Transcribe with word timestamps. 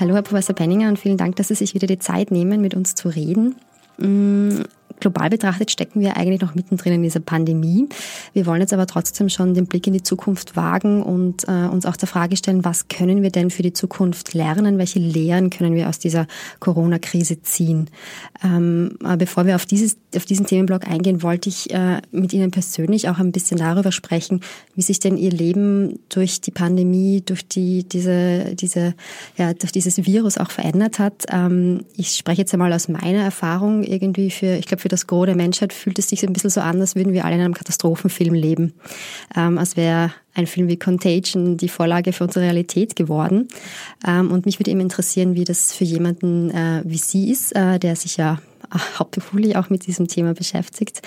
Hallo, 0.00 0.14
Herr 0.14 0.22
Professor 0.22 0.56
Penninger, 0.56 0.88
und 0.88 0.98
vielen 0.98 1.16
Dank, 1.16 1.36
dass 1.36 1.48
Sie 1.48 1.54
sich 1.54 1.74
wieder 1.74 1.86
die 1.86 1.98
Zeit 2.00 2.30
nehmen, 2.32 2.60
mit 2.60 2.74
uns 2.74 2.94
zu 2.94 3.08
reden. 3.08 3.54
Global 5.04 5.28
betrachtet 5.28 5.70
stecken 5.70 6.00
wir 6.00 6.16
eigentlich 6.16 6.40
noch 6.40 6.54
mittendrin 6.54 6.94
in 6.94 7.02
dieser 7.02 7.20
Pandemie. 7.20 7.90
Wir 8.32 8.46
wollen 8.46 8.62
jetzt 8.62 8.72
aber 8.72 8.86
trotzdem 8.86 9.28
schon 9.28 9.52
den 9.52 9.66
Blick 9.66 9.86
in 9.86 9.92
die 9.92 10.02
Zukunft 10.02 10.56
wagen 10.56 11.02
und 11.02 11.46
äh, 11.46 11.66
uns 11.66 11.84
auch 11.84 11.96
der 11.96 12.08
Frage 12.08 12.38
stellen, 12.38 12.64
was 12.64 12.88
können 12.88 13.20
wir 13.22 13.30
denn 13.30 13.50
für 13.50 13.62
die 13.62 13.74
Zukunft 13.74 14.32
lernen? 14.32 14.78
Welche 14.78 15.00
Lehren 15.00 15.50
können 15.50 15.74
wir 15.74 15.90
aus 15.90 15.98
dieser 15.98 16.26
Corona-Krise 16.58 17.42
ziehen? 17.42 17.90
Ähm, 18.42 18.96
aber 19.02 19.18
bevor 19.18 19.44
wir 19.44 19.56
auf, 19.56 19.66
dieses, 19.66 19.98
auf 20.16 20.24
diesen 20.24 20.46
Themenblock 20.46 20.88
eingehen, 20.88 21.22
wollte 21.22 21.50
ich 21.50 21.70
äh, 21.70 22.00
mit 22.10 22.32
Ihnen 22.32 22.50
persönlich 22.50 23.10
auch 23.10 23.18
ein 23.18 23.30
bisschen 23.30 23.58
darüber 23.58 23.92
sprechen, 23.92 24.40
wie 24.74 24.80
sich 24.80 25.00
denn 25.00 25.18
Ihr 25.18 25.32
Leben 25.32 25.98
durch 26.08 26.40
die 26.40 26.50
Pandemie, 26.50 27.22
durch 27.26 27.46
die, 27.46 27.84
diese, 27.84 28.54
diese, 28.54 28.94
ja, 29.36 29.52
durch 29.52 29.72
dieses 29.72 30.06
Virus 30.06 30.38
auch 30.38 30.50
verändert 30.50 30.98
hat. 30.98 31.26
Ähm, 31.30 31.84
ich 31.94 32.16
spreche 32.16 32.40
jetzt 32.40 32.54
einmal 32.54 32.72
aus 32.72 32.88
meiner 32.88 33.22
Erfahrung 33.22 33.82
irgendwie 33.82 34.30
für, 34.30 34.56
ich 34.56 34.64
glaube, 34.66 34.80
für 34.80 34.93
das 34.94 35.06
Gros 35.06 35.26
der 35.26 35.36
Menschheit 35.36 35.72
fühlt 35.72 35.98
es 35.98 36.08
sich 36.08 36.24
ein 36.24 36.32
bisschen 36.32 36.50
so 36.50 36.60
an, 36.60 36.80
als 36.80 36.94
würden 36.94 37.12
wir 37.12 37.24
alle 37.24 37.34
in 37.34 37.40
einem 37.40 37.54
Katastrophenfilm 37.54 38.34
leben. 38.34 38.74
Ähm, 39.36 39.58
als 39.58 39.76
wäre 39.76 40.12
ein 40.34 40.46
Film 40.46 40.68
wie 40.68 40.78
Contagion 40.78 41.56
die 41.56 41.68
Vorlage 41.68 42.12
für 42.12 42.24
unsere 42.24 42.44
Realität 42.44 42.96
geworden. 42.96 43.48
Ähm, 44.06 44.30
und 44.30 44.46
mich 44.46 44.58
würde 44.58 44.70
eben 44.70 44.80
interessieren, 44.80 45.34
wie 45.34 45.44
das 45.44 45.72
für 45.72 45.84
jemanden 45.84 46.50
äh, 46.50 46.82
wie 46.84 46.98
Sie 46.98 47.30
ist, 47.30 47.54
äh, 47.54 47.78
der 47.78 47.96
sich 47.96 48.16
ja 48.16 48.40
hauptberuflich 48.98 49.56
auch 49.56 49.70
mit 49.70 49.86
diesem 49.86 50.08
Thema 50.08 50.34
beschäftigt. 50.34 51.02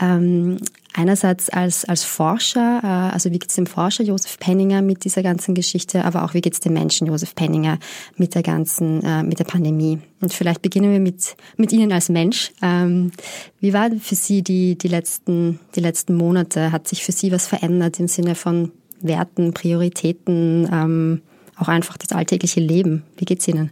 Ähm, 0.00 0.58
einerseits 0.94 1.48
als, 1.50 1.84
als 1.84 2.04
Forscher, 2.04 2.80
äh, 2.82 3.12
also 3.12 3.30
wie 3.30 3.38
geht 3.38 3.50
es 3.50 3.56
dem 3.56 3.66
Forscher 3.66 4.04
Josef 4.04 4.38
Penninger 4.38 4.82
mit 4.82 5.04
dieser 5.04 5.22
ganzen 5.22 5.54
Geschichte, 5.54 6.04
aber 6.04 6.24
auch 6.24 6.34
wie 6.34 6.40
geht 6.40 6.54
es 6.54 6.60
dem 6.60 6.72
Menschen 6.72 7.06
Josef 7.06 7.34
Penninger 7.34 7.78
mit 8.16 8.34
der 8.34 8.42
ganzen, 8.42 9.02
äh, 9.02 9.22
mit 9.22 9.38
der 9.38 9.44
Pandemie. 9.44 9.98
Und 10.20 10.32
vielleicht 10.32 10.62
beginnen 10.62 10.92
wir 10.92 11.00
mit, 11.00 11.36
mit 11.56 11.72
Ihnen 11.72 11.92
als 11.92 12.08
Mensch. 12.08 12.52
Ähm, 12.62 13.12
wie 13.60 13.72
war 13.72 13.90
für 14.00 14.14
Sie 14.14 14.42
die, 14.42 14.76
die, 14.76 14.88
letzten, 14.88 15.60
die 15.74 15.80
letzten 15.80 16.14
Monate? 16.14 16.72
Hat 16.72 16.88
sich 16.88 17.04
für 17.04 17.12
Sie 17.12 17.32
was 17.32 17.46
verändert 17.46 18.00
im 18.00 18.08
Sinne 18.08 18.34
von 18.34 18.72
Werten, 19.00 19.52
Prioritäten, 19.54 20.68
ähm, 20.72 21.22
auch 21.56 21.68
einfach 21.68 21.96
das 21.96 22.12
alltägliche 22.12 22.60
Leben? 22.60 23.04
Wie 23.16 23.24
geht's 23.24 23.46
Ihnen? 23.48 23.70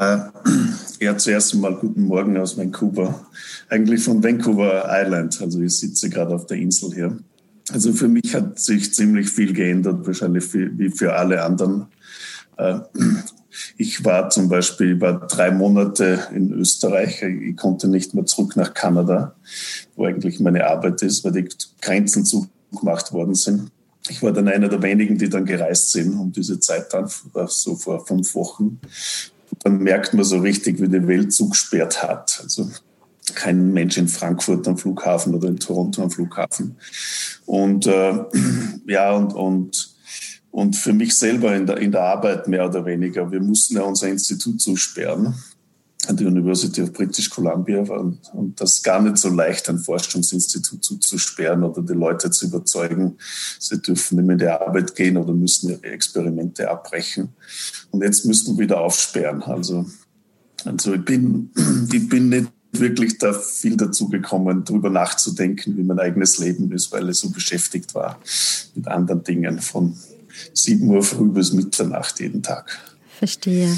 Äh, 0.00 0.18
ja, 1.00 1.16
zuerst 1.16 1.54
einmal 1.54 1.74
guten 1.74 2.04
Morgen 2.04 2.36
aus 2.38 2.56
Vancouver. 2.56 3.26
Eigentlich 3.68 4.02
von 4.02 4.24
Vancouver 4.24 4.86
Island. 4.88 5.40
Also 5.40 5.60
ich 5.60 5.76
sitze 5.76 6.08
gerade 6.08 6.34
auf 6.34 6.46
der 6.46 6.56
Insel 6.56 6.94
hier. 6.94 7.18
Also 7.70 7.92
für 7.92 8.08
mich 8.08 8.34
hat 8.34 8.58
sich 8.58 8.92
ziemlich 8.94 9.28
viel 9.28 9.52
geändert, 9.52 10.04
wahrscheinlich 10.06 10.52
wie 10.54 10.88
für 10.88 11.14
alle 11.14 11.44
anderen. 11.44 11.86
Äh, 12.56 12.80
ich 13.76 14.02
war 14.02 14.30
zum 14.30 14.48
Beispiel 14.48 14.98
war 15.02 15.26
drei 15.26 15.50
Monate 15.50 16.28
in 16.34 16.50
Österreich. 16.52 17.22
Ich 17.22 17.56
konnte 17.58 17.86
nicht 17.86 18.14
mehr 18.14 18.24
zurück 18.24 18.56
nach 18.56 18.72
Kanada, 18.72 19.36
wo 19.96 20.06
eigentlich 20.06 20.40
meine 20.40 20.66
Arbeit 20.66 21.02
ist, 21.02 21.24
weil 21.24 21.32
die 21.32 21.48
Grenzen 21.82 22.24
zugemacht 22.24 23.12
worden 23.12 23.34
sind. 23.34 23.70
Ich 24.08 24.22
war 24.22 24.32
dann 24.32 24.48
einer 24.48 24.70
der 24.70 24.82
wenigen, 24.82 25.18
die 25.18 25.28
dann 25.28 25.44
gereist 25.44 25.92
sind 25.92 26.14
um 26.14 26.32
diese 26.32 26.58
Zeit 26.58 26.94
dann, 26.94 27.06
so 27.48 27.76
vor 27.76 28.06
fünf 28.06 28.34
Wochen 28.34 28.80
dann 29.62 29.78
merkt 29.78 30.14
man 30.14 30.24
so 30.24 30.38
richtig, 30.38 30.80
wie 30.80 30.88
die 30.88 31.06
Welt 31.06 31.32
zugesperrt 31.32 32.02
hat. 32.02 32.40
Also 32.42 32.70
kein 33.34 33.72
Mensch 33.72 33.96
in 33.96 34.08
Frankfurt 34.08 34.66
am 34.66 34.78
Flughafen 34.78 35.34
oder 35.34 35.48
in 35.48 35.58
Toronto 35.58 36.02
am 36.02 36.10
Flughafen. 36.10 36.76
Und 37.46 37.86
äh, 37.86 38.14
ja, 38.86 39.12
und, 39.12 39.34
und, 39.34 39.94
und 40.50 40.76
für 40.76 40.92
mich 40.92 41.14
selber 41.14 41.54
in 41.54 41.66
der, 41.66 41.78
in 41.78 41.92
der 41.92 42.02
Arbeit 42.02 42.48
mehr 42.48 42.66
oder 42.66 42.84
weniger, 42.84 43.30
wir 43.30 43.40
mussten 43.40 43.76
ja 43.76 43.82
unser 43.82 44.08
Institut 44.08 44.60
zusperren 44.60 45.34
an 46.06 46.16
die 46.16 46.24
University 46.24 46.82
of 46.82 46.92
British 46.92 47.28
Columbia 47.28 47.80
und, 47.80 48.18
und 48.32 48.60
das 48.60 48.82
gar 48.82 49.02
nicht 49.02 49.18
so 49.18 49.28
leicht, 49.28 49.68
ein 49.68 49.78
Forschungsinstitut 49.78 50.82
zuzusperren 50.82 51.62
oder 51.62 51.82
die 51.82 51.92
Leute 51.92 52.30
zu 52.30 52.46
überzeugen, 52.46 53.18
sie 53.58 53.80
dürfen 53.80 54.16
nicht 54.16 54.26
mehr 54.26 54.34
in 54.34 54.38
die 54.38 54.46
Arbeit 54.46 54.94
gehen 54.96 55.16
oder 55.16 55.32
müssen 55.34 55.70
ihre 55.70 55.82
Experimente 55.84 56.70
abbrechen. 56.70 57.30
Und 57.90 58.02
jetzt 58.02 58.24
müssen 58.24 58.56
wir 58.56 58.64
wieder 58.64 58.80
aufsperren. 58.80 59.42
Also, 59.42 59.86
also 60.64 60.94
ich 60.94 61.04
bin, 61.04 61.50
ich 61.92 62.08
bin 62.08 62.30
nicht 62.30 62.50
wirklich 62.72 63.18
da 63.18 63.32
viel 63.32 63.76
dazu 63.76 64.08
gekommen, 64.08 64.64
darüber 64.64 64.90
nachzudenken, 64.90 65.76
wie 65.76 65.82
mein 65.82 65.98
eigenes 65.98 66.38
Leben 66.38 66.70
ist, 66.72 66.92
weil 66.92 67.10
ich 67.10 67.16
so 67.16 67.30
beschäftigt 67.30 67.94
war 67.94 68.18
mit 68.74 68.88
anderen 68.88 69.24
Dingen 69.24 69.58
von 69.58 69.96
7 70.54 70.88
Uhr 70.88 71.02
früh 71.02 71.28
bis 71.28 71.52
Mitternacht 71.52 72.20
jeden 72.20 72.42
Tag. 72.42 72.89
Verstehe. 73.20 73.68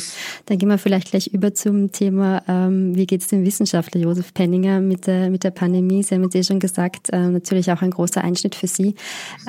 Dann 0.46 0.58
gehen 0.58 0.68
wir 0.68 0.78
vielleicht 0.78 1.10
gleich 1.10 1.26
über 1.26 1.52
zum 1.52 1.90
Thema, 1.90 2.44
ähm, 2.46 2.94
wie 2.94 3.06
geht 3.06 3.22
es 3.22 3.26
dem 3.26 3.44
Wissenschaftler 3.44 4.00
Josef 4.00 4.32
Penninger 4.32 4.80
mit 4.80 5.08
der, 5.08 5.30
mit 5.30 5.42
der 5.42 5.50
Pandemie? 5.50 6.04
Sie 6.04 6.14
haben 6.14 6.22
es 6.22 6.34
eh 6.36 6.44
schon 6.44 6.60
gesagt, 6.60 7.10
äh, 7.12 7.28
natürlich 7.28 7.72
auch 7.72 7.82
ein 7.82 7.90
großer 7.90 8.22
Einschnitt 8.22 8.54
für 8.54 8.68
Sie. 8.68 8.94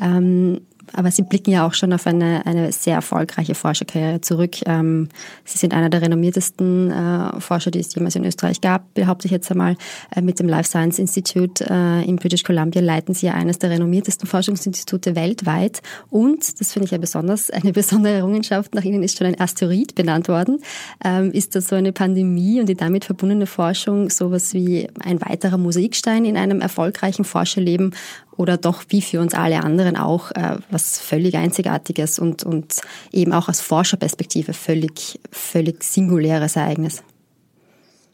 Ähm, 0.01 0.61
aber 0.91 1.11
Sie 1.11 1.21
blicken 1.23 1.51
ja 1.51 1.65
auch 1.65 1.73
schon 1.73 1.93
auf 1.93 2.05
eine, 2.05 2.45
eine 2.45 2.71
sehr 2.71 2.95
erfolgreiche 2.95 3.55
Forscherkarriere 3.55 4.21
zurück. 4.21 4.57
Ähm, 4.65 5.09
Sie 5.45 5.57
sind 5.57 5.73
einer 5.73 5.89
der 5.89 6.01
renommiertesten 6.01 6.91
äh, 6.91 7.39
Forscher, 7.39 7.71
die 7.71 7.79
es 7.79 7.93
jemals 7.95 8.15
in 8.15 8.25
Österreich 8.25 8.59
gab, 8.61 8.93
behaupte 8.93 9.27
ich 9.27 9.31
jetzt 9.31 9.49
einmal. 9.51 9.75
Äh, 10.15 10.21
mit 10.21 10.39
dem 10.39 10.47
Life 10.47 10.69
Science 10.69 10.99
Institute 10.99 11.65
äh, 11.69 12.03
in 12.03 12.17
British 12.17 12.43
Columbia 12.43 12.81
leiten 12.81 13.13
Sie 13.13 13.27
ja 13.27 13.33
eines 13.33 13.59
der 13.59 13.69
renommiertesten 13.69 14.27
Forschungsinstitute 14.27 15.15
weltweit. 15.15 15.81
Und, 16.09 16.59
das 16.59 16.73
finde 16.73 16.85
ich 16.85 16.91
ja 16.91 16.97
besonders, 16.97 17.49
eine 17.49 17.71
besondere 17.71 18.13
Errungenschaft, 18.15 18.75
nach 18.75 18.83
Ihnen 18.83 19.03
ist 19.03 19.17
schon 19.17 19.27
ein 19.27 19.39
Asteroid 19.39 19.95
benannt 19.95 20.27
worden. 20.27 20.59
Ähm, 21.03 21.31
ist 21.31 21.55
das 21.55 21.67
so 21.67 21.75
eine 21.75 21.93
Pandemie 21.93 22.59
und 22.59 22.67
die 22.67 22.75
damit 22.75 23.05
verbundene 23.05 23.47
Forschung 23.47 24.09
sowas 24.09 24.53
wie 24.53 24.87
ein 24.99 25.21
weiterer 25.21 25.57
Mosaikstein 25.57 26.25
in 26.25 26.37
einem 26.37 26.61
erfolgreichen 26.61 27.23
Forscherleben 27.23 27.93
oder 28.37 28.57
doch 28.57 28.83
wie 28.89 29.01
für 29.01 29.19
uns 29.19 29.33
alle 29.33 29.63
anderen 29.63 29.97
auch 29.97 30.31
äh, 30.31 30.57
was 30.69 30.99
völlig 30.99 31.35
Einzigartiges 31.35 32.19
und, 32.19 32.43
und 32.43 32.81
eben 33.11 33.33
auch 33.33 33.49
aus 33.49 33.61
Forscherperspektive 33.61 34.53
völlig, 34.53 35.19
völlig 35.31 35.83
singuläres 35.83 36.55
Ereignis. 36.55 37.03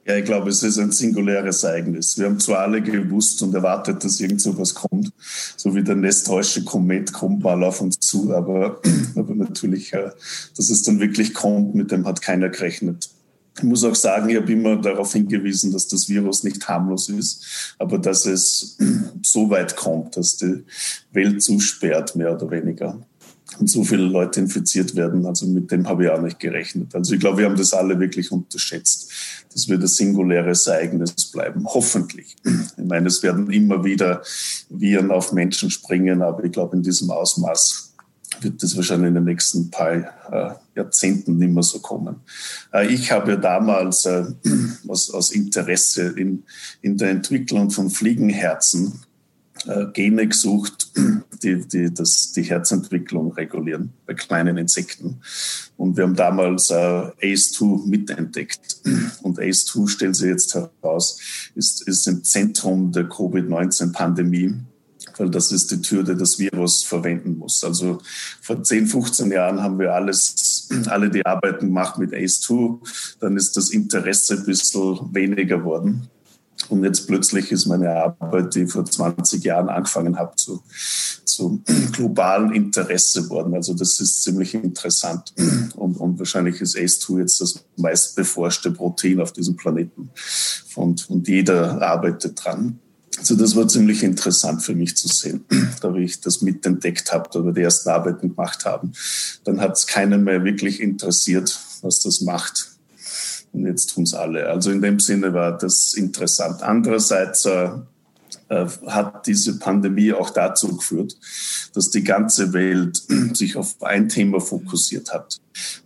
Ja, 0.10 0.16
ich 0.16 0.26
glaube, 0.26 0.50
es 0.50 0.64
ist 0.64 0.80
ein 0.80 0.92
singuläres 0.92 1.64
Ereignis. 1.64 2.18
Wir 2.18 2.26
haben 2.26 2.40
zwar 2.40 2.62
alle 2.62 2.82
gewusst 2.82 3.44
und 3.44 3.54
erwartet, 3.54 4.04
dass 4.04 4.20
irgend 4.20 4.42
so 4.42 4.58
was 4.58 4.74
kommt, 4.74 5.12
so 5.56 5.76
wie 5.76 5.84
der 5.84 5.96
nächste 5.96 6.64
Komet 6.64 7.14
kommt 7.14 7.44
mal 7.44 7.64
auf 7.64 7.80
uns 7.80 8.00
zu, 8.00 8.34
aber, 8.34 8.82
aber 9.16 9.36
natürlich, 9.36 9.94
äh, 9.94 10.10
dass 10.58 10.72
es 10.72 10.82
dann 10.82 11.00
wirklich 11.00 11.36
kommt, 11.36 11.76
mit 11.76 11.92
dem 11.92 12.08
hat 12.08 12.24
keiner 12.24 12.50
gerechnet. 12.50 13.10
Ich 13.58 13.64
muss 13.64 13.84
auch 13.84 13.96
sagen, 13.96 14.30
ich 14.30 14.38
habe 14.38 14.52
immer 14.52 14.78
darauf 14.78 15.12
hingewiesen, 15.14 15.72
dass 15.72 15.88
das 15.88 16.08
Virus 16.08 16.44
nicht 16.44 16.68
harmlos 16.68 17.10
ist, 17.10 17.76
aber 17.78 17.98
dass 17.98 18.26
es 18.26 18.78
so 19.22 19.50
weit 19.50 19.76
kommt, 19.76 20.16
dass 20.16 20.38
die 20.38 20.64
Welt 21.12 21.42
zusperrt, 21.42 22.16
mehr 22.16 22.34
oder 22.34 22.50
weniger. 22.50 23.00
Und 23.58 23.70
so 23.70 23.84
viele 23.84 24.04
Leute 24.04 24.40
infiziert 24.42 24.96
werden, 24.96 25.26
also 25.26 25.48
mit 25.48 25.72
dem 25.72 25.88
habe 25.88 26.06
ich 26.06 26.10
auch 26.12 26.22
nicht 26.22 26.40
gerechnet. 26.40 26.94
Also 26.94 27.16
ich 27.16 27.20
glaube, 27.20 27.40
wir 27.40 27.46
haben 27.46 27.58
das 27.58 27.74
alle 27.74 28.00
wirklich 28.00 28.32
unterschätzt. 28.32 29.12
Das 29.52 29.68
wird 29.68 29.82
ein 29.82 29.88
singuläres 29.88 30.68
Ereignis 30.68 31.14
bleiben, 31.32 31.66
hoffentlich. 31.66 32.36
Ich 32.46 32.86
meine, 32.86 33.08
es 33.08 33.24
werden 33.24 33.50
immer 33.52 33.84
wieder 33.84 34.22
Viren 34.70 35.10
auf 35.10 35.34
Menschen 35.34 35.72
springen, 35.72 36.22
aber 36.22 36.44
ich 36.44 36.52
glaube, 36.52 36.78
in 36.78 36.84
diesem 36.84 37.10
Ausmaß 37.10 37.89
wird 38.44 38.62
das 38.64 38.76
wahrscheinlich 38.76 39.10
in 39.10 39.16
den 39.16 39.26
nächsten 39.26 39.70
paar 39.70 39.94
äh, 39.94 40.56
Jahrzehnten 40.76 41.38
nicht 41.38 41.52
mehr 41.52 41.64
so 41.64 41.80
kommen. 41.80 42.18
Äh, 42.74 42.88
ich 42.88 43.12
habe 43.12 43.32
ja 43.32 43.38
damals 43.38 44.06
äh, 44.06 44.26
aus, 44.88 45.12
aus, 45.12 45.32
Interesse 45.32 46.10
in, 46.10 46.44
in 46.82 46.98
der 46.98 47.10
Entwicklung 47.10 47.72
von 47.72 47.90
Fliegenherzen 47.90 49.02
äh, 49.68 49.86
Gene 49.94 50.28
gesucht, 50.28 50.92
die, 51.44 51.68
die 51.68 51.94
das, 51.94 52.32
die 52.32 52.44
Herzentwicklung 52.44 53.34
regulieren 53.34 53.94
bei 54.06 54.14
kleinen 54.14 54.58
Insekten. 54.58 55.22
Und 55.78 55.98
wir 55.98 56.04
haben 56.04 56.16
damals 56.16 56.70
äh, 56.70 56.76
ACE2 56.76 57.88
mitentdeckt. 57.88 58.82
Und 59.22 59.40
ACE2, 59.40 59.88
stellen 59.88 60.14
Sie 60.14 60.28
jetzt 60.28 60.56
heraus, 60.56 61.20
ist, 61.56 61.88
ist 61.88 62.08
im 62.08 62.24
Zentrum 62.24 62.92
der 62.92 63.08
Covid-19-Pandemie 63.08 64.56
weil 65.20 65.30
das 65.30 65.52
ist 65.52 65.70
die 65.72 65.82
Tür, 65.82 66.04
die 66.04 66.16
das 66.16 66.40
Virus 66.40 66.84
verwenden 66.84 67.38
muss. 67.38 67.64
Also 67.64 68.00
vor 68.42 68.64
10, 68.64 68.88
15 68.88 69.32
Jahren 69.32 69.62
haben 69.62 69.78
wir 69.78 69.94
alles, 69.94 70.70
alle 70.88 71.10
die 71.10 71.26
Arbeiten 71.26 71.68
gemacht 71.68 71.98
mit 71.98 72.14
ACE2. 72.14 72.80
Dann 73.20 73.36
ist 73.36 73.58
das 73.58 73.70
Interesse 73.70 74.38
ein 74.38 74.46
bisschen 74.46 75.14
weniger 75.14 75.64
worden. 75.64 76.08
Und 76.68 76.84
jetzt 76.84 77.08
plötzlich 77.08 77.52
ist 77.52 77.68
meine 77.68 77.90
Arbeit, 77.90 78.54
die 78.54 78.64
ich 78.64 78.72
vor 78.72 78.86
20 78.86 79.44
Jahren 79.44 79.70
angefangen 79.70 80.18
habe, 80.18 80.36
zu, 80.36 80.62
zu 81.26 81.62
globalen 81.94 82.54
Interesse 82.54 83.30
worden. 83.30 83.54
Also 83.54 83.74
das 83.74 84.00
ist 84.00 84.24
ziemlich 84.24 84.54
interessant. 84.54 85.34
Und, 85.76 85.96
und 85.96 86.20
wahrscheinlich 86.20 86.60
ist 86.60 86.76
ACE2 86.76 87.20
jetzt 87.20 87.40
das 87.42 87.64
meist 87.78 88.16
beforschte 88.16 88.72
Protein 88.72 89.22
auf 89.22 89.32
diesem 89.32 89.56
Planeten. 89.56 90.10
Und, 90.76 91.10
und 91.10 91.28
jeder 91.28 91.82
arbeitet 91.82 92.44
dran. 92.44 92.80
Also 93.20 93.36
das 93.36 93.56
war 93.56 93.68
ziemlich 93.68 94.04
interessant 94.04 94.64
für 94.64 94.74
mich 94.74 94.96
zu 94.98 95.08
sehen, 95.08 95.46
da 95.82 95.94
ich 95.96 96.22
das 96.22 96.42
mitentdeckt 96.42 97.12
habe, 97.12 97.46
wir 97.46 97.52
die 97.52 97.62
ersten 97.62 97.90
Arbeiten 97.90 98.30
gemacht 98.30 98.66
haben. 98.66 98.94
Dann 99.44 99.60
hat 99.62 99.74
es 99.74 99.88
keinen 99.88 100.24
mehr 100.24 100.44
wirklich 100.44 100.82
interessiert, 100.82 101.60
was 101.82 102.00
das 102.00 102.22
macht. 102.22 102.68
Und 103.52 103.66
jetzt 103.66 103.94
tun 103.94 104.04
es 104.04 104.14
alle. 104.14 104.48
Also 104.48 104.72
in 104.72 104.82
dem 104.82 105.00
Sinne 105.00 105.34
war 105.34 105.58
das 105.58 105.94
interessant. 105.96 106.62
Andererseits 106.62 107.46
äh, 107.46 107.70
äh, 108.50 108.66
hat 108.88 109.28
diese 109.28 109.60
Pandemie 109.60 110.14
auch 110.14 110.32
dazu 110.32 110.76
geführt, 110.76 111.16
dass 111.74 111.92
die 111.92 112.04
ganze 112.04 112.54
Welt 112.54 113.02
sich 113.34 113.56
auf 113.56 113.82
ein 113.82 114.10
Thema 114.10 114.40
fokussiert 114.40 115.14
hat. 115.14 115.40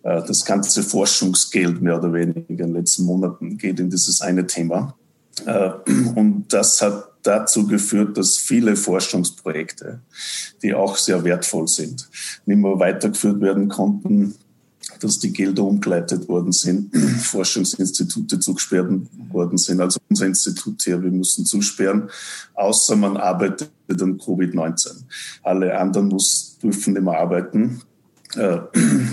Äh, 0.04 0.22
das 0.26 0.46
ganze 0.46 0.84
Forschungsgeld 0.84 1.82
mehr 1.82 1.98
oder 1.98 2.14
weniger 2.14 2.48
in 2.48 2.58
den 2.58 2.74
letzten 2.74 3.04
Monaten 3.04 3.58
geht 3.58 3.80
in 3.80 3.90
dieses 3.90 4.22
eine 4.22 4.48
Thema. 4.48 4.96
Äh, 5.46 5.72
und 6.16 6.46
das 6.50 6.82
hat 6.82 7.13
dazu 7.24 7.68
geführt, 7.68 8.18
dass 8.18 8.38
viele 8.38 8.76
Forschungsprojekte, 8.76 10.00
die 10.62 10.74
auch 10.74 10.98
sehr 10.98 11.24
wertvoll 11.24 11.68
sind, 11.68 12.10
nicht 12.46 12.58
mehr 12.58 12.80
weitergeführt 12.80 13.42
werden 13.42 13.70
konnten, 13.70 14.36
dass 15.00 15.20
die 15.20 15.32
Gelder 15.34 15.64
umgeleitet 15.64 16.28
worden 16.28 16.52
sind, 16.52 16.96
Forschungsinstitute 17.22 18.40
zugesperrt 18.40 18.90
worden 19.32 19.58
sind. 19.58 19.80
Also 19.80 20.00
unser 20.10 20.26
Institut 20.26 20.82
hier, 20.84 21.02
wir 21.02 21.12
mussten 21.12 21.46
zusperren, 21.46 22.10
außer 22.54 22.96
man 22.96 23.18
arbeitet 23.18 23.72
an 23.90 24.18
Covid-19. 24.18 25.04
Alle 25.44 25.78
anderen 25.78 26.08
muss, 26.08 26.58
dürfen 26.62 26.96
immer 26.96 27.18
arbeiten. 27.18 27.82
Äh, 28.36 28.60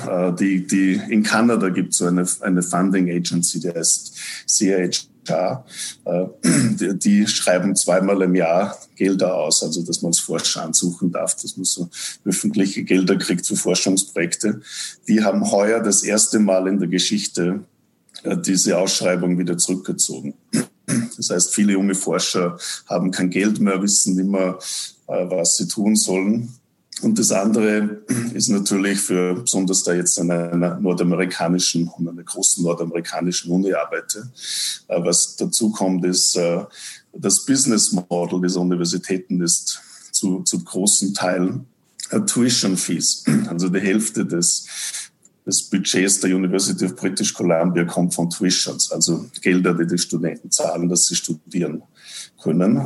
äh, 0.08 0.34
die, 0.38 0.66
die, 0.66 1.00
in 1.08 1.22
Kanada 1.22 1.68
gibt 1.68 1.92
es 1.92 1.98
so 1.98 2.06
eine, 2.06 2.26
eine 2.40 2.62
Funding 2.62 3.10
Agency, 3.10 3.60
die 3.60 3.70
heißt 3.70 4.16
CIH 4.46 5.09
ja, 5.28 5.64
äh, 6.04 6.26
die, 6.44 6.98
die, 6.98 7.26
schreiben 7.26 7.76
zweimal 7.76 8.22
im 8.22 8.34
Jahr 8.34 8.76
Gelder 8.96 9.34
aus, 9.34 9.62
also 9.62 9.82
dass 9.82 10.02
man 10.02 10.10
als 10.10 10.20
Forscher 10.20 10.62
ansuchen 10.62 11.12
darf, 11.12 11.34
dass 11.36 11.56
man 11.56 11.64
so 11.64 11.88
öffentliche 12.24 12.82
Gelder 12.84 13.16
kriegt 13.16 13.46
für 13.46 13.56
Forschungsprojekte. 13.56 14.60
Die 15.08 15.22
haben 15.22 15.50
heuer 15.50 15.80
das 15.80 16.02
erste 16.02 16.38
Mal 16.38 16.66
in 16.66 16.78
der 16.78 16.88
Geschichte 16.88 17.60
äh, 18.22 18.36
diese 18.36 18.78
Ausschreibung 18.78 19.38
wieder 19.38 19.56
zurückgezogen. 19.58 20.34
Das 21.16 21.30
heißt, 21.30 21.54
viele 21.54 21.74
junge 21.74 21.94
Forscher 21.94 22.58
haben 22.86 23.12
kein 23.12 23.30
Geld 23.30 23.60
mehr, 23.60 23.80
wissen 23.80 24.16
nicht 24.16 24.28
mehr, 24.28 24.58
äh, 25.06 25.30
was 25.30 25.56
sie 25.56 25.68
tun 25.68 25.94
sollen. 25.94 26.52
Und 27.02 27.18
das 27.18 27.32
andere 27.32 28.02
ist 28.34 28.48
natürlich 28.48 29.00
für, 29.00 29.34
besonders 29.34 29.82
da 29.82 29.94
jetzt 29.94 30.18
an 30.18 30.30
einer 30.30 30.78
nordamerikanischen, 30.78 31.88
und 31.88 32.08
einer 32.08 32.22
großen 32.22 32.62
nordamerikanischen 32.62 33.50
Uni 33.50 33.72
arbeite, 33.72 34.30
äh, 34.88 35.02
was 35.02 35.36
dazu 35.36 35.70
kommt, 35.70 36.04
ist, 36.04 36.36
äh, 36.36 36.64
das 37.12 37.44
Business 37.44 37.92
Model 37.92 38.40
dieser 38.40 38.60
Universitäten 38.60 39.40
ist 39.40 39.80
zu, 40.12 40.42
zu 40.42 40.62
großen 40.62 41.14
Teilen 41.14 41.66
äh, 42.10 42.20
Tuition 42.20 42.76
Fees. 42.76 43.24
Also 43.48 43.68
die 43.68 43.80
Hälfte 43.80 44.26
des, 44.26 44.66
des 45.46 45.62
Budgets 45.62 46.20
der 46.20 46.34
University 46.34 46.84
of 46.84 46.96
British 46.96 47.32
Columbia 47.32 47.84
kommt 47.84 48.14
von 48.14 48.28
Tuitions, 48.28 48.92
also 48.92 49.26
Gelder, 49.40 49.74
die 49.74 49.86
die 49.86 49.98
Studenten 49.98 50.50
zahlen, 50.50 50.88
dass 50.88 51.06
sie 51.06 51.16
studieren 51.16 51.82
können. 52.42 52.80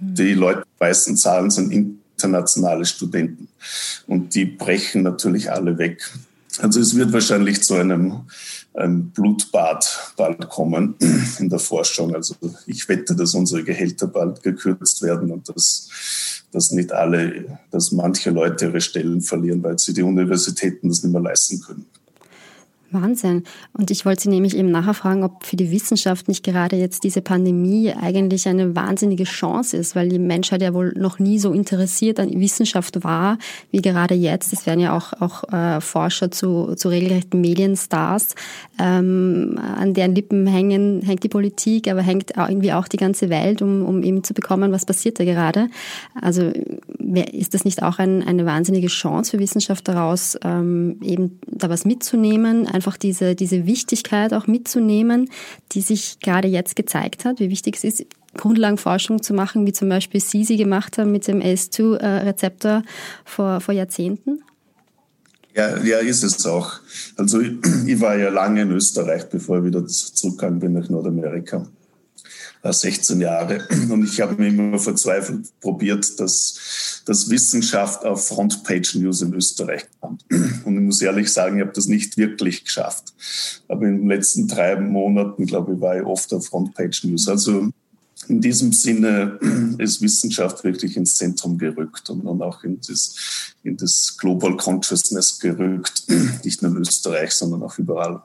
Die 0.00 0.34
Leute, 0.34 0.62
die 0.62 0.84
meisten 0.84 1.16
zahlen, 1.16 1.50
sind 1.50 1.99
internationale 2.22 2.84
Studenten. 2.84 3.48
Und 4.06 4.34
die 4.34 4.44
brechen 4.44 5.02
natürlich 5.02 5.50
alle 5.50 5.78
weg. 5.78 6.10
Also 6.58 6.80
es 6.80 6.94
wird 6.94 7.12
wahrscheinlich 7.12 7.62
zu 7.62 7.74
einem, 7.74 8.22
einem 8.74 9.10
Blutbad 9.10 10.12
bald 10.16 10.48
kommen 10.48 10.96
in 11.38 11.48
der 11.48 11.58
Forschung. 11.58 12.14
Also 12.14 12.34
ich 12.66 12.88
wette, 12.88 13.14
dass 13.14 13.34
unsere 13.34 13.64
Gehälter 13.64 14.06
bald 14.06 14.42
gekürzt 14.42 15.02
werden 15.02 15.30
und 15.30 15.48
dass, 15.48 15.88
dass 16.52 16.72
nicht 16.72 16.92
alle, 16.92 17.58
dass 17.70 17.92
manche 17.92 18.30
Leute 18.30 18.66
ihre 18.66 18.80
Stellen 18.80 19.22
verlieren, 19.22 19.62
weil 19.62 19.78
sie 19.78 19.94
die 19.94 20.02
Universitäten 20.02 20.88
das 20.88 21.02
nicht 21.02 21.12
mehr 21.12 21.22
leisten 21.22 21.60
können. 21.60 21.86
Wahnsinn. 22.92 23.44
Und 23.72 23.90
ich 23.90 24.04
wollte 24.04 24.22
Sie 24.22 24.28
nämlich 24.28 24.56
eben 24.56 24.70
nachher 24.70 24.94
fragen, 24.94 25.22
ob 25.24 25.44
für 25.44 25.56
die 25.56 25.70
Wissenschaft 25.70 26.28
nicht 26.28 26.44
gerade 26.44 26.76
jetzt 26.76 27.04
diese 27.04 27.22
Pandemie 27.22 27.92
eigentlich 27.92 28.48
eine 28.48 28.74
wahnsinnige 28.74 29.24
Chance 29.24 29.76
ist, 29.76 29.96
weil 29.96 30.08
die 30.08 30.18
Menschheit 30.18 30.62
ja 30.62 30.74
wohl 30.74 30.92
noch 30.96 31.18
nie 31.18 31.38
so 31.38 31.52
interessiert 31.52 32.20
an 32.20 32.30
Wissenschaft 32.40 33.04
war, 33.04 33.38
wie 33.70 33.82
gerade 33.82 34.14
jetzt. 34.14 34.52
Es 34.52 34.66
werden 34.66 34.80
ja 34.80 34.96
auch, 34.96 35.12
auch 35.20 35.52
äh, 35.52 35.80
Forscher 35.80 36.30
zu, 36.30 36.74
zu 36.74 36.88
regelrechten 36.88 37.40
Medienstars. 37.40 38.34
Ähm, 38.78 39.58
an 39.58 39.94
deren 39.94 40.14
Lippen 40.14 40.46
hängen, 40.46 41.02
hängt 41.02 41.22
die 41.22 41.28
Politik, 41.28 41.88
aber 41.88 42.02
hängt 42.02 42.32
irgendwie 42.36 42.72
auch 42.72 42.88
die 42.88 42.96
ganze 42.96 43.30
Welt, 43.30 43.62
um, 43.62 43.84
um 43.84 44.02
eben 44.02 44.24
zu 44.24 44.34
bekommen, 44.34 44.72
was 44.72 44.86
passiert 44.86 45.20
da 45.20 45.24
gerade. 45.24 45.68
Also 46.20 46.50
ist 47.32 47.54
das 47.54 47.64
nicht 47.64 47.82
auch 47.82 47.98
ein, 47.98 48.22
eine 48.22 48.46
wahnsinnige 48.46 48.88
Chance 48.88 49.32
für 49.32 49.38
Wissenschaft 49.38 49.88
daraus, 49.88 50.38
ähm, 50.42 50.98
eben 51.02 51.38
da 51.46 51.68
was 51.68 51.84
mitzunehmen, 51.84 52.66
einfach 52.80 52.96
diese, 52.96 53.34
diese 53.34 53.66
Wichtigkeit 53.66 54.32
auch 54.32 54.46
mitzunehmen, 54.46 55.28
die 55.72 55.82
sich 55.82 56.18
gerade 56.20 56.48
jetzt 56.48 56.76
gezeigt 56.76 57.26
hat, 57.26 57.38
wie 57.38 57.50
wichtig 57.50 57.76
es 57.76 57.84
ist, 57.84 58.06
Grundlagenforschung 58.38 59.22
zu 59.22 59.34
machen, 59.34 59.66
wie 59.66 59.72
zum 59.74 59.90
Beispiel 59.90 60.20
Sie 60.20 60.44
sie 60.44 60.56
gemacht 60.56 60.96
haben 60.96 61.12
mit 61.12 61.28
dem 61.28 61.40
AS2-Rezeptor 61.40 62.82
vor, 63.26 63.60
vor 63.60 63.74
Jahrzehnten? 63.74 64.42
Ja, 65.54 65.76
ja, 65.82 65.98
ist 65.98 66.22
es 66.22 66.46
auch. 66.46 66.72
Also 67.16 67.40
ich, 67.40 68.00
war 68.00 68.16
ja 68.16 68.30
lange 68.30 68.62
in 68.62 68.70
Österreich, 68.70 69.28
bevor 69.28 69.58
ich 69.58 69.64
wieder 69.64 69.86
zurückgegangen 69.86 70.60
bin 70.60 70.72
nach 70.72 70.88
Nordamerika. 70.88 71.66
16 72.62 73.20
Jahre. 73.20 73.66
Und 73.90 74.04
ich 74.04 74.20
habe 74.20 74.36
mir 74.36 74.48
immer 74.48 74.78
verzweifelt 74.78 75.48
probiert, 75.60 76.18
dass, 76.20 77.02
dass 77.06 77.30
Wissenschaft 77.30 78.04
auf 78.04 78.28
Frontpage 78.28 78.96
News 78.96 79.22
in 79.22 79.34
Österreich 79.34 79.86
kommt. 80.00 80.24
Und 80.30 80.76
ich 80.76 80.82
muss 80.82 81.02
ehrlich 81.02 81.32
sagen, 81.32 81.56
ich 81.56 81.62
habe 81.62 81.72
das 81.74 81.86
nicht 81.86 82.16
wirklich 82.16 82.64
geschafft. 82.64 83.12
Aber 83.68 83.86
in 83.86 83.98
den 83.98 84.08
letzten 84.08 84.48
drei 84.48 84.78
Monaten, 84.78 85.46
glaube 85.46 85.74
ich, 85.74 85.80
war 85.80 85.96
ich 85.96 86.04
oft 86.04 86.32
auf 86.34 86.46
Frontpage 86.46 87.04
News. 87.04 87.28
Also 87.28 87.70
in 88.28 88.40
diesem 88.40 88.72
Sinne 88.72 89.38
ist 89.78 90.02
Wissenschaft 90.02 90.62
wirklich 90.62 90.96
ins 90.96 91.16
Zentrum 91.16 91.58
gerückt 91.58 92.10
und, 92.10 92.22
und 92.22 92.42
auch 92.42 92.62
in 92.64 92.78
das, 92.86 93.14
in 93.62 93.76
das 93.76 94.16
Global 94.18 94.56
Consciousness 94.56 95.38
gerückt, 95.38 96.04
nicht 96.44 96.62
nur 96.62 96.72
in 96.72 96.78
Österreich, 96.78 97.32
sondern 97.32 97.62
auch 97.62 97.78
überall 97.78 98.22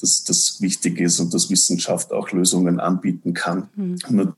dass 0.00 0.24
das 0.24 0.60
wichtig 0.60 1.00
ist 1.00 1.20
und 1.20 1.32
dass 1.34 1.50
Wissenschaft 1.50 2.12
auch 2.12 2.30
Lösungen 2.32 2.80
anbieten 2.80 3.34
kann. 3.34 3.68
Mhm. 3.76 4.34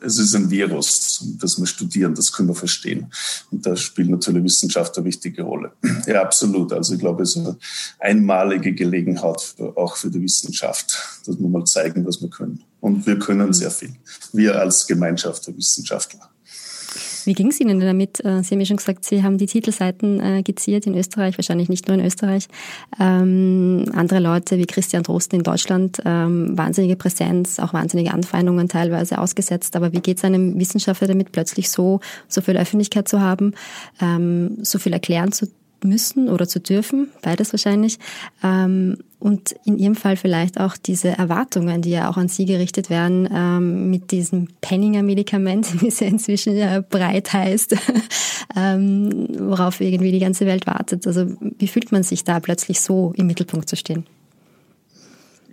Es 0.00 0.18
ist 0.18 0.34
ein 0.34 0.50
Virus, 0.50 1.22
das 1.38 1.58
wir 1.58 1.66
studieren, 1.66 2.14
das 2.14 2.32
können 2.32 2.48
wir 2.48 2.54
verstehen. 2.54 3.12
Und 3.50 3.66
da 3.66 3.76
spielt 3.76 4.08
natürlich 4.08 4.42
Wissenschaft 4.42 4.96
eine 4.96 5.04
wichtige 5.06 5.42
Rolle. 5.42 5.72
Ja, 6.06 6.22
absolut. 6.22 6.72
Also 6.72 6.94
ich 6.94 7.00
glaube, 7.00 7.22
es 7.22 7.30
ist 7.30 7.38
eine 7.38 7.56
einmalige 7.98 8.72
Gelegenheit 8.72 9.54
auch 9.76 9.96
für 9.96 10.10
die 10.10 10.22
Wissenschaft, 10.22 10.98
dass 11.26 11.38
wir 11.38 11.48
mal 11.48 11.64
zeigen, 11.64 12.06
was 12.06 12.20
wir 12.20 12.30
können. 12.30 12.62
Und 12.80 13.06
wir 13.06 13.18
können 13.18 13.52
sehr 13.52 13.70
viel. 13.70 13.94
Wir 14.32 14.58
als 14.58 14.86
Gemeinschaft 14.86 15.46
der 15.46 15.56
Wissenschaftler. 15.56 16.30
Wie 17.26 17.32
ging 17.32 17.48
es 17.48 17.60
Ihnen 17.60 17.80
damit? 17.80 18.24
Äh, 18.24 18.42
Sie 18.42 18.54
haben 18.54 18.60
ja 18.60 18.66
schon 18.66 18.76
gesagt, 18.76 19.04
Sie 19.04 19.22
haben 19.22 19.38
die 19.38 19.46
Titelseiten 19.46 20.20
äh, 20.20 20.42
geziert 20.42 20.86
in 20.86 20.94
Österreich, 20.96 21.38
wahrscheinlich 21.38 21.68
nicht 21.68 21.88
nur 21.88 21.98
in 21.98 22.04
Österreich. 22.04 22.48
Ähm, 23.00 23.86
andere 23.94 24.20
Leute 24.20 24.58
wie 24.58 24.66
Christian 24.66 25.02
Drosten 25.02 25.38
in 25.38 25.42
Deutschland, 25.42 26.00
ähm, 26.04 26.56
wahnsinnige 26.56 26.96
Präsenz, 26.96 27.58
auch 27.58 27.72
wahnsinnige 27.72 28.12
Anfeindungen 28.12 28.68
teilweise 28.68 29.18
ausgesetzt. 29.18 29.76
Aber 29.76 29.92
wie 29.92 30.00
geht 30.00 30.18
es 30.18 30.24
einem 30.24 30.58
Wissenschaftler 30.58 31.08
damit, 31.08 31.32
plötzlich 31.32 31.70
so, 31.70 32.00
so 32.28 32.40
viel 32.40 32.56
Öffentlichkeit 32.56 33.08
zu 33.08 33.20
haben, 33.20 33.54
ähm, 34.00 34.58
so 34.62 34.78
viel 34.78 34.92
erklären 34.92 35.32
zu 35.32 35.46
müssen 35.82 36.28
oder 36.28 36.46
zu 36.48 36.60
dürfen, 36.60 37.08
beides 37.22 37.52
wahrscheinlich. 37.52 37.98
Ähm, 38.42 38.98
und 39.18 39.54
in 39.64 39.78
Ihrem 39.78 39.94
Fall 39.94 40.16
vielleicht 40.16 40.60
auch 40.60 40.76
diese 40.76 41.08
Erwartungen, 41.08 41.80
die 41.80 41.90
ja 41.90 42.10
auch 42.10 42.16
an 42.16 42.28
Sie 42.28 42.44
gerichtet 42.44 42.90
werden, 42.90 43.28
ähm, 43.32 43.90
mit 43.90 44.10
diesem 44.10 44.48
Penninger-Medikament, 44.60 45.80
wie 45.80 45.88
es 45.88 46.00
ja 46.00 46.06
inzwischen 46.06 46.56
ja 46.56 46.80
breit 46.80 47.32
heißt, 47.32 47.74
ähm, 48.56 49.28
worauf 49.38 49.80
irgendwie 49.80 50.12
die 50.12 50.18
ganze 50.18 50.46
Welt 50.46 50.66
wartet. 50.66 51.06
Also 51.06 51.26
wie 51.58 51.68
fühlt 51.68 51.92
man 51.92 52.02
sich 52.02 52.24
da 52.24 52.40
plötzlich 52.40 52.80
so 52.80 53.12
im 53.16 53.26
Mittelpunkt 53.26 53.68
zu 53.68 53.76
stehen? 53.76 54.06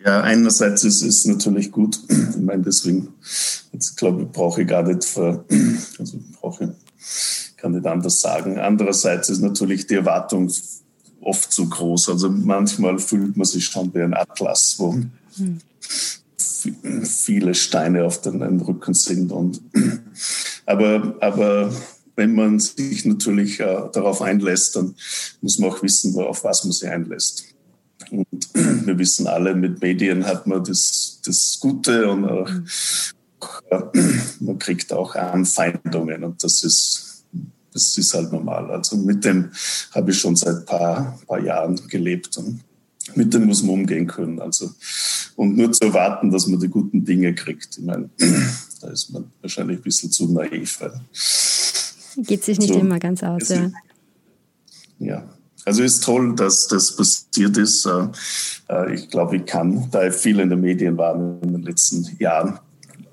Ja, 0.04 0.22
einerseits 0.22 0.84
ist 0.84 1.04
es 1.04 1.26
natürlich 1.26 1.72
gut. 1.72 2.00
Ich 2.32 2.48
meine, 2.48 2.64
deswegen, 2.64 3.10
jetzt 3.72 3.98
glaube 3.98 4.24
ich, 4.24 4.32
brauche 4.32 4.64
ich 4.64 4.68
gar 4.68 4.82
nicht, 4.84 5.04
für, 5.04 5.46
also 6.00 6.20
brauche 6.40 6.74
kann 7.62 7.74
nicht 7.74 7.86
anders 7.86 8.20
sagen. 8.22 8.60
Andererseits 8.60 9.30
ist 9.30 9.42
natürlich 9.42 9.88
die 9.88 9.96
Erwartung 9.96 10.52
oft 11.22 11.54
zu 11.54 11.70
groß. 11.70 12.10
Also 12.10 12.30
manchmal 12.30 13.00
fühlt 13.00 13.38
man 13.38 13.46
sich 13.46 13.66
schon 13.66 13.94
wie 13.94 14.02
ein 14.02 14.16
Atlas, 14.16 14.76
wo 14.80 14.94
mhm. 15.38 15.62
viele 17.04 17.54
Steine 17.54 18.04
auf 18.06 18.22
den 18.22 18.42
Rücken 18.62 18.94
sind. 18.94 19.32
Und, 19.32 19.62
aber, 20.66 21.16
aber 21.22 21.72
wenn 22.16 22.34
man 22.34 22.60
sich 22.60 23.06
natürlich 23.06 23.60
äh, 23.60 23.84
darauf 23.94 24.22
einlässt, 24.22 24.76
dann 24.76 24.96
muss 25.42 25.60
man 25.60 25.70
auch 25.70 25.82
wissen, 25.84 26.18
auf 26.20 26.44
was 26.44 26.64
man 26.64 26.74
sich 26.74 26.90
einlässt. 26.90 27.46
Und 28.10 28.28
wir 28.54 28.98
wissen 28.98 29.28
alle, 29.28 29.56
mit 29.56 29.82
Medien 29.82 30.26
hat 30.26 30.48
man 30.48 30.64
das, 30.64 31.20
das 31.24 31.60
Gute 31.60 32.10
und 32.10 32.26
auch, 32.26 32.50
äh, 33.70 33.82
man 34.40 34.60
kriegt 34.60 34.92
auch 34.92 35.16
Anfeindungen 35.16 36.24
und 36.24 36.44
das 36.44 36.64
ist 36.64 37.11
das 37.74 37.98
ist 37.98 38.14
halt 38.14 38.32
normal. 38.32 38.70
Also 38.72 38.98
mit 38.98 39.24
dem 39.24 39.52
habe 39.92 40.12
ich 40.12 40.20
schon 40.20 40.36
seit 40.36 40.66
paar, 40.66 41.20
paar 41.28 41.40
Jahren 41.40 41.76
gelebt. 41.88 42.38
Und 42.38 42.62
mit 43.16 43.34
dem 43.34 43.46
muss 43.46 43.64
man 43.64 43.76
umgehen 43.76 44.08
können. 44.08 44.40
Also, 44.40 44.72
und 45.36 45.58
nur 45.58 45.72
zu 45.72 45.86
erwarten, 45.86 46.32
dass 46.32 46.48
man 46.48 46.60
die 46.60 46.68
guten 46.68 47.04
Dinge 47.04 47.34
kriegt. 47.34 47.78
Ich 47.78 47.84
meine, 47.84 48.10
da 48.82 48.90
ist 48.90 49.12
man 49.12 49.32
wahrscheinlich 49.42 49.80
ein 49.80 49.84
bisschen 49.84 50.12
zu 50.12 50.32
naiv. 50.32 50.80
Geht 52.18 52.44
sich 52.44 52.60
nicht 52.60 52.74
so, 52.74 52.80
immer 52.80 53.00
ganz 53.00 53.24
aus, 53.24 53.50
ja. 53.50 53.72
Ja, 55.00 55.24
also 55.66 55.84
ist 55.84 56.04
toll, 56.04 56.36
dass 56.36 56.68
das 56.68 56.96
passiert 56.96 57.58
ist. 57.58 57.86
Äh, 57.86 58.08
äh, 58.70 58.94
ich 58.94 59.10
glaube, 59.10 59.38
ich 59.38 59.46
kann, 59.46 59.90
da 59.92 60.08
ich 60.08 60.14
viel 60.14 60.40
in 60.40 60.50
den 60.50 60.62
Medien 60.62 60.98
war 60.98 61.16
in 61.16 61.54
den 61.54 61.64
letzten 61.64 62.08
Jahren, 62.20 62.60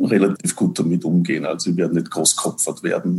relativ 0.00 0.54
gut 0.54 0.78
damit 0.78 1.04
umgehen. 1.04 1.44
Also 1.44 1.70
ich 1.70 1.76
werde 1.76 1.94
nicht 1.94 2.10
großkopfert 2.10 2.82
werden. 2.82 3.16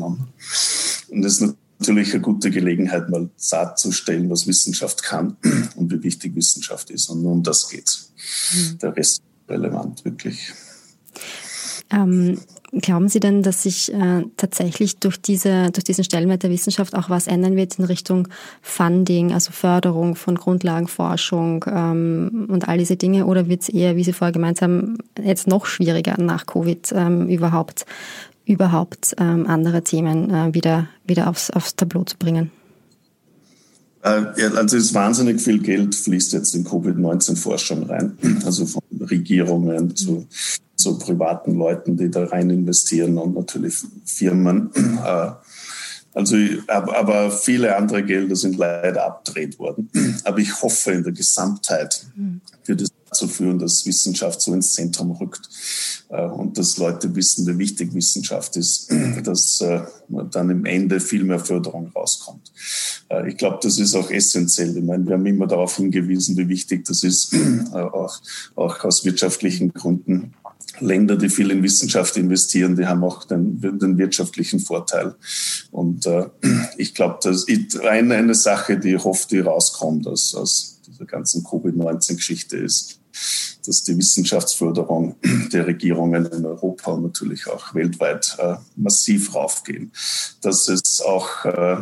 Und 1.12 1.22
das 1.22 1.42
ist 1.42 1.56
natürlich 1.80 2.14
eine 2.14 2.22
gute 2.22 2.52
Gelegenheit, 2.52 3.10
mal 3.10 3.30
darzustellen, 3.50 4.30
was 4.30 4.48
Wissenschaft 4.48 5.04
kann 5.04 5.38
und 5.76 5.92
wie 5.92 6.04
wichtig 6.04 6.36
Wissenschaft 6.36 6.90
ist. 6.90 7.10
Und 7.10 7.24
nur 7.24 7.32
um 7.32 7.44
das 7.44 7.70
geht's. 7.70 8.12
Mhm. 8.54 8.80
Der 8.80 8.96
Rest 8.96 9.20
ist 9.20 9.50
relevant, 9.50 10.06
wirklich. 10.06 10.54
Ähm, 11.92 12.40
glauben 12.72 13.10
Sie 13.10 13.20
denn, 13.20 13.42
dass 13.42 13.64
sich 13.64 13.92
äh, 13.92 14.24
tatsächlich 14.38 14.98
durch, 14.98 15.20
diese, 15.20 15.72
durch 15.72 15.84
diesen 15.84 16.04
Stellenwert 16.04 16.44
der 16.44 16.52
Wissenschaft 16.52 16.94
auch 16.94 17.10
was 17.10 17.26
ändern 17.26 17.56
wird 17.56 17.80
in 17.80 17.86
Richtung 17.86 18.28
Funding, 18.62 19.34
also 19.34 19.52
Förderung 19.52 20.16
von 20.16 20.36
Grundlagenforschung 20.36 21.66
ähm, 21.68 22.48
und 22.48 22.68
all 22.68 22.78
diese 22.78 22.96
Dinge? 22.96 23.26
Oder 23.26 23.48
wird 23.48 23.64
es 23.64 23.70
eher, 23.70 23.96
wie 23.96 24.04
Sie 24.04 24.14
vorher 24.14 24.34
gemeint 24.34 24.62
haben, 24.62 25.00
jetzt 25.20 25.48
noch 25.48 25.66
schwieriger 25.66 26.22
nach 26.22 26.46
Covid 26.46 26.92
ähm, 26.94 27.28
überhaupt, 27.28 27.86
überhaupt 28.50 29.16
ähm, 29.20 29.46
andere 29.46 29.84
Themen 29.84 30.34
äh, 30.34 30.54
wieder, 30.54 30.88
wieder 31.06 31.30
aufs, 31.30 31.52
aufs 31.52 31.76
Tableau 31.76 32.04
zu 32.04 32.18
bringen? 32.18 32.52
Äh, 34.02 34.26
also 34.56 34.76
es 34.76 34.86
ist 34.86 34.94
wahnsinnig 34.94 35.40
viel 35.40 35.60
Geld 35.60 35.94
fließt 35.94 36.34
jetzt 36.34 36.56
in 36.56 36.64
Covid-19-Forschung 36.64 37.84
rein, 37.84 38.18
also 38.46 38.66
von 38.66 38.82
Regierungen 39.00 39.96
zu 39.96 40.26
so 40.76 40.98
privaten 40.98 41.56
Leuten, 41.56 41.96
die 41.96 42.10
da 42.10 42.24
rein 42.26 42.50
investieren 42.50 43.18
und 43.18 43.36
natürlich 43.36 43.76
Firmen. 44.04 44.72
Äh, 45.06 45.32
also, 46.16 46.36
aber 46.68 47.30
viele 47.32 47.76
andere 47.78 48.04
Gelder 48.04 48.36
sind 48.36 48.58
leider 48.58 49.06
abgedreht 49.06 49.60
worden. 49.60 49.90
Aber 50.24 50.40
ich 50.40 50.62
hoffe 50.62 50.92
in 50.92 51.04
der 51.04 51.14
Gesamtheit 51.14 52.08
wird 52.66 52.82
es 52.82 52.90
dazu 53.20 53.28
führen, 53.28 53.60
dass 53.60 53.86
Wissenschaft 53.86 54.42
so 54.42 54.54
ins 54.54 54.74
Zentrum 54.74 55.12
rückt 55.12 55.50
äh, 56.10 56.26
und 56.26 56.58
dass 56.58 56.78
Leute 56.78 57.14
wissen, 57.16 57.46
wie 57.48 57.58
wichtig 57.58 57.94
Wissenschaft 57.94 58.56
ist, 58.56 58.92
dass 59.24 59.62
äh, 59.62 59.82
dann 60.32 60.50
im 60.50 60.66
Ende 60.66 61.00
viel 61.00 61.24
mehr 61.24 61.40
Förderung 61.40 61.92
rauskommt. 61.96 62.52
Ich 63.28 63.38
glaube, 63.38 63.60
das 63.62 63.80
ist 63.80 63.96
auch 63.96 64.12
essentiell. 64.12 64.78
Ich 64.78 64.84
meine, 64.84 65.06
wir 65.06 65.16
haben 65.16 65.26
immer 65.26 65.48
darauf 65.48 65.78
hingewiesen, 65.78 66.38
wie 66.38 66.48
wichtig 66.48 66.86
das 66.86 67.04
ist, 67.04 67.36
auch, 67.74 68.20
auch 68.56 68.84
aus 68.84 69.04
wirtschaftlichen 69.06 69.74
Gründen 69.74 70.34
Länder, 70.80 71.18
die 71.18 71.30
viel 71.30 71.52
in 71.52 71.64
Wissenschaft 71.64 72.16
investieren, 72.16 72.76
die 72.76 72.86
haben 72.86 73.04
auch 73.04 73.26
den, 73.26 73.60
den 73.60 73.98
wirtschaftlichen 73.98 74.60
Vorteil. 74.60 75.16
Und 75.72 76.06
äh, 76.06 76.28
ich 76.78 76.94
glaube, 76.94 77.20
das 77.22 77.44
ist 77.46 77.80
eine, 77.82 78.16
eine 78.16 78.36
Sache, 78.36 78.78
die 78.78 78.94
ich 78.94 79.04
hoffe, 79.04 79.28
die 79.30 79.40
rauskommt 79.40 80.08
aus, 80.08 80.36
aus 80.36 80.80
dieser 80.88 81.06
ganzen 81.06 81.44
Covid-19-Geschichte 81.44 82.58
ist, 82.58 82.99
dass 83.66 83.84
die 83.84 83.98
Wissenschaftsförderung 83.98 85.16
der 85.54 85.68
Regierungen 85.68 86.26
in 86.26 86.46
Europa 86.46 86.92
und 86.92 87.04
natürlich 87.04 87.48
auch 87.48 87.74
weltweit 87.74 88.36
äh, 88.40 88.56
massiv 88.76 89.36
raufgehen. 89.36 89.92
Dass 90.42 90.68
es 90.68 91.02
auch, 91.02 91.46
äh, 91.46 91.78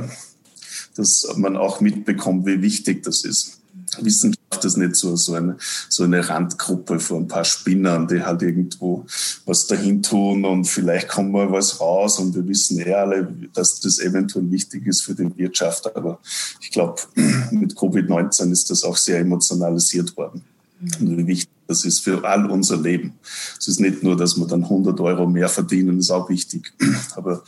dass 0.96 1.28
man 1.36 1.58
auch 1.58 1.80
mitbekommt, 1.80 2.46
wie 2.46 2.62
wichtig 2.62 3.04
das 3.04 3.24
ist. 3.24 3.58
Wissenschaft 4.00 4.64
ist 4.64 4.78
nicht 4.78 4.96
so, 4.96 5.16
so, 5.16 5.34
eine, 5.34 5.58
so 5.90 6.04
eine 6.04 6.28
Randgruppe 6.28 7.00
von 7.00 7.24
ein 7.24 7.28
paar 7.28 7.46
Spinnern, 7.46 8.08
die 8.08 8.22
halt 8.22 8.42
irgendwo 8.42 9.06
was 9.46 9.68
dahin 9.68 10.04
tun 10.04 10.46
und 10.46 10.66
vielleicht 10.66 11.08
kommt 11.08 11.32
mal 11.32 11.52
was 11.52 11.80
raus 11.80 12.20
und 12.20 12.36
wir 12.36 12.48
wissen 12.48 12.80
eh 12.80 12.94
alle, 12.94 13.28
dass 13.54 13.80
das 13.80 14.00
eventuell 14.00 14.50
wichtig 14.52 14.86
ist 14.88 15.04
für 15.04 15.16
die 15.16 15.36
Wirtschaft. 15.38 15.96
Aber 15.96 16.20
ich 16.62 16.72
glaube, 16.72 17.02
mit 17.52 17.76
Covid-19 17.76 18.52
ist 18.52 18.70
das 18.70 18.84
auch 18.84 18.98
sehr 18.98 19.20
emotionalisiert 19.20 20.16
worden. 20.18 20.44
Wie 20.80 21.28
wichtig 21.28 21.50
das 21.68 21.84
ist 21.84 22.00
für 22.00 22.24
all 22.24 22.50
unser 22.50 22.78
Leben. 22.78 23.14
Es 23.60 23.68
ist 23.68 23.80
nicht 23.80 24.02
nur, 24.02 24.16
dass 24.16 24.38
wir 24.38 24.48
dann 24.48 24.64
100 24.64 25.00
Euro 25.02 25.28
mehr 25.28 25.50
verdienen, 25.50 26.00
ist 26.00 26.12
auch 26.12 26.30
wichtig, 26.30 26.74
aber 27.16 27.44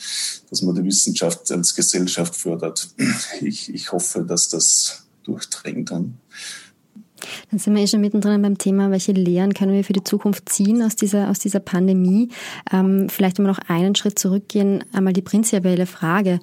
dass 0.50 0.62
man 0.62 0.76
die 0.76 0.84
Wissenschaft 0.84 1.52
als 1.52 1.74
Gesellschaft 1.76 2.36
fördert. 2.36 2.90
Ich, 3.42 3.74
ich 3.74 3.92
hoffe, 3.92 4.24
dass 4.24 4.50
das 4.50 5.06
durchdringt. 5.24 5.92
Dann. 5.92 6.18
Dann 7.50 7.60
sind 7.60 7.76
wir 7.76 7.82
eh 7.82 7.88
schon 7.88 8.02
mittendrin 8.02 8.42
beim 8.42 8.58
Thema, 8.58 8.92
welche 8.92 9.14
Lehren 9.14 9.54
können 9.54 9.74
wir 9.74 9.84
für 9.84 9.94
die 9.94 10.04
Zukunft 10.04 10.50
ziehen 10.50 10.82
aus 10.82 10.96
dieser, 10.96 11.30
aus 11.30 11.40
dieser 11.40 11.60
Pandemie. 11.60 12.30
Ähm, 12.72 13.08
vielleicht, 13.10 13.38
wenn 13.38 13.46
wir 13.46 13.52
noch 13.52 13.70
einen 13.70 13.96
Schritt 13.96 14.20
zurückgehen, 14.20 14.84
einmal 14.92 15.14
die 15.14 15.22
prinzipielle 15.22 15.86
Frage 15.86 16.40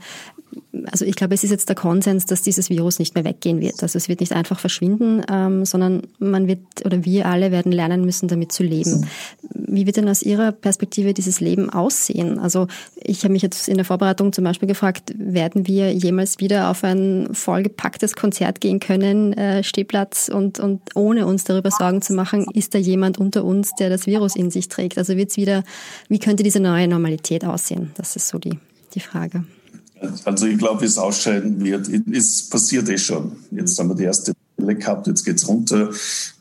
also 0.90 1.04
ich 1.04 1.16
glaube, 1.16 1.34
es 1.34 1.44
ist 1.44 1.50
jetzt 1.50 1.68
der 1.68 1.76
Konsens, 1.76 2.26
dass 2.26 2.42
dieses 2.42 2.70
Virus 2.70 2.98
nicht 2.98 3.14
mehr 3.14 3.24
weggehen 3.24 3.60
wird. 3.60 3.82
Also 3.82 3.96
es 3.96 4.08
wird 4.08 4.20
nicht 4.20 4.32
einfach 4.32 4.58
verschwinden, 4.58 5.22
ähm, 5.30 5.64
sondern 5.64 6.02
man 6.18 6.46
wird 6.46 6.60
oder 6.84 7.04
wir 7.04 7.26
alle 7.26 7.50
werden 7.50 7.72
lernen 7.72 8.04
müssen, 8.04 8.28
damit 8.28 8.52
zu 8.52 8.62
leben. 8.62 9.06
Wie 9.52 9.86
wird 9.86 9.96
denn 9.96 10.08
aus 10.08 10.22
Ihrer 10.22 10.52
Perspektive 10.52 11.14
dieses 11.14 11.40
Leben 11.40 11.70
aussehen? 11.70 12.38
Also 12.38 12.66
ich 12.96 13.24
habe 13.24 13.32
mich 13.32 13.42
jetzt 13.42 13.68
in 13.68 13.76
der 13.76 13.84
Vorbereitung 13.84 14.32
zum 14.32 14.44
Beispiel 14.44 14.68
gefragt, 14.68 15.12
werden 15.16 15.66
wir 15.66 15.92
jemals 15.92 16.40
wieder 16.40 16.70
auf 16.70 16.84
ein 16.84 17.28
vollgepacktes 17.32 18.14
Konzert 18.14 18.60
gehen 18.60 18.80
können, 18.80 19.32
äh, 19.32 19.62
Stehplatz 19.62 20.30
und, 20.32 20.60
und 20.60 20.80
ohne 20.94 21.26
uns 21.26 21.44
darüber 21.44 21.70
Sorgen 21.70 22.02
zu 22.02 22.14
machen, 22.14 22.46
ist 22.54 22.74
da 22.74 22.78
jemand 22.78 23.18
unter 23.18 23.44
uns, 23.44 23.72
der 23.78 23.90
das 23.90 24.06
Virus 24.06 24.36
in 24.36 24.50
sich 24.50 24.68
trägt? 24.68 24.98
Also 24.98 25.16
wird 25.16 25.30
es 25.30 25.36
wieder, 25.36 25.64
wie 26.08 26.18
könnte 26.18 26.42
diese 26.42 26.60
neue 26.60 26.88
Normalität 26.88 27.44
aussehen? 27.44 27.90
Das 27.96 28.16
ist 28.16 28.28
so 28.28 28.38
die, 28.38 28.58
die 28.94 29.00
Frage. 29.00 29.44
Also 30.24 30.46
ich 30.46 30.58
glaube, 30.58 30.82
wie 30.82 30.86
es 30.86 30.98
ausscheiden 30.98 31.64
wird, 31.64 31.88
ist 31.88 32.50
passiert 32.50 32.88
eh 32.88 32.98
schon. 32.98 33.32
Jetzt 33.50 33.78
haben 33.78 33.88
wir 33.88 33.96
die 33.96 34.04
erste 34.04 34.32
Welle 34.56 34.74
gehabt, 34.74 35.06
jetzt 35.06 35.24
geht's 35.24 35.46
runter. 35.48 35.90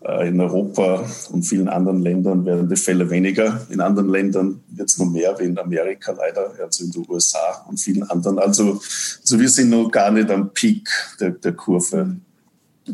Äh, 0.01 0.29
in 0.29 0.39
Europa 0.39 1.05
und 1.31 1.43
vielen 1.43 1.67
anderen 1.67 2.01
Ländern 2.01 2.45
werden 2.45 2.69
die 2.69 2.75
Fälle 2.75 3.09
weniger. 3.09 3.65
In 3.69 3.81
anderen 3.81 4.09
Ländern 4.09 4.61
wird 4.69 4.89
es 4.89 4.97
noch 4.97 5.09
mehr, 5.09 5.35
wie 5.39 5.45
in 5.45 5.57
Amerika 5.57 6.11
leider, 6.13 6.51
also 6.61 6.83
in 6.83 6.91
den 6.91 7.05
USA 7.07 7.65
und 7.67 7.79
vielen 7.79 8.03
anderen. 8.03 8.39
Also, 8.39 8.81
also 9.21 9.39
wir 9.39 9.49
sind 9.49 9.69
noch 9.69 9.89
gar 9.89 10.11
nicht 10.11 10.29
am 10.29 10.51
Peak 10.53 10.89
der, 11.19 11.31
der 11.31 11.53
Kurve 11.53 12.15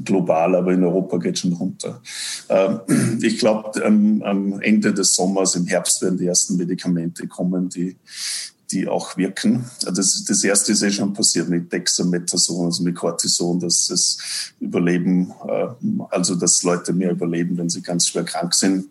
global, 0.06 0.56
aber 0.56 0.72
in 0.72 0.84
Europa 0.84 1.18
geht 1.18 1.36
es 1.36 1.42
schon 1.42 1.54
runter. 1.54 2.02
Ähm, 2.50 2.80
ich 3.22 3.38
glaube, 3.38 3.84
am 3.86 4.60
Ende 4.62 4.94
des 4.94 5.16
Sommers, 5.16 5.56
im 5.56 5.68
Herbst 5.68 6.02
werden 6.02 6.18
die 6.18 6.28
ersten 6.28 6.58
Medikamente 6.58 7.28
kommen, 7.28 7.70
die 7.70 7.98
die 8.72 8.88
auch 8.88 9.18
wirken. 9.18 9.66
Das, 9.86 10.24
das 10.26 10.44
erste 10.44 10.72
ist 10.72 10.82
eh 10.82 10.92
schon 10.92 11.14
passiert 11.14 11.50
mit 11.50 11.72
Dexamethason, 11.72 12.66
also 12.66 12.84
mit 12.84 12.96
Cortison, 12.96 13.60
dass 13.60 13.90
es 13.90 14.54
Überleben, 14.60 15.34
äh, 15.48 15.68
also 16.10 16.36
dass 16.36 16.64
Leute 16.64 16.94
mehr 16.94 17.12
überleben, 17.12 17.58
wenn 17.58 17.70
sie 17.70 17.82
ganz 17.82 18.08
schwer 18.08 18.24
krank 18.24 18.54
sind. 18.54 18.86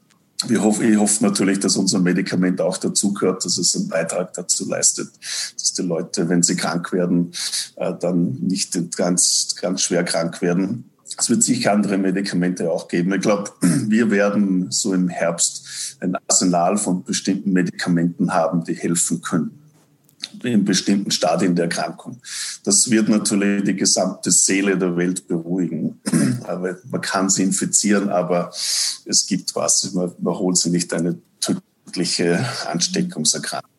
Ich 0.49 0.59
hoffe, 0.59 0.85
ich 0.85 0.97
hoffe 0.97 1.23
natürlich, 1.23 1.61
dass 1.61 1.77
unser 1.77 2.01
Medikament 2.01 2.61
auch 2.63 2.79
dazugehört, 2.79 3.45
dass 3.45 3.59
es 3.59 3.77
einen 3.77 3.89
Beitrag 3.89 4.33
dazu 4.33 4.67
leistet, 4.67 5.11
dass 5.55 5.75
die 5.75 5.83
Leute, 5.83 6.29
wenn 6.31 6.43
sie 6.43 6.57
krank 6.57 6.93
werden, 6.93 7.33
äh, 7.77 7.93
dann 8.01 8.39
nicht 8.41 8.97
ganz, 8.97 9.55
ganz 9.61 9.83
schwer 9.83 10.05
krank 10.05 10.41
werden. 10.41 10.91
Es 11.19 11.29
wird 11.29 11.43
sicher 11.43 11.73
andere 11.73 11.99
Medikamente 11.99 12.71
auch 12.71 12.89
geben. 12.89 13.13
Ich 13.13 13.21
glaube, 13.21 13.51
wir 13.61 14.11
werden 14.11 14.71
so 14.71 14.95
im 14.95 15.09
Herbst 15.09 15.97
ein 16.01 16.17
Arsenal 16.29 16.79
von 16.79 17.05
bestimmten 17.05 17.53
Medikamenten 17.53 18.33
haben, 18.33 18.65
die 18.65 18.75
helfen 18.75 19.21
können 19.21 19.60
in 20.45 20.65
bestimmten 20.65 21.11
Stadien 21.11 21.55
der 21.55 21.65
Erkrankung. 21.65 22.21
Das 22.65 22.91
wird 22.91 23.09
natürlich 23.09 23.65
die 23.65 23.77
gesamte 23.77 24.31
Seele 24.31 24.77
der 24.77 24.97
Welt 24.97 25.29
beruhigen. 25.29 26.01
Aber 26.45 26.77
man 26.91 27.01
kann 27.01 27.31
sie 27.31 27.43
infizieren, 27.43 28.09
aber 28.09 28.51
es 29.05 29.27
gibt 29.27 29.55
was. 29.55 29.93
Man, 29.93 30.13
man 30.19 30.35
holt 30.35 30.57
sie 30.57 30.71
nicht 30.71 30.93
eine 30.93 31.19
tödliche 31.41 32.45
Ansteckungserkrankung. 32.67 33.71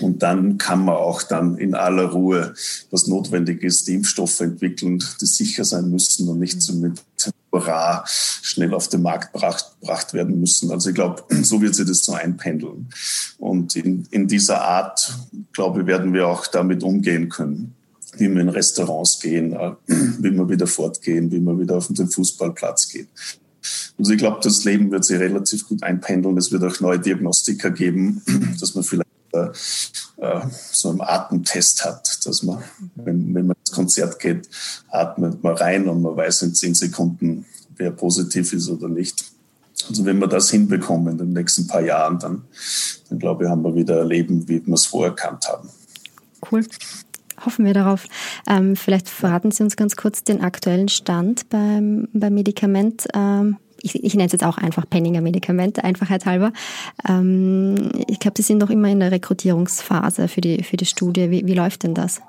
Und 0.00 0.22
dann 0.22 0.58
kann 0.58 0.84
man 0.84 0.96
auch 0.96 1.22
dann 1.22 1.58
in 1.58 1.74
aller 1.74 2.06
Ruhe, 2.06 2.54
was 2.90 3.06
notwendig 3.06 3.62
ist, 3.62 3.86
die 3.86 3.94
Impfstoffe 3.94 4.40
entwickeln, 4.40 5.02
die 5.20 5.26
sicher 5.26 5.64
sein 5.64 5.90
müssen 5.90 6.28
und 6.28 6.38
nicht 6.38 6.62
so 6.62 6.72
Hurra 7.52 8.04
schnell 8.06 8.74
auf 8.74 8.88
den 8.88 9.02
Markt 9.02 9.32
gebracht, 9.32 9.76
gebracht 9.80 10.14
werden 10.14 10.40
müssen. 10.40 10.70
Also 10.70 10.90
ich 10.90 10.94
glaube, 10.94 11.22
so 11.42 11.60
wird 11.60 11.74
sich 11.74 11.86
das 11.86 12.04
so 12.04 12.14
einpendeln. 12.14 12.88
Und 13.38 13.76
in, 13.76 14.06
in 14.10 14.26
dieser 14.26 14.62
Art, 14.62 15.14
glaube 15.52 15.82
ich, 15.82 15.86
werden 15.86 16.12
wir 16.14 16.26
auch 16.26 16.46
damit 16.46 16.82
umgehen 16.82 17.28
können 17.28 17.74
wie 18.16 18.28
wir 18.28 18.42
in 18.42 18.48
Restaurants 18.48 19.20
gehen, 19.20 19.54
äh, 19.54 19.72
wie 19.86 20.30
wir 20.32 20.48
wieder 20.48 20.66
fortgehen, 20.66 21.30
wie 21.30 21.40
wir 21.40 21.58
wieder 21.58 21.76
auf 21.76 21.88
den 21.88 22.08
Fußballplatz 22.08 22.88
gehen. 22.90 23.08
Also 23.98 24.12
ich 24.12 24.18
glaube, 24.18 24.40
das 24.42 24.64
Leben 24.64 24.90
wird 24.90 25.04
sich 25.04 25.18
relativ 25.18 25.68
gut 25.68 25.82
einpendeln. 25.82 26.36
Es 26.36 26.50
wird 26.50 26.64
auch 26.64 26.80
neue 26.80 26.98
Diagnostika 26.98 27.68
geben, 27.68 28.22
dass 28.60 28.74
man 28.74 28.84
vielleicht 28.84 29.11
äh, 29.32 29.48
äh, 30.18 30.40
so 30.72 30.90
einen 30.90 31.00
Atemtest 31.00 31.84
hat, 31.84 32.26
dass 32.26 32.42
man, 32.42 32.62
wenn, 32.94 33.34
wenn 33.34 33.46
man 33.46 33.56
ins 33.60 33.72
Konzert 33.72 34.18
geht, 34.18 34.48
atmet 34.88 35.42
man 35.42 35.56
rein 35.56 35.88
und 35.88 36.02
man 36.02 36.16
weiß 36.16 36.42
in 36.42 36.54
zehn 36.54 36.74
Sekunden, 36.74 37.46
wer 37.76 37.90
positiv 37.90 38.52
ist 38.52 38.68
oder 38.68 38.88
nicht. 38.88 39.24
Also 39.88 40.04
wenn 40.04 40.18
wir 40.18 40.28
das 40.28 40.50
hinbekommen 40.50 41.12
in 41.12 41.18
den 41.18 41.32
nächsten 41.32 41.66
paar 41.66 41.82
Jahren, 41.82 42.18
dann, 42.18 42.44
dann 43.08 43.18
glaube 43.18 43.44
ich, 43.44 43.50
haben 43.50 43.64
wir 43.64 43.74
wieder 43.74 44.04
Leben, 44.04 44.48
wie 44.48 44.64
wir 44.64 44.74
es 44.74 44.86
vorher 44.86 45.10
erkannt 45.10 45.48
haben. 45.48 45.68
Cool. 46.50 46.64
Hoffen 47.44 47.64
wir 47.64 47.74
darauf. 47.74 48.06
Ähm, 48.46 48.76
vielleicht 48.76 49.08
verraten 49.08 49.50
Sie 49.50 49.62
uns 49.64 49.76
ganz 49.76 49.96
kurz 49.96 50.22
den 50.22 50.42
aktuellen 50.42 50.88
Stand 50.88 51.48
beim, 51.48 52.08
beim 52.12 52.34
Medikament. 52.34 53.08
Ähm, 53.14 53.56
ich, 53.82 54.02
ich 54.02 54.14
nenne 54.14 54.26
es 54.26 54.32
jetzt 54.32 54.44
auch 54.44 54.58
einfach 54.58 54.88
Penninger 54.88 55.20
Medikament, 55.20 55.82
Einfachheit 55.82 56.26
halber. 56.26 56.52
Ähm, 57.08 57.90
ich 58.06 58.18
glaube, 58.18 58.34
Sie 58.36 58.42
sind 58.42 58.58
noch 58.58 58.70
immer 58.70 58.88
in 58.88 59.00
der 59.00 59.10
Rekrutierungsphase 59.10 60.28
für 60.28 60.40
die, 60.40 60.62
für 60.62 60.76
die 60.76 60.86
Studie. 60.86 61.30
Wie, 61.30 61.46
wie 61.46 61.54
läuft 61.54 61.82
denn 61.82 61.94
das? 61.94 62.20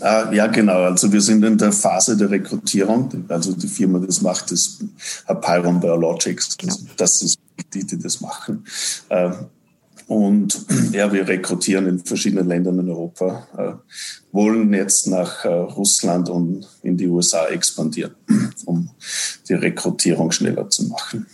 Ah, 0.00 0.30
ja, 0.32 0.46
genau. 0.46 0.82
Also 0.82 1.12
wir 1.12 1.20
sind 1.20 1.44
in 1.44 1.58
der 1.58 1.72
Phase 1.72 2.16
der 2.16 2.30
Rekrutierung. 2.30 3.24
Also 3.28 3.52
die 3.52 3.68
Firma, 3.68 3.98
das 3.98 4.22
macht, 4.22 4.50
ist 4.50 4.82
Pyron 5.26 5.80
Biologics. 5.80 6.56
Genau. 6.56 6.74
Das 6.96 7.22
ist 7.22 7.38
die, 7.74 7.84
die 7.84 7.98
das 7.98 8.20
machen. 8.20 8.64
Ähm, 9.10 9.34
und 10.08 10.64
ja, 10.92 11.12
wir 11.12 11.28
rekrutieren 11.28 11.86
in 11.86 11.98
verschiedenen 12.00 12.48
Ländern 12.48 12.78
in 12.80 12.88
Europa, 12.88 13.46
äh, 13.56 13.92
wollen 14.32 14.72
jetzt 14.72 15.06
nach 15.06 15.44
äh, 15.44 15.48
Russland 15.48 16.30
und 16.30 16.66
in 16.82 16.96
die 16.96 17.06
USA 17.06 17.46
expandieren, 17.46 18.14
um 18.64 18.90
die 19.48 19.54
Rekrutierung 19.54 20.32
schneller 20.32 20.68
zu 20.70 20.88
machen. 20.88 21.26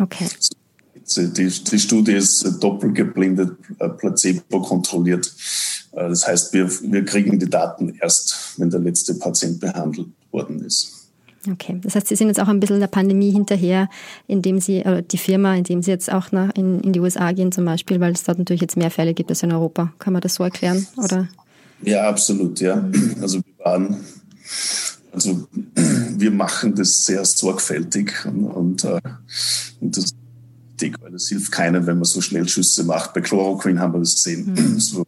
Okay. 0.00 0.26
Die, 1.16 1.48
die 1.48 1.78
Studie 1.78 2.12
ist 2.12 2.44
doppelgeblindet, 2.60 3.56
äh, 3.78 3.88
placebo 3.90 4.62
kontrolliert. 4.62 5.30
Äh, 5.92 6.08
das 6.08 6.26
heißt, 6.26 6.54
wir, 6.54 6.68
wir 6.90 7.04
kriegen 7.04 7.38
die 7.38 7.48
Daten 7.50 7.94
erst, 8.00 8.58
wenn 8.58 8.70
der 8.70 8.80
letzte 8.80 9.14
Patient 9.14 9.60
behandelt 9.60 10.08
worden 10.30 10.64
ist. 10.64 10.97
Okay, 11.50 11.78
das 11.82 11.94
heißt, 11.94 12.08
Sie 12.08 12.16
sind 12.16 12.28
jetzt 12.28 12.40
auch 12.40 12.48
ein 12.48 12.58
bisschen 12.58 12.80
der 12.80 12.88
Pandemie 12.88 13.30
hinterher, 13.30 13.88
indem 14.26 14.60
Sie, 14.60 14.80
oder 14.80 15.02
die 15.02 15.18
Firma, 15.18 15.54
indem 15.54 15.82
Sie 15.82 15.90
jetzt 15.90 16.12
auch 16.12 16.32
nach, 16.32 16.50
in, 16.54 16.80
in 16.80 16.92
die 16.92 17.00
USA 17.00 17.32
gehen 17.32 17.52
zum 17.52 17.64
Beispiel, 17.64 18.00
weil 18.00 18.12
es 18.12 18.24
dort 18.24 18.38
natürlich 18.38 18.60
jetzt 18.60 18.76
mehr 18.76 18.90
Fälle 18.90 19.14
gibt 19.14 19.30
als 19.30 19.42
in 19.42 19.52
Europa. 19.52 19.92
Kann 19.98 20.12
man 20.12 20.22
das 20.22 20.34
so 20.34 20.44
erklären? 20.44 20.86
Oder? 20.96 21.28
Ja, 21.82 22.08
absolut, 22.08 22.60
ja. 22.60 22.84
Also 23.20 23.38
wir 23.38 23.64
waren, 23.64 24.04
also 25.12 25.46
wir 26.16 26.30
machen 26.32 26.74
das 26.74 27.04
sehr 27.04 27.24
sorgfältig 27.24 28.24
und, 28.24 28.44
und, 28.44 28.84
äh, 28.84 29.00
und 29.80 29.96
das 29.96 30.14
weil 31.00 31.14
es 31.14 31.28
hilft 31.28 31.50
keinem, 31.50 31.86
wenn 31.86 31.96
man 31.96 32.04
so 32.04 32.20
schnell 32.20 32.48
Schüsse 32.48 32.84
macht. 32.84 33.12
Bei 33.12 33.20
Chloroquin 33.20 33.80
haben 33.80 33.94
wir 33.94 33.98
das 33.98 34.14
gesehen. 34.14 34.54
Mhm. 34.54 34.78
So, 34.78 35.04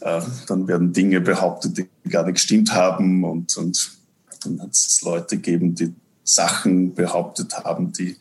äh, 0.00 0.20
dann 0.46 0.68
werden 0.68 0.92
Dinge 0.92 1.22
behauptet, 1.22 1.78
die 1.78 2.10
gar 2.10 2.24
nicht 2.24 2.34
gestimmt 2.34 2.74
haben 2.74 3.24
und, 3.24 3.56
und 3.56 3.97
dann 4.44 4.60
hat 4.60 4.70
es 4.72 5.02
Leute 5.02 5.36
gegeben, 5.36 5.74
die 5.74 5.94
Sachen 6.28 6.94
behauptet 6.94 7.56
haben, 7.56 7.92
die, 7.92 8.16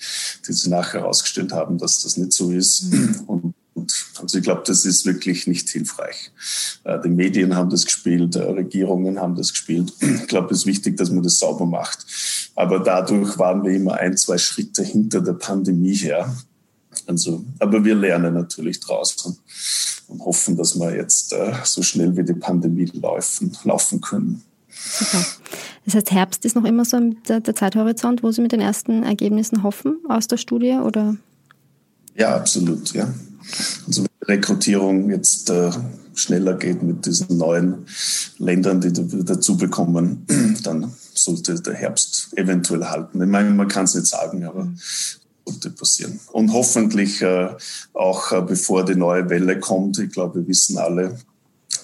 die 0.47 0.53
sie 0.53 0.69
nachher 0.69 1.01
herausgestellt 1.01 1.51
haben, 1.51 1.77
dass 1.77 2.03
das 2.03 2.17
nicht 2.17 2.31
so 2.31 2.51
ist. 2.51 2.83
Mhm. 2.83 3.23
Und, 3.27 3.53
und, 3.73 4.05
also 4.19 4.37
ich 4.37 4.43
glaube, 4.43 4.63
das 4.65 4.85
ist 4.85 5.05
wirklich 5.05 5.45
nicht 5.45 5.69
hilfreich. 5.69 6.31
Äh, 6.85 6.99
die 7.01 7.09
Medien 7.09 7.55
haben 7.55 7.69
das 7.69 7.85
gespielt, 7.85 8.35
äh, 8.35 8.43
Regierungen 8.43 9.19
haben 9.19 9.35
das 9.35 9.51
gespielt. 9.51 9.93
Ich 9.99 10.27
glaube, 10.27 10.53
es 10.53 10.61
ist 10.61 10.65
wichtig, 10.65 10.97
dass 10.97 11.11
man 11.11 11.23
das 11.23 11.37
sauber 11.37 11.65
macht. 11.65 12.05
Aber 12.55 12.79
dadurch 12.79 13.37
waren 13.37 13.63
wir 13.63 13.73
immer 13.73 13.95
ein, 13.95 14.15
zwei 14.15 14.37
Schritte 14.37 14.83
hinter 14.83 15.21
der 15.21 15.33
Pandemie 15.33 15.95
her. 15.95 16.33
Also, 17.05 17.45
aber 17.59 17.83
wir 17.83 17.93
lernen 17.93 18.33
natürlich 18.33 18.79
draußen 18.79 19.37
und 20.07 20.21
hoffen, 20.21 20.57
dass 20.57 20.79
wir 20.79 20.95
jetzt 20.95 21.33
äh, 21.33 21.53
so 21.63 21.83
schnell 21.83 22.15
wie 22.15 22.23
die 22.23 22.33
Pandemie 22.33 22.89
laufen, 22.93 23.55
laufen 23.63 24.01
können. 24.01 24.43
Super. 24.77 25.25
Das 25.85 25.95
heißt, 25.95 26.11
Herbst 26.11 26.43
ist 26.43 26.55
noch 26.55 26.65
immer 26.65 26.83
so 26.83 26.99
der, 27.27 27.39
der 27.39 27.55
Zeithorizont, 27.55 28.21
wo 28.21 28.31
Sie 28.31 28.41
mit 28.41 28.51
den 28.51 28.59
ersten 28.59 29.03
Ergebnissen 29.03 29.63
hoffen 29.63 29.97
aus 30.09 30.27
der 30.27 30.37
Studie, 30.37 30.73
oder? 30.73 31.15
Ja, 32.15 32.35
absolut, 32.35 32.93
ja. 32.93 33.13
Also 33.87 34.03
wenn 34.03 34.09
die 34.21 34.31
Rekrutierung 34.31 35.09
jetzt 35.09 35.49
äh, 35.49 35.71
schneller 36.13 36.55
geht 36.55 36.83
mit 36.83 37.05
diesen 37.05 37.37
neuen 37.37 37.85
Ländern, 38.37 38.81
die 38.81 38.91
dazu 38.91 39.55
bekommen, 39.55 40.25
dann 40.63 40.91
sollte 41.13 41.61
der 41.61 41.73
Herbst 41.75 42.29
eventuell 42.35 42.85
halten. 42.85 43.21
Ich 43.21 43.29
meine, 43.29 43.51
man 43.51 43.67
kann 43.67 43.85
es 43.85 43.95
nicht 43.95 44.07
sagen, 44.07 44.43
aber 44.45 44.67
sollte 45.45 45.69
passieren. 45.69 46.19
Und 46.31 46.51
hoffentlich 46.51 47.21
äh, 47.21 47.49
auch 47.93 48.31
äh, 48.31 48.41
bevor 48.41 48.83
die 48.83 48.95
neue 48.95 49.29
Welle 49.29 49.59
kommt, 49.59 49.97
ich 49.99 50.11
glaube, 50.11 50.41
wir 50.41 50.47
wissen 50.47 50.77
alle, 50.77 51.17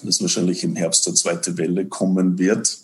dass 0.06 0.20
wahrscheinlich 0.20 0.64
im 0.64 0.76
Herbst 0.76 1.06
eine 1.06 1.14
zweite 1.14 1.56
Welle 1.56 1.86
kommen 1.86 2.38
wird, 2.38 2.78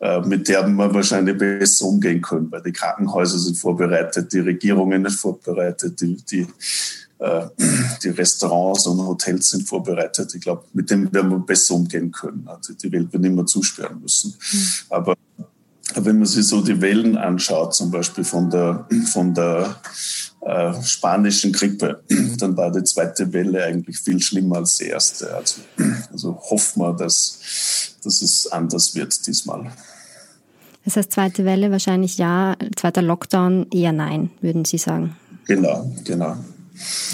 äh, 0.00 0.20
mit 0.20 0.48
der 0.48 0.66
man 0.66 0.92
wahrscheinlich 0.94 1.38
besser 1.38 1.86
umgehen 1.86 2.20
können, 2.20 2.50
weil 2.50 2.62
die 2.62 2.72
Krankenhäuser 2.72 3.38
sind 3.38 3.56
vorbereitet, 3.56 4.32
die 4.32 4.40
Regierungen 4.40 5.04
sind 5.04 5.18
vorbereitet, 5.18 6.00
die, 6.00 6.16
die, 6.16 6.46
äh, 7.18 7.46
die 8.02 8.10
Restaurants 8.10 8.86
und 8.86 9.06
Hotels 9.06 9.50
sind 9.50 9.68
vorbereitet. 9.68 10.34
Ich 10.34 10.40
glaube, 10.40 10.64
mit 10.72 10.90
dem 10.90 11.12
werden 11.12 11.30
wir 11.30 11.38
besser 11.38 11.74
umgehen 11.74 12.12
können. 12.12 12.46
Also 12.46 12.74
die 12.74 12.90
Welt 12.92 13.12
wird 13.12 13.22
nicht 13.22 13.34
mehr 13.34 13.46
zusperren 13.46 14.00
müssen. 14.00 14.34
Mhm. 14.52 14.68
Aber 14.90 15.16
wenn 15.94 16.18
man 16.18 16.26
sich 16.26 16.46
so 16.46 16.60
die 16.60 16.80
Wellen 16.80 17.16
anschaut, 17.16 17.74
zum 17.74 17.90
Beispiel 17.90 18.24
von 18.24 18.50
der, 18.50 18.86
von 19.12 19.32
der 19.32 19.76
äh, 20.46 20.80
spanischen 20.84 21.52
Grippe, 21.52 22.04
dann 22.38 22.56
war 22.56 22.70
die 22.70 22.84
zweite 22.84 23.32
Welle 23.32 23.64
eigentlich 23.64 23.98
viel 23.98 24.20
schlimmer 24.22 24.58
als 24.58 24.76
die 24.76 24.84
erste. 24.84 25.34
Also, 25.34 25.60
also 26.12 26.40
hoffen 26.40 26.82
wir, 26.82 26.92
dass, 26.92 27.96
dass 28.04 28.22
es 28.22 28.46
anders 28.52 28.94
wird 28.94 29.26
diesmal. 29.26 29.72
Das 30.84 30.96
heißt, 30.96 31.10
zweite 31.10 31.44
Welle 31.44 31.72
wahrscheinlich 31.72 32.16
ja, 32.16 32.54
zweiter 32.76 33.02
Lockdown 33.02 33.66
eher 33.72 33.90
nein, 33.90 34.30
würden 34.40 34.64
Sie 34.64 34.78
sagen? 34.78 35.16
Genau, 35.46 35.92
genau. 36.04 36.36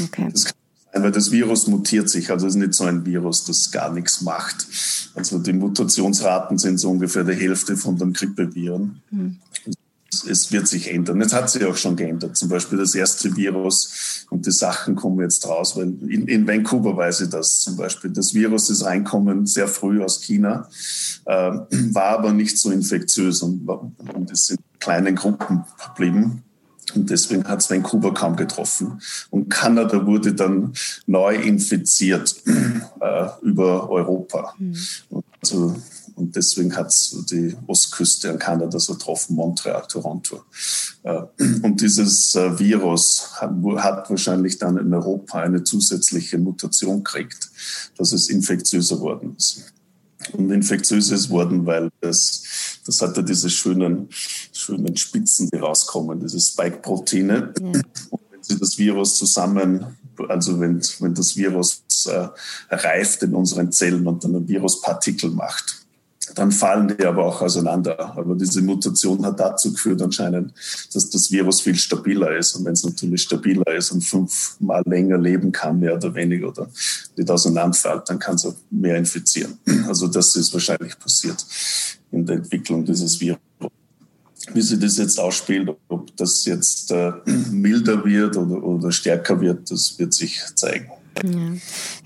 Okay. 0.05 0.29
Das 0.31 0.45
kann 0.45 0.55
sein, 0.92 1.03
weil 1.03 1.12
das 1.12 1.31
Virus 1.31 1.66
mutiert 1.68 2.11
sich. 2.11 2.31
Also 2.31 2.47
es 2.47 2.55
ist 2.55 2.61
nicht 2.61 2.75
so 2.75 2.85
ein 2.85 3.07
Virus, 3.07 3.45
das 3.45 3.71
gar 3.71 3.90
nichts 3.90 4.21
macht. 4.21 4.66
Also 5.14 5.38
die 5.38 5.55
Mutationsraten 5.55 6.59
sind 6.59 6.77
so 6.77 6.90
ungefähr 6.90 7.25
die 7.25 7.33
Hälfte 7.33 7.79
von 7.79 7.97
den 7.97 8.12
Grippeviren. 8.12 9.01
Mhm 9.11 9.38
es 10.29 10.53
wird 10.53 10.68
sich 10.68 10.90
ändern. 10.90 11.20
Jetzt 11.20 11.33
hat 11.33 11.51
sich 11.51 11.64
auch 11.64 11.77
schon 11.77 11.96
geändert. 11.96 12.37
Zum 12.37 12.48
Beispiel 12.48 12.79
das 12.79 12.94
erste 12.94 13.35
Virus 13.35 14.27
und 14.31 14.46
die 14.46 14.51
Sachen 14.51 14.94
kommen 14.94 15.20
jetzt 15.20 15.46
raus, 15.48 15.77
weil 15.77 15.94
in, 16.09 16.29
in 16.29 16.46
Vancouver 16.46 16.96
weiß 16.96 17.22
ich 17.22 17.31
das 17.31 17.61
zum 17.61 17.77
Beispiel. 17.77 18.11
Das 18.11 18.35
Virus 18.35 18.70
ist 18.70 18.85
reinkommen 18.85 19.46
sehr 19.46 19.68
früh 19.68 20.03
aus 20.03 20.20
China, 20.20 20.68
äh, 21.25 21.33
war 21.33 22.18
aber 22.18 22.33
nicht 22.33 22.59
so 22.59 22.70
infektiös 22.70 23.42
und, 23.42 23.68
und 23.68 24.31
ist 24.31 24.51
in 24.51 24.59
kleinen 24.79 25.16
Gruppen 25.16 25.64
geblieben. 25.88 26.42
Und 26.94 27.09
deswegen 27.09 27.44
hat 27.44 27.61
es 27.61 27.70
Vancouver 27.70 28.12
kaum 28.12 28.37
getroffen. 28.37 29.01
Und 29.31 29.48
Kanada 29.48 30.05
wurde 30.05 30.35
dann 30.35 30.75
neu 31.07 31.37
infiziert 31.37 32.35
äh, 32.46 33.29
über 33.42 33.88
Europa. 33.88 34.55
Mhm. 34.59 34.77
Also 35.40 35.77
und 36.14 36.37
deswegen 36.37 36.77
hat 36.77 36.88
es 36.88 37.16
die 37.31 37.57
Ostküste 37.66 38.31
an 38.31 38.38
Kanada 38.38 38.79
so 38.79 38.94
getroffen, 38.94 39.37
Montreal, 39.37 39.85
Toronto. 39.88 40.42
Äh, 41.03 41.22
und 41.62 41.81
dieses 41.81 42.35
äh, 42.35 42.59
Virus 42.59 43.31
hat, 43.35 43.53
hat 43.79 44.11
wahrscheinlich 44.11 44.59
dann 44.59 44.77
in 44.77 44.92
Europa 44.92 45.40
eine 45.40 45.64
zusätzliche 45.64 46.38
Mutation 46.38 47.05
gekriegt, 47.05 47.51
dass 47.96 48.12
es 48.12 48.29
infektiöser 48.29 49.01
worden 49.01 49.35
ist. 49.37 49.72
Und 50.33 50.51
infektiös 50.51 51.11
ist 51.11 51.31
worden, 51.31 51.66
weil 51.66 51.90
das, 52.01 52.44
das 52.87 53.01
hat 53.03 53.16
ja 53.16 53.22
diese 53.22 53.51
schönen, 53.51 54.09
schönen 54.53 54.96
Spitzen, 54.96 55.51
die 55.53 55.59
rauskommen, 55.59 56.20
diese 56.20 56.38
Spike-Proteine. 56.38 57.53
Ja. 57.61 57.66
Und 58.11 58.20
wenn 58.31 58.42
sie 58.42 58.59
das 58.59 58.79
Virus 58.79 59.16
zusammen 59.16 59.96
also 60.29 60.61
wenn, 60.61 60.81
wenn 61.01 61.14
das 61.14 61.37
Virus 61.37 61.83
äh, 62.07 62.29
reift 62.70 63.22
in 63.22 63.35
unseren 63.35 63.72
Zellen 63.72 64.07
und 64.07 64.25
dann 64.25 64.37
ein 64.37 64.48
Viruspartikel 64.48 65.31
macht, 65.31 65.82
dann 66.35 66.53
fallen 66.53 66.88
die 66.97 67.05
aber 67.05 67.25
auch 67.25 67.42
auseinander. 67.42 67.99
Aber 68.16 68.35
diese 68.35 68.62
Mutation 68.62 69.25
hat 69.25 69.38
dazu 69.40 69.73
geführt 69.73 70.01
anscheinend, 70.03 70.53
dass 70.92 71.11
das 71.11 71.31
Virus 71.31 71.61
viel 71.61 71.75
stabiler 71.75 72.37
ist. 72.37 72.55
Und 72.55 72.64
wenn 72.64 72.73
es 72.73 72.85
natürlich 72.85 73.23
stabiler 73.23 73.75
ist 73.75 73.90
und 73.92 74.03
fünfmal 74.03 74.83
länger 74.87 75.18
leben 75.18 75.53
kann, 75.53 75.81
mehr 75.81 75.95
oder 75.95 76.14
weniger, 76.14 76.49
oder 76.49 76.68
nicht 77.16 77.31
auseinanderfällt, 77.31 78.09
dann 78.09 78.18
kann 78.18 78.37
es 78.37 78.47
auch 78.47 78.55
mehr 78.71 78.97
infizieren. 78.97 79.59
Also 79.92 80.07
das 80.07 80.37
ist 80.37 80.53
wahrscheinlich 80.55 80.99
passiert 80.99 81.45
in 82.12 82.25
der 82.25 82.37
Entwicklung 82.37 82.85
dieses 82.85 83.21
Virus. 83.21 83.40
Wie 84.55 84.62
sich 84.62 84.79
das 84.79 84.97
jetzt 84.97 85.21
ausspielt, 85.21 85.71
ob 85.88 86.16
das 86.16 86.45
jetzt 86.45 86.90
äh, 86.92 87.12
milder 87.51 88.05
wird 88.05 88.37
oder, 88.37 88.62
oder 88.62 88.92
stärker 88.92 89.40
wird, 89.40 89.71
das 89.71 89.99
wird 89.99 90.14
sich 90.14 90.40
zeigen. 90.55 90.90
Ja. 91.22 91.31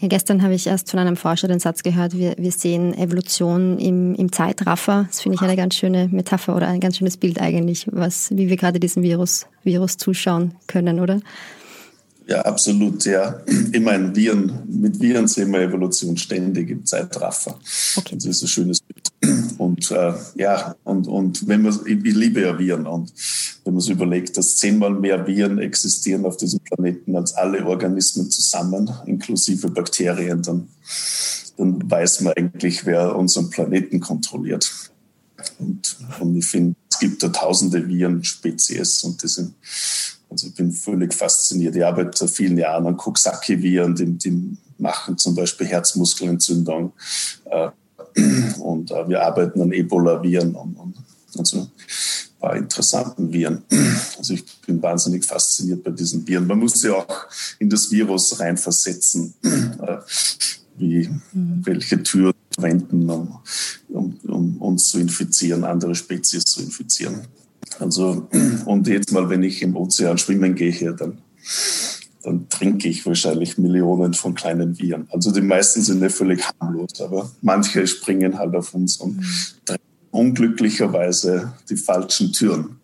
ja. 0.01 0.09
gestern 0.09 0.43
habe 0.43 0.55
ich 0.55 0.67
erst 0.67 0.91
von 0.91 1.01
einem 1.01 1.17
Forscher 1.17 1.49
den 1.49 1.59
Satz 1.61 1.83
gehört, 1.83 2.17
wir, 2.17 2.35
wir 2.39 2.53
sehen 2.53 2.95
Evolution 2.95 3.79
im, 3.79 4.15
im 4.15 4.33
Zeitraffer. 4.33 5.07
Das 5.09 5.23
finde 5.23 5.37
ich 5.37 5.43
eine 5.43 5.57
ganz 5.57 5.75
schöne 5.75 6.09
Metapher 6.09 6.57
oder 6.57 6.69
ein 6.69 6.81
ganz 6.81 6.99
schönes 6.99 7.17
Bild 7.17 7.41
eigentlich, 7.41 7.87
was, 7.91 8.31
wie 8.31 8.49
wir 8.49 8.57
gerade 8.57 8.81
diesem 8.81 9.03
Virus, 9.03 9.47
Virus 9.65 9.97
zuschauen 9.97 10.55
können, 10.67 11.01
oder? 11.01 11.21
Ja, 12.29 12.43
absolut, 12.43 13.05
ja. 13.05 13.41
Ich 13.73 13.81
meine, 13.81 14.15
Viren, 14.15 14.65
mit 14.69 15.01
Viren 15.01 15.29
sehen 15.29 15.53
wir 15.53 15.61
Evolution 15.61 16.17
ständig 16.17 16.71
im 16.71 16.85
Zeitraffer. 16.85 17.57
Okay. 17.97 18.17
Das 18.17 18.25
ist 18.25 18.43
ein 18.43 18.49
schönes 18.49 18.81
Bild. 18.81 19.13
Und 19.59 19.91
äh, 19.93 20.13
ja, 20.35 20.75
und, 20.83 21.07
und 21.07 21.47
wenn 21.47 21.63
man, 21.63 21.79
ich, 21.87 22.05
ich 22.05 22.15
liebe 22.15 22.41
ja 22.41 22.59
Viren 22.59 22.87
und 22.87 23.13
wenn 23.65 23.75
man 23.75 23.81
sich 23.81 23.93
überlegt, 23.93 24.37
dass 24.37 24.57
zehnmal 24.57 24.91
mehr 24.91 25.25
Viren 25.25 25.59
existieren 25.59 26.27
auf 26.27 26.37
diesem 26.37 26.59
Planeten 26.61 27.15
als 27.17 27.33
alle 27.35 27.65
Organismen 27.65 28.29
zusammen, 28.29 28.91
inklusive 29.07 29.71
Bakterien, 29.71 30.43
dann, 30.43 30.67
dann 31.57 31.91
weiß 31.91 32.23
man 32.23 32.33
eigentlich, 32.37 32.85
wer 32.87 33.15
unseren 33.15 33.51
Planeten 33.51 34.01
kontrolliert. 34.01 34.73
Und, 35.61 35.97
und 36.19 36.37
ich 36.37 36.47
finde, 36.47 36.75
es 36.91 36.99
gibt 36.99 37.23
da 37.23 37.29
tausende 37.29 37.87
Virenspezies 37.87 39.05
und 39.05 39.23
die 39.23 39.29
sind 39.29 39.55
also 40.37 40.49
ich 40.49 40.55
bin 40.55 40.71
völlig 40.71 41.15
fasziniert. 41.15 41.75
Ich 41.77 41.85
arbeite 41.85 42.11
seit 42.15 42.29
vielen 42.29 42.59
Jahren 42.59 42.87
an 42.87 42.97
Coxsackie-Viren, 42.99 43.95
die, 43.95 44.19
die, 44.19 44.57
machen 44.79 45.17
zum 45.17 45.35
Beispiel 45.35 45.67
Herzmuskelentzündung. 45.67 46.93
Äh, 47.47 47.71
und 48.61 48.91
äh, 48.91 49.09
wir 49.09 49.23
arbeiten 49.23 49.63
an 49.63 49.73
Ebola-Viren 49.73 50.55
und, 50.55 50.75
und, 50.77 50.95
und 51.35 51.47
so 51.47 51.61
ein 51.61 51.71
paar 52.39 52.57
interessanten 52.57 53.33
Viren. 53.33 53.63
Also 54.19 54.35
ich 54.35 54.45
bin 54.67 54.83
wahnsinnig 54.83 55.25
fasziniert 55.25 55.83
bei 55.83 55.93
diesen 55.93 56.29
Viren. 56.29 56.47
Man 56.47 56.59
muss 56.59 56.83
ja 56.83 56.93
auch 56.93 57.27
in 57.59 57.71
das 57.71 57.91
Virus 57.91 58.39
reinversetzen, 58.39 59.33
äh, 59.43 59.97
wie, 60.77 61.09
mhm. 61.33 61.63
welche 61.65 62.03
Tür 62.03 62.35
verwenden, 62.53 63.09
um, 63.09 63.41
um, 63.89 64.21
um 64.25 64.57
uns 64.59 64.91
zu 64.91 64.99
infizieren, 64.99 65.65
andere 65.65 65.95
Spezies 65.95 66.45
zu 66.45 66.61
infizieren. 66.61 67.27
Also, 67.79 68.29
und 68.67 68.89
jetzt 68.89 69.13
mal, 69.13 69.29
wenn 69.29 69.43
ich 69.43 69.63
im 69.63 69.77
Ozean 69.77 70.19
schwimmen 70.19 70.55
gehe, 70.55 70.95
dann, 70.95 71.19
dann 72.23 72.49
trinke 72.49 72.89
ich 72.89 73.05
wahrscheinlich 73.07 73.59
Millionen 73.59 74.15
von 74.15 74.35
kleinen 74.35 74.79
Viren. 74.79 75.09
Also 75.11 75.31
die 75.31 75.41
meisten 75.41 75.83
sind 75.83 76.03
ja 76.03 76.09
völlig 76.09 76.43
harmlos, 76.61 77.01
aber 77.01 77.31
manche 77.43 77.87
springen 77.87 78.39
halt 78.39 78.55
auf 78.55 78.75
uns 78.75 78.97
und 78.97 79.21
drehen 79.65 79.79
unglücklicherweise 80.11 81.53
die 81.69 81.77
falschen 81.77 82.33
Türen. 82.33 82.81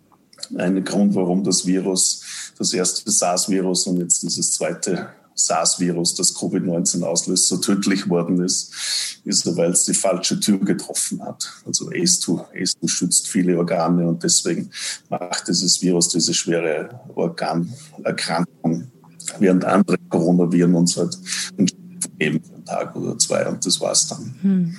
Ein 0.56 0.84
Grund, 0.84 1.14
warum 1.14 1.44
das 1.44 1.66
Virus, 1.66 2.22
das 2.58 2.74
erste 2.74 3.10
SARS-Virus 3.10 3.86
und 3.86 3.98
jetzt 3.98 4.22
dieses 4.22 4.52
zweite 4.52 5.08
SARS-Virus, 5.34 6.14
das 6.14 6.34
Covid-19 6.34 7.02
auslöst, 7.02 7.48
so 7.48 7.56
tödlich 7.58 8.08
worden 8.08 8.42
ist, 8.42 8.72
ist, 9.24 9.56
weil 9.56 9.70
es 9.70 9.84
die 9.84 9.94
falsche 9.94 10.40
Tür 10.40 10.58
getroffen 10.58 11.22
hat. 11.22 11.52
Also 11.66 11.88
ACE2, 11.88 12.52
ACE2 12.54 12.88
schützt 12.88 13.28
viele 13.28 13.58
Organe 13.58 14.06
und 14.06 14.22
deswegen 14.22 14.70
macht 15.08 15.48
dieses 15.48 15.80
Virus 15.82 16.08
diese 16.08 16.34
schwere 16.34 17.00
Organerkrankung, 17.14 18.90
während 19.38 19.64
andere 19.64 19.98
Coronaviren 20.08 20.74
uns 20.74 20.96
halt 20.96 21.16
geben 22.18 22.42
für 22.42 22.54
einen 22.54 22.64
Tag 22.64 22.96
oder 22.96 23.18
zwei 23.18 23.46
und 23.46 23.64
das 23.64 23.80
war's 23.80 24.08
dann. 24.08 24.34
Hm. 24.42 24.76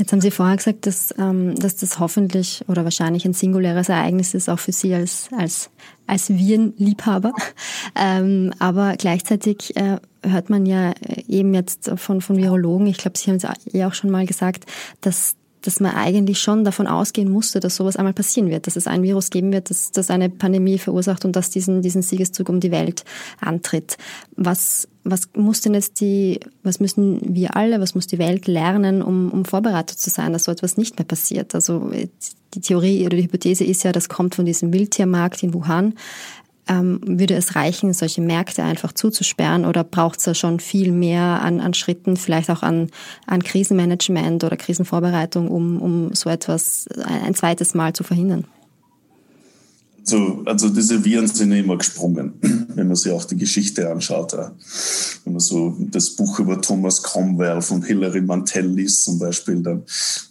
Jetzt 0.00 0.12
haben 0.12 0.22
Sie 0.22 0.30
vorher 0.30 0.56
gesagt, 0.56 0.86
dass, 0.86 1.14
ähm, 1.18 1.54
dass 1.56 1.76
das 1.76 1.98
hoffentlich 1.98 2.64
oder 2.68 2.84
wahrscheinlich 2.84 3.26
ein 3.26 3.34
singuläres 3.34 3.90
Ereignis 3.90 4.32
ist, 4.32 4.48
auch 4.48 4.58
für 4.58 4.72
Sie 4.72 4.94
als, 4.94 5.28
als, 5.36 5.68
als 6.06 6.30
Virenliebhaber. 6.30 7.32
Ähm, 7.96 8.52
aber 8.58 8.94
gleichzeitig 8.96 9.76
äh, 9.76 9.98
hört 10.22 10.48
man 10.48 10.64
ja 10.64 10.92
eben 11.28 11.54
jetzt 11.54 11.90
von, 11.96 12.20
von 12.20 12.36
Virologen, 12.36 12.86
ich 12.86 12.98
glaube, 12.98 13.18
Sie 13.18 13.30
haben 13.30 13.36
es 13.36 13.46
ja 13.72 13.88
auch 13.88 13.94
schon 13.94 14.10
mal 14.10 14.26
gesagt, 14.26 14.64
dass 15.00 15.34
dass 15.62 15.80
man 15.80 15.94
eigentlich 15.94 16.40
schon 16.40 16.64
davon 16.64 16.86
ausgehen 16.86 17.30
musste, 17.30 17.60
dass 17.60 17.76
sowas 17.76 17.96
einmal 17.96 18.12
passieren 18.12 18.50
wird, 18.50 18.66
dass 18.66 18.76
es 18.76 18.86
ein 18.86 19.02
Virus 19.02 19.30
geben 19.30 19.52
wird, 19.52 19.70
das, 19.70 19.90
das 19.92 20.10
eine 20.10 20.28
Pandemie 20.28 20.78
verursacht 20.78 21.24
und 21.24 21.36
das 21.36 21.50
diesen, 21.50 21.82
diesen 21.82 22.02
Siegeszug 22.02 22.48
um 22.48 22.60
die 22.60 22.70
Welt 22.70 23.04
antritt. 23.40 23.96
Was, 24.36 24.88
was 25.04 25.28
muss 25.36 25.60
denn 25.60 25.74
jetzt 25.74 26.00
die, 26.00 26.40
was 26.62 26.80
müssen 26.80 27.20
wir 27.22 27.56
alle, 27.56 27.80
was 27.80 27.94
muss 27.94 28.06
die 28.06 28.18
Welt 28.18 28.46
lernen, 28.46 29.02
um, 29.02 29.30
um 29.30 29.44
vorbereitet 29.44 29.98
zu 29.98 30.10
sein, 30.10 30.32
dass 30.32 30.44
so 30.44 30.52
etwas 30.52 30.76
nicht 30.76 30.98
mehr 30.98 31.06
passiert? 31.06 31.54
Also 31.54 31.90
die 32.54 32.60
Theorie 32.60 33.06
oder 33.06 33.16
die 33.16 33.24
Hypothese 33.24 33.64
ist 33.64 33.82
ja, 33.82 33.92
das 33.92 34.08
kommt 34.08 34.34
von 34.34 34.44
diesem 34.44 34.72
Wildtiermarkt 34.72 35.42
in 35.42 35.54
Wuhan. 35.54 35.94
Ähm, 36.70 37.00
würde 37.02 37.34
es 37.34 37.56
reichen, 37.56 37.92
solche 37.92 38.20
Märkte 38.20 38.62
einfach 38.62 38.92
zuzusperren 38.92 39.64
oder 39.64 39.82
braucht 39.82 40.20
es 40.20 40.24
da 40.26 40.34
schon 40.34 40.60
viel 40.60 40.92
mehr 40.92 41.42
an, 41.42 41.58
an 41.58 41.74
Schritten, 41.74 42.16
vielleicht 42.16 42.48
auch 42.48 42.62
an, 42.62 42.90
an 43.26 43.42
Krisenmanagement 43.42 44.44
oder 44.44 44.56
Krisenvorbereitung, 44.56 45.48
um, 45.48 45.82
um 45.82 46.14
so 46.14 46.30
etwas 46.30 46.86
ein 47.02 47.34
zweites 47.34 47.74
Mal 47.74 47.92
zu 47.92 48.04
verhindern? 48.04 48.44
So, 50.04 50.42
also 50.44 50.68
diese 50.68 51.04
Viren 51.04 51.26
sind 51.26 51.52
immer 51.52 51.76
gesprungen, 51.76 52.34
wenn 52.74 52.86
man 52.86 52.96
sich 52.96 53.12
auch 53.12 53.24
die 53.24 53.36
Geschichte 53.36 53.90
anschaut. 53.90 54.32
Wenn 54.32 55.32
man 55.32 55.40
so 55.40 55.76
das 55.78 56.10
Buch 56.10 56.38
über 56.38 56.60
Thomas 56.60 57.02
Cromwell 57.02 57.60
von 57.62 57.82
Hilary 57.82 58.20
Mantel 58.20 58.66
liest 58.66 59.04
zum 59.04 59.18
Beispiel, 59.18 59.62
dann, 59.62 59.82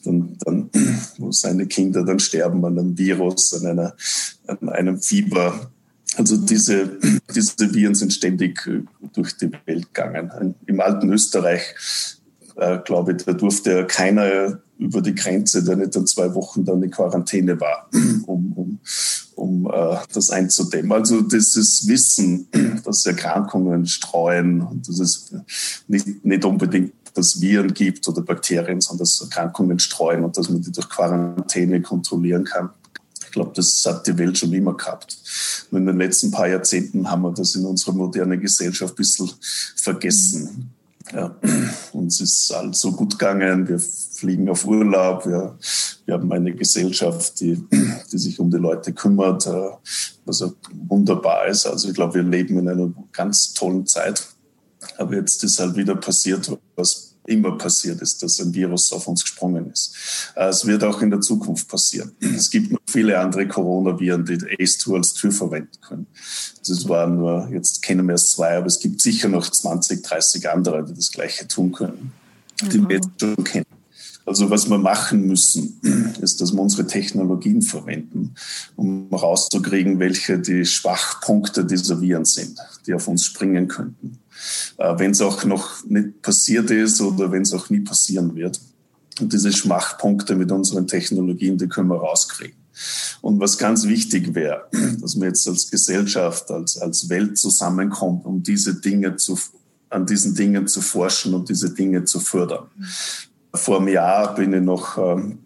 dann, 0.04 0.38
dann 0.46 0.70
wo 1.18 1.32
seine 1.32 1.68
Kinder 1.68 2.04
dann 2.04 2.20
sterben 2.20 2.64
an 2.66 2.80
einem 2.80 2.98
Virus, 2.98 3.54
an, 3.54 3.68
einer, 3.68 3.96
an 4.48 4.70
einem 4.70 5.02
Fieber, 5.02 5.70
also 6.18 6.38
diese, 6.38 6.98
diese 7.36 7.74
Viren 7.74 7.96
sind 7.96 8.14
ständig 8.14 8.66
äh, 8.68 8.84
durch 9.14 9.38
die 9.38 9.52
Welt 9.66 9.94
gegangen. 9.94 10.56
Im 10.66 10.82
alten 10.82 11.12
Österreich, 11.12 11.62
äh, 12.56 12.80
glaube 12.80 13.14
ich, 13.14 13.24
da 13.24 13.34
durfte 13.34 13.86
keiner 13.86 14.62
über 14.78 15.02
die 15.02 15.16
Grenze, 15.16 15.64
der 15.64 15.76
nicht 15.76 15.96
dann 15.96 16.08
zwei 16.08 16.34
Wochen 16.34 16.64
dann 16.64 16.82
in 16.82 16.92
Quarantäne 16.92 17.60
war, 17.60 17.90
um, 18.26 18.54
um, 18.54 18.80
um 19.36 19.72
äh, 19.72 19.98
das 20.14 20.30
einzudämmen. 20.30 20.92
Also 20.92 21.22
dieses 21.22 21.88
Wissen, 21.88 22.48
dass 22.86 23.06
Erkrankungen 23.06 23.86
streuen 23.86 24.62
und 24.62 24.88
dass 24.88 25.00
es 25.00 25.32
nicht, 25.88 26.26
nicht 26.26 26.46
unbedingt 26.46 26.94
dass 27.14 27.42
Viren 27.42 27.74
gibt 27.74 28.08
oder 28.08 28.22
Bakterien, 28.22 28.82
sondern 28.82 29.00
dass 29.00 29.20
Erkrankungen 29.20 29.80
streuen 29.80 30.24
und 30.24 30.38
dass 30.38 30.50
man 30.50 30.62
die 30.62 30.72
durch 30.72 30.88
Quarantäne 30.90 31.82
kontrollieren 31.82 32.46
kann. 32.46 32.70
Ich 33.30 33.34
glaube, 33.34 33.52
das 33.54 33.86
hat 33.86 34.08
die 34.08 34.18
Welt 34.18 34.40
schon 34.40 34.52
immer 34.54 34.76
gehabt. 34.76 35.16
Nur 35.70 35.80
in 35.80 35.86
den 35.86 36.00
letzten 36.00 36.32
paar 36.32 36.48
Jahrzehnten 36.48 37.12
haben 37.12 37.22
wir 37.22 37.32
das 37.32 37.54
in 37.54 37.64
unserer 37.64 37.94
modernen 37.94 38.40
Gesellschaft 38.40 38.94
ein 38.94 38.98
bisschen 38.98 39.30
vergessen. 39.76 40.72
Ja, 41.14 41.36
uns 41.94 42.22
ist 42.22 42.52
alles 42.52 42.80
so 42.80 42.92
gut 42.92 43.12
gegangen, 43.12 43.68
wir 43.68 43.80
fliegen 43.80 44.50
auf 44.50 44.66
Urlaub, 44.66 45.28
wir, 45.28 45.56
wir 46.06 46.14
haben 46.16 46.32
eine 46.32 46.54
Gesellschaft, 46.54 47.40
die, 47.40 47.64
die 48.12 48.18
sich 48.18 48.40
um 48.40 48.50
die 48.50 48.58
Leute 48.58 48.94
kümmert, 48.94 49.46
äh, 49.46 49.70
was 50.26 50.44
wunderbar 50.88 51.46
ist. 51.46 51.68
Also 51.68 51.90
ich 51.90 51.94
glaube, 51.94 52.16
wir 52.16 52.24
leben 52.24 52.58
in 52.58 52.68
einer 52.68 52.92
ganz 53.12 53.54
tollen 53.54 53.86
Zeit. 53.86 54.28
Aber 54.98 55.14
jetzt 55.16 55.44
ist 55.44 55.60
halt 55.60 55.76
wieder 55.76 55.96
passiert, 55.96 56.52
was 56.76 57.09
immer 57.26 57.58
passiert 57.58 58.02
ist, 58.02 58.22
dass 58.24 58.40
ein 58.40 58.54
Virus 58.54 58.92
auf 58.92 59.08
uns 59.08 59.24
gesprungen 59.24 59.72
ist. 59.72 59.96
Es 60.36 60.66
wird 60.66 60.84
auch 60.84 61.02
in 61.02 61.10
der 61.10 61.22
Zukunft 61.22 61.68
passieren. 61.68 62.12
Es 62.20 62.50
gibt 62.50 62.72
noch 62.72 62.80
viele 62.88 63.20
andere 63.20 63.48
Coronaviren, 63.48 64.26
die 64.26 64.36
ACE2 64.36 64.96
als 64.96 65.14
Tür 65.14 65.32
verwenden 65.32 65.80
können. 65.82 66.08
Das 66.68 66.88
waren 66.88 67.18
nur, 67.18 67.50
jetzt 67.52 67.82
kennen 67.82 68.06
wir 68.08 68.14
erst 68.14 68.32
zwei, 68.32 68.58
aber 68.58 68.68
es 68.68 68.80
gibt 68.80 69.02
sicher 69.02 69.30
noch 69.30 69.50
20, 69.50 70.04
30 70.04 70.50
andere, 70.50 70.86
die 70.86 70.94
das 70.94 71.12
Gleiche 71.12 71.48
tun 71.48 71.72
können, 71.72 72.12
die 72.62 72.82
wir 72.82 72.96
jetzt 72.96 73.10
schon 73.20 73.44
kennen. 73.44 73.79
Also 74.30 74.52
was 74.52 74.70
wir 74.70 74.78
machen 74.78 75.26
müssen, 75.26 75.80
ist, 76.22 76.40
dass 76.40 76.54
wir 76.54 76.62
unsere 76.62 76.86
Technologien 76.86 77.64
verwenden, 77.64 78.36
um 78.76 79.12
rauszukriegen, 79.12 79.98
welche 79.98 80.38
die 80.38 80.66
Schwachpunkte 80.66 81.66
dieser 81.66 82.00
Viren 82.00 82.26
sind, 82.26 82.60
die 82.86 82.94
auf 82.94 83.08
uns 83.08 83.26
springen 83.26 83.68
könnten. 83.68 84.20
Äh, 84.78 85.00
wenn 85.00 85.12
es 85.12 85.22
auch 85.22 85.46
noch 85.46 85.84
nicht 85.86 86.22
passiert 86.22 86.70
ist 86.70 87.02
oder 87.02 87.32
wenn 87.32 87.42
es 87.42 87.54
auch 87.56 87.72
nie 87.72 87.80
passieren 87.80 88.36
wird. 88.36 88.62
Und 89.20 89.34
diese 89.34 89.52
Schwachpunkte 89.52 90.36
mit 90.36 90.52
unseren 90.52 90.86
Technologien, 90.86 91.58
die 91.58 91.68
können 91.68 91.90
wir 91.90 91.98
rauskriegen. 91.98 92.56
Und 93.22 93.40
was 93.40 93.58
ganz 93.58 93.88
wichtig 93.88 94.36
wäre, 94.36 94.68
dass 95.02 95.16
man 95.16 95.30
jetzt 95.30 95.48
als 95.48 95.72
Gesellschaft, 95.72 96.52
als, 96.52 96.78
als 96.78 97.10
Welt 97.10 97.40
zusammenkommt, 97.40 98.26
um 98.26 98.44
diese 98.44 98.80
Dinge 98.80 99.16
zu, 99.16 99.40
an 99.90 100.06
diesen 100.06 100.36
Dingen 100.36 100.68
zu 100.68 100.82
forschen 100.82 101.34
und 101.34 101.50
diese 101.50 101.74
Dinge 101.74 102.04
zu 102.04 102.20
fördern. 102.20 102.68
Vor 103.54 103.78
einem 103.78 103.88
Jahr 103.88 104.36
bin 104.36 104.54
ich 104.54 104.62
noch 104.62 104.98
ähm, 104.98 105.40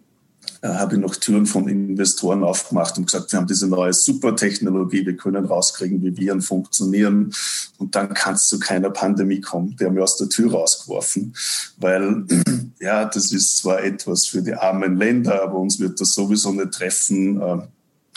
äh, 0.64 0.68
habe 0.68 0.94
ich 0.94 1.00
noch 1.00 1.16
Türen 1.16 1.44
von 1.44 1.68
Investoren 1.68 2.42
aufgemacht 2.42 2.96
und 2.96 3.04
gesagt, 3.04 3.30
wir 3.32 3.38
haben 3.38 3.46
diese 3.46 3.68
neue 3.68 3.92
Supertechnologie, 3.92 5.04
wir 5.04 5.14
können 5.14 5.44
rauskriegen, 5.44 6.02
wie 6.02 6.16
Viren 6.16 6.40
funktionieren 6.40 7.34
und 7.76 7.94
dann 7.94 8.14
kann 8.14 8.34
es 8.34 8.48
zu 8.48 8.58
keiner 8.58 8.88
Pandemie 8.88 9.42
kommen. 9.42 9.76
Die 9.78 9.84
haben 9.84 9.94
wir 9.94 10.02
aus 10.02 10.16
der 10.16 10.30
Tür 10.30 10.52
rausgeworfen, 10.52 11.34
weil 11.76 12.24
ja, 12.80 13.04
das 13.04 13.30
ist 13.30 13.58
zwar 13.58 13.84
etwas 13.84 14.26
für 14.26 14.40
die 14.40 14.54
armen 14.54 14.96
Länder, 14.96 15.42
aber 15.42 15.58
uns 15.58 15.80
wird 15.80 16.00
das 16.00 16.14
sowieso 16.14 16.50
nicht 16.52 16.72
treffen. 16.72 17.42
Äh, 17.42 17.58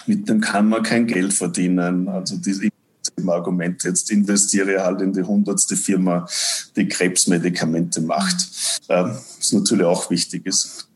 mit 0.06 0.30
dem 0.30 0.39
kann 0.39 0.69
man 0.69 0.84
kein 0.84 1.06
Geld 1.06 1.34
verdienen. 1.34 2.08
Also 2.08 2.38
diese 3.18 3.32
Argument, 3.32 3.84
jetzt 3.84 4.12
investiere 4.12 4.84
halt 4.84 5.02
in 5.02 5.14
die 5.14 5.24
hundertste 5.24 5.76
Firma, 5.76 6.28
die 6.76 6.88
Krebsmedikamente 6.88 8.02
macht, 8.02 8.48
äh, 8.88 9.04
was 9.04 9.52
natürlich 9.52 9.86
auch 9.86 10.10
wichtig 10.10 10.46
ist. 10.46 10.88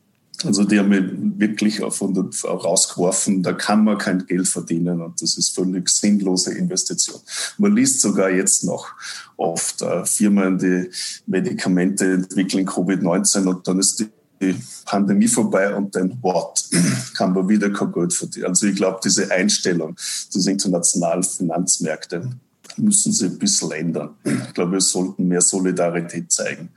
Also 0.44 0.64
die 0.64 0.78
haben 0.78 0.88
mich 0.88 1.04
wirklich 1.38 1.80
von 1.90 2.14
der, 2.14 2.24
rausgeworfen, 2.50 3.44
da 3.44 3.52
kann 3.52 3.84
man 3.84 3.98
kein 3.98 4.26
Geld 4.26 4.48
verdienen 4.48 5.00
und 5.00 5.22
das 5.22 5.36
ist 5.36 5.54
völlig 5.54 5.88
sinnlose 5.88 6.52
Investition. 6.52 7.20
Man 7.58 7.76
liest 7.76 8.00
sogar 8.00 8.28
jetzt 8.30 8.64
noch 8.64 8.88
oft 9.36 9.82
äh, 9.82 10.04
Firmen, 10.04 10.58
die 10.58 10.90
Medikamente 11.26 12.12
entwickeln, 12.12 12.66
Covid-19 12.66 13.46
und 13.46 13.68
dann 13.68 13.78
ist 13.78 14.00
die 14.00 14.08
die 14.42 14.56
Pandemie 14.84 15.28
vorbei 15.28 15.74
und 15.74 15.94
dann, 15.94 16.18
what, 16.20 16.64
kann 17.16 17.32
man 17.32 17.48
wieder 17.48 17.70
kein 17.70 17.92
Geld 17.92 18.12
verdienen. 18.12 18.46
Also 18.46 18.66
ich 18.66 18.76
glaube, 18.76 19.00
diese 19.02 19.30
Einstellung, 19.30 19.96
diese 20.34 20.50
internationalen 20.50 21.22
Finanzmärkte, 21.22 22.30
müssen 22.76 23.12
sie 23.12 23.26
ein 23.26 23.38
bisschen 23.38 23.70
ändern. 23.72 24.10
Ich 24.24 24.54
glaube, 24.54 24.72
wir 24.72 24.80
sollten 24.80 25.28
mehr 25.28 25.40
Solidarität 25.40 26.30
zeigen. 26.32 26.70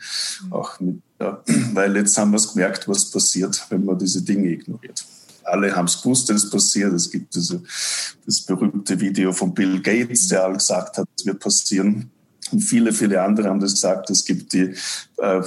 Auch 0.49 0.79
mit, 0.79 1.01
ja, 1.19 1.41
weil 1.73 1.95
jetzt 1.95 2.17
haben 2.17 2.31
wir 2.31 2.37
es 2.37 2.53
gemerkt, 2.53 2.87
was 2.87 3.09
passiert, 3.09 3.65
wenn 3.69 3.85
man 3.85 3.97
diese 3.97 4.21
Dinge 4.21 4.49
ignoriert. 4.49 5.05
Alle 5.43 5.75
haben 5.75 5.85
es 5.85 6.01
gewusst, 6.01 6.29
dass 6.29 6.43
es 6.43 6.49
passiert. 6.49 6.93
Es 6.93 7.09
gibt 7.09 7.35
diese, 7.35 7.61
das 8.25 8.41
berühmte 8.41 8.99
Video 8.99 9.31
von 9.31 9.53
Bill 9.53 9.79
Gates, 9.81 10.27
der 10.27 10.51
gesagt 10.51 10.97
hat, 10.97 11.07
es 11.17 11.25
wird 11.25 11.39
passieren. 11.39 12.09
Und 12.51 12.61
viele, 12.61 12.93
viele 12.93 13.21
andere 13.21 13.49
haben 13.49 13.59
das 13.59 13.73
gesagt. 13.73 14.09
Es 14.09 14.23
gibt 14.23 14.53
die 14.53 14.73
äh, 15.17 15.41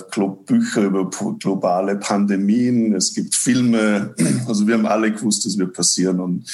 Bücher 0.46 0.82
über 0.82 1.08
globale 1.38 1.96
Pandemien. 1.96 2.94
Es 2.94 3.14
gibt 3.14 3.34
Filme. 3.34 4.14
Also 4.48 4.66
wir 4.66 4.74
haben 4.74 4.86
alle 4.86 5.12
gewusst, 5.12 5.44
das 5.44 5.58
wird 5.58 5.74
passieren. 5.74 6.20
Und, 6.20 6.44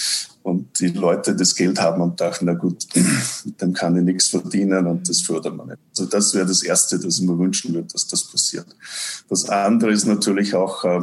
und 0.43 0.81
die 0.81 0.89
Leute 0.89 1.35
das 1.35 1.55
Geld 1.55 1.81
haben 1.81 2.03
und 2.03 2.21
dachten, 2.21 2.45
na 2.47 2.55
gut, 2.55 2.87
mit 3.45 3.61
dem 3.61 3.73
kann 3.73 3.97
ich 3.97 4.05
nichts 4.05 4.29
verdienen 4.29 4.87
und 4.87 5.09
das 5.09 5.21
fördert 5.21 5.57
man 5.57 5.69
nicht. 5.69 5.79
Also 5.91 6.07
das 6.07 6.35
wäre 6.35 6.47
das 6.47 6.63
Erste, 6.63 6.99
das 6.99 7.19
ich 7.19 7.27
mir 7.27 7.39
wünschen 7.39 7.73
würde, 7.73 7.89
dass 7.93 8.07
das 8.07 8.25
passiert. 8.25 8.67
Das 9.29 9.49
andere 9.49 9.93
ist 9.93 10.07
natürlich 10.07 10.55
auch, 10.55 10.85
äh, 10.85 11.01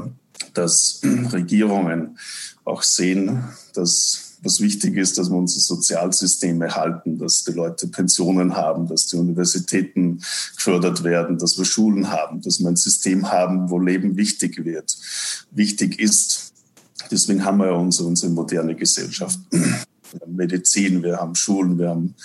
dass 0.54 1.02
Regierungen 1.34 2.18
auch 2.66 2.84
sehen, 2.84 3.44
dass 3.74 4.31
was 4.42 4.60
wichtig 4.60 4.98
ist, 4.98 5.18
dass 5.18 5.30
wir 5.30 5.38
unsere 5.38 5.62
Sozialsysteme 5.62 6.76
halten, 6.76 7.18
dass 7.18 7.44
die 7.44 7.52
Leute 7.52 7.88
Pensionen 7.88 8.56
haben, 8.56 8.88
dass 8.88 9.08
die 9.08 9.18
Universitäten 9.18 10.22
gefördert 10.56 11.04
werden, 11.04 11.38
dass 11.38 11.58
wir 11.58 11.66
Schulen 11.66 12.12
haben, 12.12 12.42
dass 12.42 12.60
wir 12.60 12.68
ein 12.68 12.76
System 12.76 13.32
haben, 13.32 13.70
wo 13.70 13.80
Leben 13.80 14.18
wichtig 14.18 14.64
wird, 14.66 14.98
wichtig 15.52 16.00
ist. 16.00 16.54
Deswegen 17.12 17.46
haben 17.46 17.58
wir 17.58 17.68
ja 17.68 17.74
unsere, 17.74 18.08
unsere 18.08 18.32
moderne 18.32 18.76
Gesellschaft. 18.76 19.40
Medizin, 20.28 21.04
wir 21.04 21.17
haben 21.17 21.36
Schulen, 21.36 21.78
wir 21.78 21.89
haben 21.89 22.15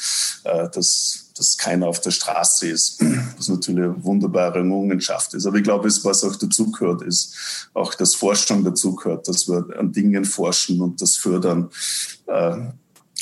äh, 0.44 0.68
das 0.72 1.26
dass 1.36 1.56
keiner 1.56 1.86
auf 1.86 2.00
der 2.00 2.10
Straße 2.10 2.68
ist, 2.68 3.00
was 3.36 3.48
natürlich 3.48 3.84
eine 3.84 4.04
wunderbare 4.04 4.58
Errungenschaft 4.58 5.34
ist. 5.34 5.46
Aber 5.46 5.56
ich 5.56 5.64
glaube, 5.64 5.88
was 6.02 6.24
auch 6.24 6.36
dazugehört, 6.36 7.02
ist 7.02 7.68
auch, 7.74 7.94
dass 7.94 8.14
Forschung 8.14 8.64
dazugehört, 8.64 9.28
dass 9.28 9.48
wir 9.48 9.66
an 9.78 9.92
Dingen 9.92 10.24
forschen 10.24 10.80
und 10.80 11.00
das 11.00 11.16
fördern, 11.16 11.68
äh, 12.26 12.56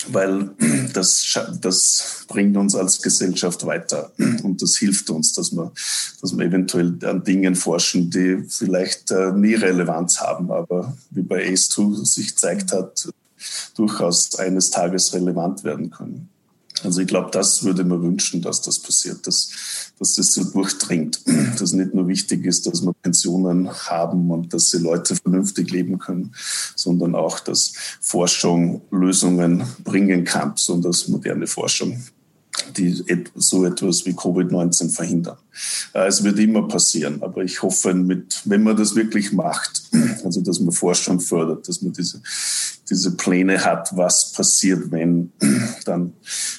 weil 0.08 0.50
das, 0.92 1.38
das 1.60 2.24
bringt 2.28 2.56
uns 2.56 2.74
als 2.74 3.02
Gesellschaft 3.02 3.66
weiter 3.66 4.12
und 4.42 4.62
das 4.62 4.76
hilft 4.76 5.10
uns, 5.10 5.32
dass 5.32 5.52
wir, 5.52 5.72
dass 6.20 6.36
wir 6.36 6.44
eventuell 6.44 6.96
an 7.04 7.24
Dingen 7.24 7.56
forschen, 7.56 8.10
die 8.10 8.44
vielleicht 8.48 9.10
äh, 9.10 9.32
nie 9.32 9.54
Relevanz 9.54 10.20
haben, 10.20 10.52
aber 10.52 10.96
wie 11.10 11.22
bei 11.22 11.48
ACE2 11.48 12.04
sich 12.04 12.36
zeigt 12.36 12.72
hat, 12.72 13.08
durchaus 13.76 14.36
eines 14.36 14.70
Tages 14.70 15.12
relevant 15.12 15.64
werden 15.64 15.90
können. 15.90 16.28
Also 16.82 17.00
ich 17.00 17.06
glaube, 17.06 17.30
das 17.30 17.64
würde 17.64 17.84
man 17.84 18.02
wünschen, 18.02 18.42
dass 18.42 18.60
das 18.60 18.80
passiert, 18.80 19.26
dass, 19.26 19.92
dass 19.98 20.14
das 20.14 20.32
so 20.32 20.44
durchdringt, 20.44 21.20
dass 21.58 21.72
nicht 21.72 21.94
nur 21.94 22.08
wichtig 22.08 22.44
ist, 22.44 22.66
dass 22.66 22.82
wir 22.82 22.92
Pensionen 22.92 23.70
haben 23.70 24.30
und 24.30 24.52
dass 24.52 24.70
die 24.70 24.78
Leute 24.78 25.14
vernünftig 25.14 25.70
leben 25.70 25.98
können, 25.98 26.34
sondern 26.74 27.14
auch, 27.14 27.40
dass 27.40 27.72
Forschung 28.00 28.82
Lösungen 28.90 29.64
bringen 29.84 30.24
kann, 30.24 30.54
besonders 30.54 31.08
moderne 31.08 31.46
Forschung 31.46 32.02
die 32.76 33.04
so 33.34 33.64
etwas 33.64 34.06
wie 34.06 34.12
Covid-19 34.12 34.90
verhindern. 34.90 35.36
Äh, 35.92 36.06
es 36.06 36.22
wird 36.24 36.38
immer 36.38 36.66
passieren, 36.66 37.22
aber 37.22 37.44
ich 37.44 37.62
hoffe, 37.62 37.94
mit, 37.94 38.40
wenn 38.44 38.62
man 38.62 38.76
das 38.76 38.94
wirklich 38.94 39.32
macht, 39.32 39.82
also 40.24 40.40
dass 40.40 40.60
man 40.60 40.72
Forschung 40.72 41.20
fördert, 41.20 41.68
dass 41.68 41.82
man 41.82 41.92
diese, 41.92 42.20
diese 42.88 43.12
Pläne 43.16 43.64
hat, 43.64 43.96
was 43.96 44.32
passiert, 44.32 44.90
wenn, 44.90 45.32
dann, 45.84 46.12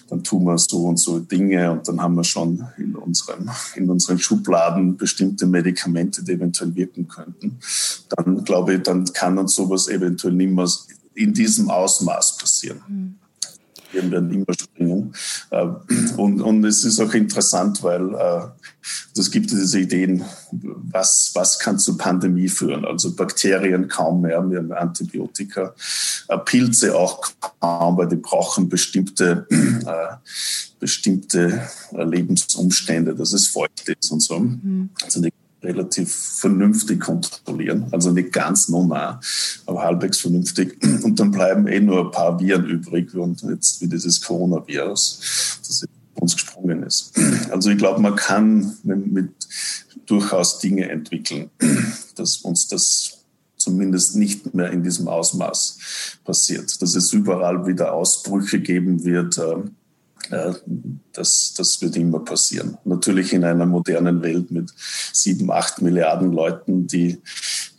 dann 0.10 0.24
tun 0.24 0.46
wir 0.46 0.58
so 0.58 0.86
und 0.86 0.98
so 0.98 1.20
Dinge 1.20 1.72
und 1.72 1.88
dann 1.88 2.02
haben 2.02 2.16
wir 2.16 2.24
schon 2.24 2.66
in, 2.78 2.96
unserem, 2.96 3.50
in 3.76 3.90
unseren 3.90 4.20
Schubladen 4.20 4.98
bestimmte 4.98 5.46
Medikamente, 5.46 6.24
die 6.24 6.34
eventuell 6.34 6.76
wirken 6.76 7.08
könnten. 7.08 7.60
Dann 8.10 8.44
glaube 8.44 8.76
ich, 8.76 8.84
dann 8.84 9.06
kann 9.14 9.38
uns 9.38 9.56
sowas 9.56 9.88
eventuell 9.88 10.34
nicht 10.34 10.52
mehr 10.52 10.70
in 11.16 11.34
diesem 11.34 11.70
Ausmaß 11.70 12.38
passieren. 12.38 12.82
Mhm 12.88 13.16
wir 13.96 14.12
werden 14.12 14.32
immer 14.32 14.54
springen. 14.54 15.14
Äh, 15.52 15.68
und, 16.18 16.42
und 16.42 16.64
es 16.66 16.84
ist 16.84 17.00
auch 17.00 17.14
interessant, 17.14 17.82
weil 17.84 18.14
äh, 18.14 18.42
es 19.18 19.32
gibt 19.32 19.52
diese 19.52 19.80
Ideen, 19.80 20.24
was, 20.52 21.32
was 21.34 21.60
kann 21.60 21.80
zur 21.80 21.98
Pandemie 21.98 22.50
führen? 22.50 22.86
Also 22.86 23.16
Bakterien 23.16 23.88
kaum 23.88 24.22
mehr, 24.22 24.44
wir 24.50 24.60
haben 24.60 24.72
Antibiotika, 24.72 25.74
äh, 26.28 26.38
Pilze 26.40 26.96
auch 26.96 27.28
kaum, 27.60 27.98
weil 27.98 28.08
die 28.08 28.18
brauchen 28.18 28.70
bestimmte, 28.70 29.48
bestimmte 30.80 31.68
Lebensumstände, 31.92 33.16
dass 33.16 33.34
es 33.34 33.48
feucht 33.48 33.88
ist 33.88 34.12
und 34.12 34.22
so. 34.22 34.40
Mhm. 34.40 34.90
Also 35.04 35.22
die 35.22 35.32
relativ 35.66 36.14
vernünftig 36.14 37.02
kontrollieren. 37.02 37.88
Also 37.92 38.12
nicht 38.12 38.32
ganz 38.32 38.70
nah, 38.70 39.20
aber 39.66 39.82
halbwegs 39.82 40.20
vernünftig. 40.20 40.78
Und 41.04 41.20
dann 41.20 41.32
bleiben 41.32 41.68
eh 41.68 41.80
nur 41.80 42.06
ein 42.06 42.12
paar 42.12 42.40
Viren 42.40 42.66
übrig 42.66 43.14
und 43.16 43.42
jetzt 43.44 43.82
wie 43.82 43.88
dieses 43.88 44.22
Coronavirus, 44.22 45.60
das 45.68 45.86
uns 46.16 46.34
gesprungen 46.34 46.84
ist. 46.84 47.14
Also 47.52 47.70
ich 47.70 47.78
glaube, 47.78 48.02
man 48.02 48.16
kann 48.16 48.76
mit, 48.84 49.12
mit 49.12 49.30
durchaus 50.06 50.60
Dinge 50.60 50.90
entwickeln, 50.90 51.50
dass 52.16 52.38
uns 52.38 52.68
das 52.68 53.20
zumindest 53.58 54.16
nicht 54.16 54.54
mehr 54.54 54.72
in 54.72 54.84
diesem 54.84 55.08
Ausmaß 55.08 55.78
passiert, 56.24 56.82
dass 56.82 56.96
es 56.96 57.14
überall 57.14 57.66
wieder 57.66 57.94
Ausbrüche 57.94 58.60
geben 58.60 59.04
wird, 59.04 59.38
äh, 59.38 59.56
das, 61.14 61.54
das 61.54 61.82
wird 61.82 61.96
immer 61.96 62.20
passieren. 62.20 62.78
Natürlich 62.86 63.34
in 63.34 63.44
einer 63.44 63.66
modernen 63.66 64.22
Welt 64.22 64.52
mit 64.52 64.74
sieben, 65.14 65.52
acht 65.52 65.82
Milliarden 65.82 66.32
Leuten, 66.32 66.88
die, 66.88 67.22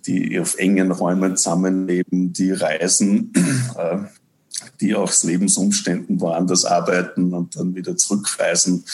die 0.06 0.38
auf 0.38 0.56
engen 0.56 0.92
Räumen 0.92 1.36
zusammenleben, 1.36 2.32
die 2.32 2.52
reisen, 2.52 3.32
äh, 3.76 3.98
die 4.80 4.94
aus 4.94 5.22
Lebensumständen 5.24 6.20
woanders 6.20 6.64
arbeiten 6.64 7.32
und 7.34 7.56
dann 7.56 7.74
wieder 7.74 7.96
zurückreisen, 7.96 8.84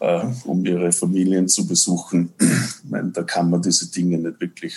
äh, 0.00 0.26
um 0.44 0.64
ihre 0.64 0.92
Familien 0.92 1.48
zu 1.48 1.66
besuchen. 1.66 2.32
Ich 2.86 2.90
meine, 2.90 3.10
da 3.10 3.24
kann 3.24 3.50
man 3.50 3.62
diese 3.62 3.90
Dinge 3.90 4.16
nicht 4.16 4.40
wirklich 4.40 4.76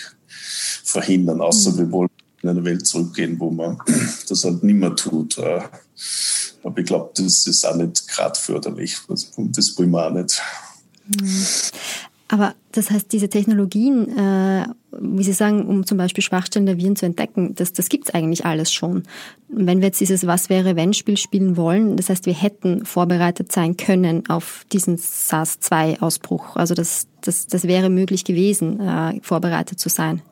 verhindern, 0.82 1.40
außer 1.40 1.70
mhm. 1.70 1.78
wir 1.78 1.92
wollen 1.92 2.10
in 2.42 2.48
eine 2.48 2.64
Welt 2.64 2.86
zurückgehen, 2.86 3.38
wo 3.38 3.50
man 3.50 3.78
das 4.28 4.44
halt 4.44 4.62
nicht 4.62 4.76
mehr 4.76 4.94
tut. 4.94 5.38
Äh, 5.38 5.62
aber 6.62 6.78
ich 6.78 6.86
glaube, 6.86 7.10
das 7.14 7.46
ist 7.46 7.64
auch 7.66 7.76
nicht 7.76 8.06
gerade 8.08 8.38
förderlich. 8.38 8.98
Das 9.08 9.36
wollen 9.36 9.90
wir 9.90 10.06
auch 10.06 10.10
nicht. 10.10 10.40
Mhm. 11.06 11.44
Aber 12.32 12.54
das 12.70 12.92
heißt, 12.92 13.10
diese 13.10 13.28
Technologien, 13.28 14.16
äh, 14.16 14.64
wie 14.92 15.24
Sie 15.24 15.32
sagen, 15.32 15.66
um 15.66 15.84
zum 15.84 15.98
Beispiel 15.98 16.22
Schwachstellen 16.22 16.64
der 16.64 16.78
Viren 16.78 16.94
zu 16.94 17.04
entdecken, 17.04 17.56
das, 17.56 17.72
das 17.72 17.88
gibt's 17.88 18.10
eigentlich 18.10 18.46
alles 18.46 18.72
schon. 18.72 19.02
Wenn 19.48 19.80
wir 19.80 19.88
jetzt 19.88 20.00
dieses 20.00 20.28
Was 20.28 20.48
wäre 20.48 20.76
wenn 20.76 20.94
Spiel 20.94 21.16
spielen 21.16 21.56
wollen, 21.56 21.96
das 21.96 22.08
heißt, 22.08 22.26
wir 22.26 22.34
hätten 22.34 22.86
vorbereitet 22.86 23.50
sein 23.50 23.76
können 23.76 24.28
auf 24.28 24.64
diesen 24.72 24.96
SARS-2-Ausbruch. 24.96 26.54
Also 26.54 26.74
das, 26.74 27.08
das, 27.20 27.48
das 27.48 27.64
wäre 27.64 27.90
möglich 27.90 28.24
gewesen, 28.24 28.78
äh, 28.78 29.18
vorbereitet 29.22 29.80
zu 29.80 29.88
sein. 29.88 30.22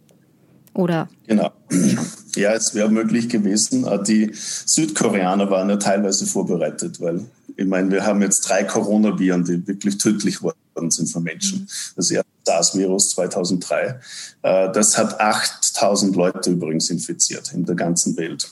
Oder? 0.78 1.08
Genau. 1.26 1.50
Ja, 2.36 2.52
es 2.52 2.72
wäre 2.72 2.88
möglich 2.88 3.28
gewesen. 3.28 3.84
Äh, 3.84 4.00
die 4.00 4.30
Südkoreaner 4.32 5.50
waren 5.50 5.68
ja 5.70 5.76
teilweise 5.76 6.24
vorbereitet, 6.24 7.00
weil 7.00 7.24
ich 7.56 7.66
meine, 7.66 7.90
wir 7.90 8.06
haben 8.06 8.22
jetzt 8.22 8.48
drei 8.48 8.62
Coronaviren, 8.62 9.44
die 9.44 9.66
wirklich 9.66 9.98
tödlich 9.98 10.40
worden 10.40 10.90
sind 10.90 11.08
für 11.08 11.18
Menschen. 11.18 11.62
Mhm. 11.62 11.66
Das 11.96 12.10
erste 12.12 12.30
SARS-Virus 12.44 13.10
2003. 13.10 14.00
Äh, 14.42 14.72
das 14.72 14.96
hat 14.96 15.20
8000 15.20 16.14
Leute 16.14 16.50
übrigens 16.50 16.90
infiziert 16.90 17.52
in 17.52 17.64
der 17.64 17.74
ganzen 17.74 18.16
Welt 18.16 18.48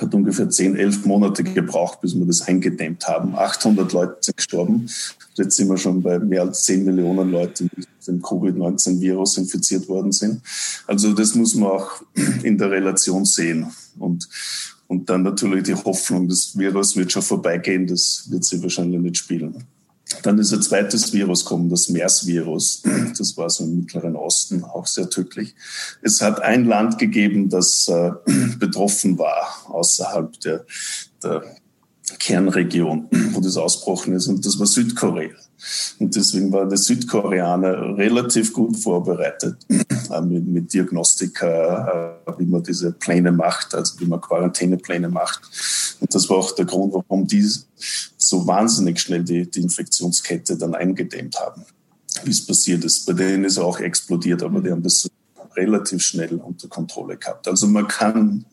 hat 0.00 0.14
ungefähr 0.14 0.48
10, 0.48 0.76
11 0.76 1.04
Monate 1.06 1.44
gebraucht, 1.44 2.00
bis 2.00 2.14
wir 2.14 2.26
das 2.26 2.42
eingedämmt 2.42 3.06
haben. 3.06 3.34
800 3.34 3.92
Leute 3.92 4.16
sind 4.20 4.36
gestorben. 4.36 4.88
Jetzt 5.34 5.56
sind 5.56 5.68
wir 5.68 5.76
schon 5.76 6.02
bei 6.02 6.18
mehr 6.18 6.42
als 6.42 6.64
10 6.64 6.84
Millionen 6.84 7.30
Leuten, 7.30 7.70
die 7.74 7.80
mit 7.80 8.06
dem 8.06 8.22
Covid-19-Virus 8.22 9.38
infiziert 9.38 9.88
worden 9.88 10.12
sind. 10.12 10.40
Also 10.86 11.12
das 11.12 11.34
muss 11.34 11.54
man 11.54 11.70
auch 11.70 12.02
in 12.42 12.58
der 12.58 12.70
Relation 12.70 13.24
sehen. 13.24 13.66
Und, 13.98 14.28
und 14.88 15.08
dann 15.08 15.22
natürlich 15.22 15.64
die 15.64 15.74
Hoffnung, 15.74 16.28
das 16.28 16.56
Virus 16.56 16.96
wird 16.96 17.12
schon 17.12 17.22
vorbeigehen, 17.22 17.86
das 17.86 18.26
wird 18.30 18.44
sie 18.44 18.62
wahrscheinlich 18.62 19.00
nicht 19.00 19.16
spielen. 19.16 19.64
Dann 20.22 20.38
ist 20.38 20.52
ein 20.52 20.62
zweites 20.62 21.12
Virus 21.12 21.44
gekommen, 21.44 21.68
das 21.70 21.88
MERS-Virus. 21.88 22.82
Das 23.16 23.36
war 23.36 23.48
so 23.50 23.64
im 23.64 23.80
Mittleren 23.80 24.16
Osten 24.16 24.64
auch 24.64 24.86
sehr 24.86 25.08
tödlich. 25.10 25.54
Es 26.02 26.20
hat 26.20 26.40
ein 26.40 26.64
Land 26.64 26.98
gegeben, 26.98 27.48
das 27.48 27.88
äh, 27.88 28.12
betroffen 28.58 29.18
war 29.18 29.66
außerhalb 29.68 30.38
der, 30.40 30.64
der 31.22 31.42
Kernregion, 32.18 33.08
wo 33.32 33.40
das 33.40 33.56
ausbrochen 33.56 34.14
ist, 34.14 34.26
und 34.26 34.44
das 34.44 34.58
war 34.58 34.66
Südkorea. 34.66 35.30
Und 35.98 36.16
deswegen 36.16 36.52
waren 36.52 36.68
die 36.68 36.76
Südkoreaner 36.76 37.96
relativ 37.96 38.52
gut 38.52 38.76
vorbereitet 38.76 39.56
äh, 39.68 40.20
mit, 40.20 40.46
mit 40.46 40.72
Diagnostika, 40.72 42.18
äh, 42.26 42.32
wie 42.38 42.46
man 42.46 42.62
diese 42.62 42.92
Pläne 42.92 43.30
macht, 43.30 43.74
also 43.74 44.00
wie 44.00 44.06
man 44.06 44.20
Quarantänepläne 44.20 45.08
macht. 45.08 45.40
Und 46.00 46.12
das 46.12 46.28
war 46.28 46.38
auch 46.38 46.52
der 46.52 46.64
Grund, 46.64 46.92
warum 46.94 47.26
die 47.26 47.48
so 48.32 48.46
wahnsinnig 48.46 48.98
schnell 48.98 49.22
die, 49.22 49.50
die 49.50 49.60
Infektionskette 49.60 50.56
dann 50.56 50.74
eingedämmt 50.74 51.38
haben, 51.38 51.66
wie 52.24 52.30
es 52.30 52.46
passiert 52.46 52.82
ist. 52.82 53.04
Bei 53.06 53.12
denen 53.12 53.44
ist 53.44 53.58
auch 53.58 53.78
explodiert, 53.78 54.42
aber 54.42 54.60
die 54.62 54.70
haben 54.70 54.82
das 54.82 55.06
relativ 55.54 56.02
schnell 56.02 56.36
unter 56.36 56.66
Kontrolle 56.68 57.18
gehabt. 57.18 57.46
Also 57.46 57.66
man 57.66 57.86
kann 57.88 58.46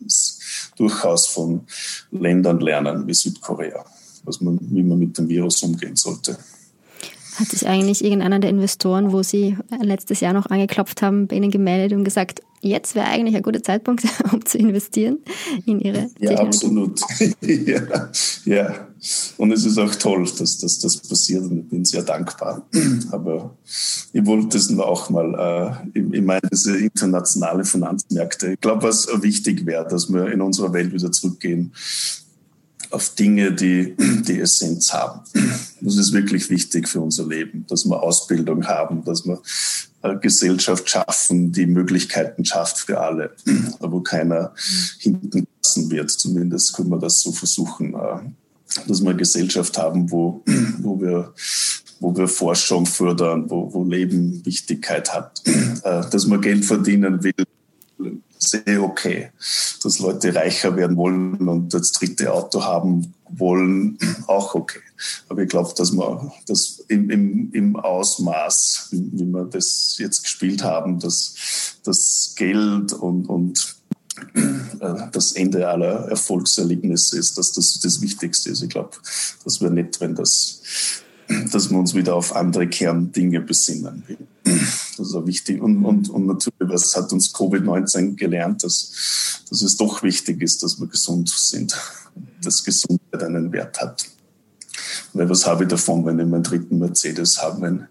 durchaus 0.76 1.26
von 1.28 1.62
Ländern 2.10 2.60
lernen 2.60 3.06
wie 3.06 3.14
Südkorea, 3.14 3.86
was 4.24 4.42
man, 4.42 4.58
wie 4.60 4.82
man 4.82 4.98
mit 4.98 5.16
dem 5.16 5.30
Virus 5.30 5.62
umgehen 5.62 5.96
sollte. 5.96 6.36
Hat 7.36 7.48
sich 7.48 7.66
eigentlich 7.66 8.04
irgendeiner 8.04 8.38
der 8.38 8.50
Investoren, 8.50 9.12
wo 9.12 9.22
Sie 9.22 9.56
letztes 9.80 10.20
Jahr 10.20 10.34
noch 10.34 10.46
angeklopft 10.46 11.00
haben, 11.00 11.26
bei 11.26 11.36
Ihnen 11.36 11.50
gemeldet 11.50 11.96
und 11.96 12.04
gesagt, 12.04 12.42
jetzt 12.60 12.94
wäre 12.94 13.06
eigentlich 13.06 13.36
ein 13.36 13.42
guter 13.42 13.62
Zeitpunkt, 13.62 14.04
um 14.32 14.44
zu 14.44 14.58
investieren 14.58 15.18
in 15.66 15.80
Ihre 15.80 16.10
Ja, 16.18 16.38
absolut. 16.38 17.00
ja, 17.40 18.10
ja. 18.44 18.86
Und 19.38 19.52
es 19.52 19.64
ist 19.64 19.78
auch 19.78 19.94
toll, 19.94 20.28
dass, 20.38 20.58
dass 20.58 20.78
das 20.78 20.96
passiert 20.98 21.42
und 21.44 21.58
ich 21.58 21.68
bin 21.68 21.84
sehr 21.84 22.02
dankbar. 22.02 22.66
Aber 23.12 23.56
ich 24.12 24.24
wollte 24.26 24.58
es 24.58 24.78
auch 24.78 25.08
mal, 25.10 25.82
äh, 25.94 25.98
ich, 25.98 26.12
ich 26.12 26.22
meine, 26.22 26.42
diese 26.52 26.76
internationale 26.76 27.64
Finanzmärkte, 27.64 28.52
ich 28.52 28.60
glaube, 28.60 28.82
was 28.82 29.08
wichtig 29.22 29.64
wäre, 29.64 29.88
dass 29.88 30.12
wir 30.12 30.30
in 30.30 30.40
unserer 30.42 30.72
Welt 30.72 30.92
wieder 30.92 31.10
zurückgehen 31.10 31.72
auf 32.90 33.14
Dinge, 33.14 33.52
die 33.52 33.94
die 33.96 34.40
Essenz 34.40 34.92
haben. 34.92 35.20
Das 35.80 35.96
ist 35.96 36.12
wirklich 36.12 36.50
wichtig 36.50 36.88
für 36.88 37.00
unser 37.00 37.26
Leben, 37.26 37.64
dass 37.68 37.84
wir 37.84 38.02
Ausbildung 38.02 38.66
haben, 38.66 39.04
dass 39.04 39.24
wir 39.24 39.40
eine 40.02 40.18
Gesellschaft 40.18 40.88
schaffen, 40.88 41.52
die 41.52 41.66
Möglichkeiten 41.66 42.44
schafft 42.44 42.78
für 42.78 43.00
alle, 43.00 43.34
wo 43.80 44.00
keiner 44.00 44.54
hinten 44.98 45.46
lassen 45.62 45.90
wird. 45.90 46.10
Zumindest 46.10 46.74
können 46.74 46.90
wir 46.90 46.98
das 46.98 47.20
so 47.20 47.32
versuchen, 47.32 47.94
äh, 47.94 48.78
dass 48.86 49.02
wir 49.02 49.10
eine 49.10 49.18
Gesellschaft 49.18 49.76
haben, 49.78 50.10
wo, 50.10 50.42
wo 50.78 51.00
wir 51.00 51.34
wo 52.02 52.16
wir 52.16 52.28
Forschung 52.28 52.86
fördern, 52.86 53.50
wo, 53.50 53.74
wo 53.74 53.84
Leben 53.84 54.44
Wichtigkeit 54.46 55.12
hat, 55.12 55.42
äh, 55.46 56.02
dass 56.10 56.26
man 56.26 56.40
Geld 56.40 56.64
verdienen 56.64 57.22
will, 57.22 57.34
sehr 58.42 58.82
okay. 58.82 59.30
Dass 59.82 59.98
Leute 59.98 60.34
reicher 60.34 60.76
werden 60.76 60.96
wollen 60.96 61.48
und 61.48 61.72
das 61.72 61.92
dritte 61.92 62.32
Auto 62.32 62.64
haben 62.64 63.14
wollen, 63.28 63.98
auch 64.26 64.54
okay. 64.54 64.80
Aber 65.28 65.42
ich 65.42 65.48
glaube, 65.48 65.72
dass 65.76 65.92
man 65.92 66.32
das 66.46 66.84
im, 66.88 67.10
im, 67.10 67.52
im 67.52 67.76
Ausmaß, 67.76 68.88
wie 68.90 69.24
wir 69.24 69.44
das 69.44 69.96
jetzt 69.98 70.22
gespielt 70.22 70.62
haben, 70.62 70.98
dass 70.98 71.34
das 71.84 72.34
Geld 72.36 72.92
und, 72.92 73.26
und 73.26 73.76
äh, 74.34 75.08
das 75.12 75.32
Ende 75.32 75.68
aller 75.68 76.08
Erfolgserlebnisse 76.08 77.18
ist, 77.18 77.38
dass 77.38 77.52
das 77.52 77.80
das 77.80 78.00
Wichtigste 78.00 78.50
ist. 78.50 78.62
Ich 78.62 78.70
glaube, 78.70 78.90
das 79.44 79.60
wäre 79.60 79.72
nett, 79.72 80.00
wenn 80.00 80.14
das, 80.14 80.62
dass 81.52 81.70
wir 81.70 81.78
uns 81.78 81.94
wieder 81.94 82.14
auf 82.14 82.34
andere 82.34 82.68
Kerndinge 82.68 83.40
besinnen. 83.40 84.04
Das 84.44 85.08
ist 85.08 85.14
auch 85.14 85.26
wichtig. 85.26 85.62
Und, 85.62 85.84
und, 85.84 86.10
und 86.10 86.26
natürlich, 86.26 86.58
was 86.60 86.96
hat 86.96 87.12
uns 87.12 87.32
Covid-19 87.34 88.16
gelernt, 88.16 88.64
dass, 88.64 89.42
dass 89.48 89.62
es 89.62 89.76
doch 89.76 90.02
wichtig 90.02 90.42
ist, 90.42 90.62
dass 90.62 90.80
wir 90.80 90.86
gesund 90.86 91.28
sind, 91.28 91.76
dass 92.42 92.64
Gesundheit 92.64 93.22
einen 93.22 93.52
Wert 93.52 93.80
hat. 93.80 94.06
Weil 95.12 95.28
was 95.28 95.46
habe 95.46 95.64
ich 95.64 95.70
davon, 95.70 96.04
wenn 96.04 96.18
ich 96.18 96.26
meinen 96.26 96.42
dritten 96.42 96.78
Mercedes 96.78 97.40
habe, 97.42 97.62
wenn, 97.62 97.86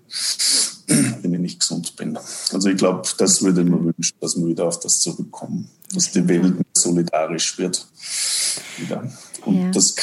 wenn 1.21 1.33
ich 1.33 1.39
nicht 1.39 1.59
gesund 1.59 1.95
bin? 1.95 2.17
Also 2.51 2.69
ich 2.69 2.77
glaube, 2.77 3.07
das 3.17 3.41
würde 3.41 3.61
ich 3.61 3.67
mir 3.67 3.83
wünschen, 3.83 4.15
dass 4.19 4.37
wir 4.37 4.47
wieder 4.47 4.65
auf 4.65 4.79
das 4.79 4.99
zurückkommen, 4.99 5.69
dass 5.93 6.11
die 6.11 6.27
Welt 6.27 6.55
solidarisch 6.73 7.57
wird. 7.57 7.87
Wieder. 8.77 9.11
Und 9.45 9.61
ja. 9.61 9.71
das 9.71 9.95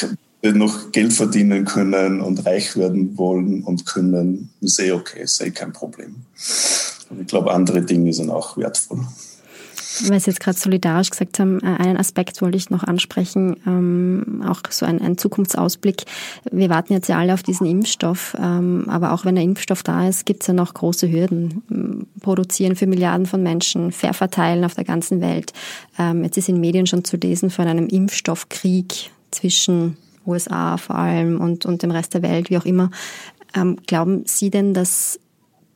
noch 0.43 0.91
Geld 0.91 1.13
verdienen 1.13 1.65
können 1.65 2.21
und 2.21 2.45
reich 2.45 2.77
werden 2.77 3.17
wollen 3.17 3.63
und 3.63 3.85
können, 3.85 4.49
ist 4.61 4.79
eh 4.79 4.91
okay, 4.91 5.23
ist 5.23 5.41
eh 5.41 5.51
kein 5.51 5.73
Problem. 5.73 6.15
Und 7.09 7.21
ich 7.21 7.27
glaube, 7.27 7.53
andere 7.53 7.81
Dinge 7.81 8.13
sind 8.13 8.29
auch 8.29 8.57
wertvoll. 8.57 9.05
Weil 10.05 10.19
Sie 10.19 10.29
jetzt 10.29 10.39
gerade 10.39 10.57
solidarisch 10.57 11.09
gesagt 11.09 11.39
haben, 11.39 11.59
äh, 11.61 11.65
einen 11.65 11.97
Aspekt 11.97 12.41
wollte 12.41 12.57
ich 12.57 12.69
noch 12.69 12.83
ansprechen, 12.83 13.55
ähm, 13.65 14.43
auch 14.47 14.61
so 14.69 14.85
ein, 14.85 15.01
ein, 15.01 15.17
Zukunftsausblick. 15.17 16.03
Wir 16.51 16.69
warten 16.69 16.93
jetzt 16.93 17.09
ja 17.09 17.17
alle 17.17 17.33
auf 17.33 17.41
diesen 17.41 17.65
Impfstoff, 17.65 18.35
ähm, 18.39 18.85
aber 18.87 19.13
auch 19.13 19.25
wenn 19.25 19.35
der 19.35 19.43
Impfstoff 19.43 19.81
da 19.81 20.07
ist, 20.07 20.25
gibt 20.25 20.43
es 20.43 20.47
ja 20.47 20.53
noch 20.53 20.73
große 20.73 21.11
Hürden. 21.11 21.63
Ähm, 21.71 22.07
produzieren 22.21 22.75
für 22.75 22.85
Milliarden 22.87 23.25
von 23.25 23.41
Menschen, 23.41 23.91
fair 23.91 24.13
verteilen 24.13 24.63
auf 24.65 24.75
der 24.75 24.83
ganzen 24.83 25.21
Welt. 25.21 25.53
Ähm, 25.97 26.23
jetzt 26.23 26.37
ist 26.37 26.49
in 26.49 26.59
Medien 26.59 26.85
schon 26.85 27.03
zu 27.03 27.17
lesen 27.17 27.49
von 27.49 27.67
einem 27.67 27.87
Impfstoffkrieg 27.87 29.09
zwischen 29.31 29.97
USA 30.27 30.77
vor 30.77 30.95
allem 30.95 31.39
und, 31.39 31.65
und 31.65 31.83
dem 31.83 31.91
Rest 31.91 32.13
der 32.13 32.21
Welt, 32.21 32.49
wie 32.49 32.57
auch 32.57 32.65
immer. 32.65 32.91
Ähm, 33.55 33.77
glauben 33.87 34.23
Sie 34.25 34.49
denn, 34.49 34.73
dass, 34.73 35.19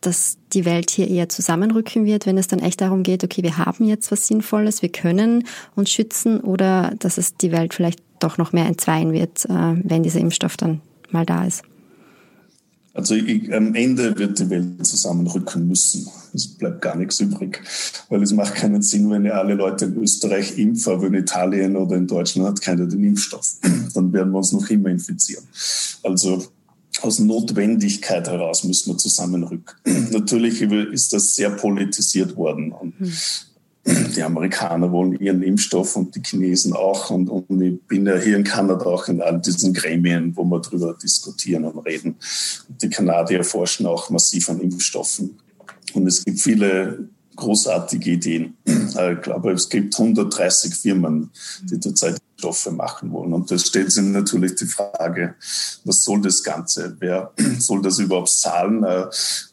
dass 0.01 0.37
die 0.53 0.65
Welt 0.65 0.89
hier 0.89 1.07
eher 1.07 1.29
zusammenrücken 1.29 2.05
wird, 2.05 2.25
wenn 2.25 2.37
es 2.37 2.47
dann 2.47 2.59
echt 2.59 2.81
darum 2.81 3.03
geht, 3.03 3.23
okay, 3.23 3.43
wir 3.43 3.57
haben 3.57 3.85
jetzt 3.85 4.11
was 4.11 4.27
Sinnvolles, 4.27 4.81
wir 4.81 4.89
können 4.89 5.45
uns 5.75 5.89
schützen 5.89 6.41
oder 6.41 6.93
dass 6.99 7.17
es 7.17 7.37
die 7.37 7.51
Welt 7.51 7.73
vielleicht 7.73 7.99
doch 8.19 8.37
noch 8.37 8.53
mehr 8.53 8.65
entzweien 8.65 9.13
wird, 9.13 9.45
äh, 9.45 9.75
wenn 9.83 10.03
dieser 10.03 10.19
Impfstoff 10.19 10.57
dann 10.57 10.81
mal 11.09 11.25
da 11.25 11.45
ist? 11.45 11.63
Also 12.93 13.15
ich, 13.15 13.53
am 13.53 13.73
Ende 13.73 14.17
wird 14.17 14.39
die 14.39 14.49
Welt 14.49 14.85
zusammenrücken 14.85 15.67
müssen. 15.67 16.07
Es 16.33 16.47
bleibt 16.47 16.81
gar 16.81 16.95
nichts 16.97 17.19
übrig, 17.21 17.61
weil 18.09 18.21
es 18.21 18.33
macht 18.33 18.55
keinen 18.55 18.81
Sinn, 18.81 19.09
wenn 19.09 19.25
ja 19.25 19.33
alle 19.33 19.53
Leute 19.53 19.85
in 19.85 19.97
Österreich 19.97 20.57
impfen, 20.57 20.93
aber 20.93 21.07
in 21.07 21.13
Italien 21.13 21.77
oder 21.77 21.95
in 21.95 22.07
Deutschland 22.07 22.47
hat 22.47 22.61
keiner 22.61 22.85
den 22.85 23.03
Impfstoff. 23.03 23.55
Dann 23.93 24.11
werden 24.11 24.31
wir 24.31 24.37
uns 24.37 24.51
noch 24.51 24.69
immer 24.69 24.89
infizieren. 24.89 25.45
Also 26.03 26.43
aus 27.01 27.19
Notwendigkeit 27.19 28.27
heraus 28.27 28.65
müssen 28.65 28.91
wir 28.91 28.97
zusammenrücken. 28.97 29.73
Natürlich 30.11 30.61
ist 30.61 31.13
das 31.13 31.35
sehr 31.35 31.51
politisiert 31.51 32.35
worden. 32.35 32.73
Und 32.73 32.93
hm 32.99 33.11
die 33.85 34.21
Amerikaner 34.21 34.91
wollen 34.91 35.19
ihren 35.19 35.41
Impfstoff 35.41 35.95
und 35.95 36.15
die 36.15 36.21
Chinesen 36.21 36.73
auch. 36.73 37.09
Und, 37.09 37.29
und 37.29 37.61
ich 37.61 37.81
bin 37.83 38.05
ja 38.05 38.17
hier 38.17 38.37
in 38.37 38.43
Kanada 38.43 38.85
auch 38.85 39.07
in 39.07 39.21
all 39.21 39.39
diesen 39.39 39.73
Gremien, 39.73 40.35
wo 40.35 40.43
wir 40.43 40.59
darüber 40.59 40.93
diskutieren 40.93 41.65
und 41.65 41.79
reden. 41.79 42.15
Und 42.69 42.81
die 42.81 42.89
Kanadier 42.89 43.43
forschen 43.43 43.85
auch 43.85 44.09
massiv 44.09 44.49
an 44.49 44.59
Impfstoffen. 44.59 45.37
Und 45.93 46.07
es 46.07 46.23
gibt 46.23 46.39
viele 46.39 47.09
großartige 47.35 48.11
Ideen. 48.11 48.57
Ich 48.91 49.21
glaube, 49.21 49.53
es 49.53 49.69
gibt 49.69 49.97
130 49.97 50.75
Firmen, 50.75 51.31
die 51.63 51.79
derzeit 51.79 52.21
Stoffe 52.41 52.71
machen 52.71 53.11
wollen. 53.11 53.33
Und 53.33 53.51
da 53.51 53.57
stellt 53.57 53.91
sich 53.91 54.03
natürlich 54.03 54.55
die 54.55 54.65
Frage, 54.65 55.35
was 55.85 56.03
soll 56.03 56.21
das 56.21 56.43
Ganze? 56.43 56.97
Wer 56.99 57.31
soll 57.59 57.81
das 57.81 57.99
überhaupt 57.99 58.29
zahlen? 58.29 58.83
Äh, 58.83 59.05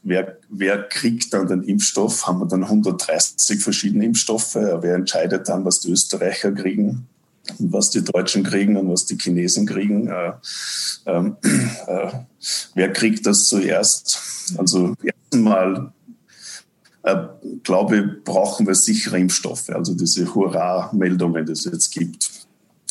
wer, 0.02 0.38
wer 0.48 0.82
kriegt 0.88 1.34
dann 1.34 1.46
den 1.46 1.62
Impfstoff? 1.62 2.26
Haben 2.26 2.40
wir 2.40 2.46
dann 2.46 2.64
130 2.64 3.62
verschiedene 3.62 4.06
Impfstoffe? 4.06 4.56
Äh, 4.56 4.82
wer 4.82 4.94
entscheidet 4.94 5.48
dann, 5.48 5.64
was 5.64 5.80
die 5.80 5.92
Österreicher 5.92 6.52
kriegen? 6.52 7.06
Und 7.58 7.72
was 7.72 7.90
die 7.90 8.02
Deutschen 8.02 8.42
kriegen 8.42 8.76
und 8.76 8.90
was 8.90 9.06
die 9.06 9.18
Chinesen 9.18 9.66
kriegen. 9.66 10.08
Äh, 10.08 10.32
äh, 11.04 11.30
äh, 11.86 12.12
wer 12.74 12.92
kriegt 12.92 13.26
das 13.26 13.46
zuerst? 13.46 14.18
Also 14.56 14.94
erstmal 15.30 15.92
äh, 17.02 17.16
glaube, 17.62 18.02
brauchen 18.24 18.66
wir 18.66 18.74
sichere 18.74 19.18
Impfstoffe. 19.18 19.70
Also 19.70 19.94
diese 19.94 20.34
Hurra-Meldungen, 20.34 21.46
die 21.46 21.52
es 21.52 21.64
jetzt 21.64 21.90
gibt 21.90 22.38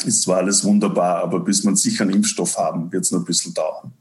ist 0.05 0.23
zwar 0.23 0.37
alles 0.37 0.63
wunderbar, 0.63 1.23
aber 1.23 1.39
bis 1.39 1.63
man 1.63 1.75
sicher 1.75 2.03
einen 2.03 2.13
Impfstoff 2.13 2.57
haben, 2.57 2.91
wird 2.91 3.05
es 3.05 3.11
noch 3.11 3.19
ein 3.19 3.25
bisschen 3.25 3.53
dauern. 3.53 3.93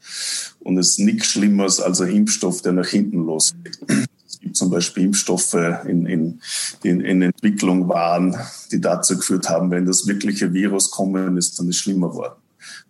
Und 0.60 0.78
es 0.78 0.90
ist 0.90 0.98
nichts 0.98 1.28
Schlimmeres 1.28 1.80
als 1.80 2.00
ein 2.00 2.10
Impfstoff, 2.10 2.62
der 2.62 2.72
nach 2.72 2.88
hinten 2.88 3.24
losgeht. 3.24 3.78
Es 4.26 4.40
gibt 4.40 4.56
zum 4.56 4.70
Beispiel 4.70 5.04
Impfstoffe, 5.04 5.54
in, 5.86 6.06
in, 6.06 6.40
die 6.82 6.88
in, 6.88 7.00
in 7.00 7.22
Entwicklung 7.22 7.88
waren, 7.88 8.36
die 8.70 8.80
dazu 8.80 9.16
geführt 9.16 9.48
haben, 9.48 9.70
wenn 9.70 9.86
das 9.86 10.06
wirkliche 10.06 10.52
Virus 10.52 10.90
kommen 10.90 11.36
ist, 11.36 11.58
dann 11.58 11.68
ist 11.68 11.76
es 11.76 11.82
schlimmer 11.82 12.10
geworden. 12.10 12.40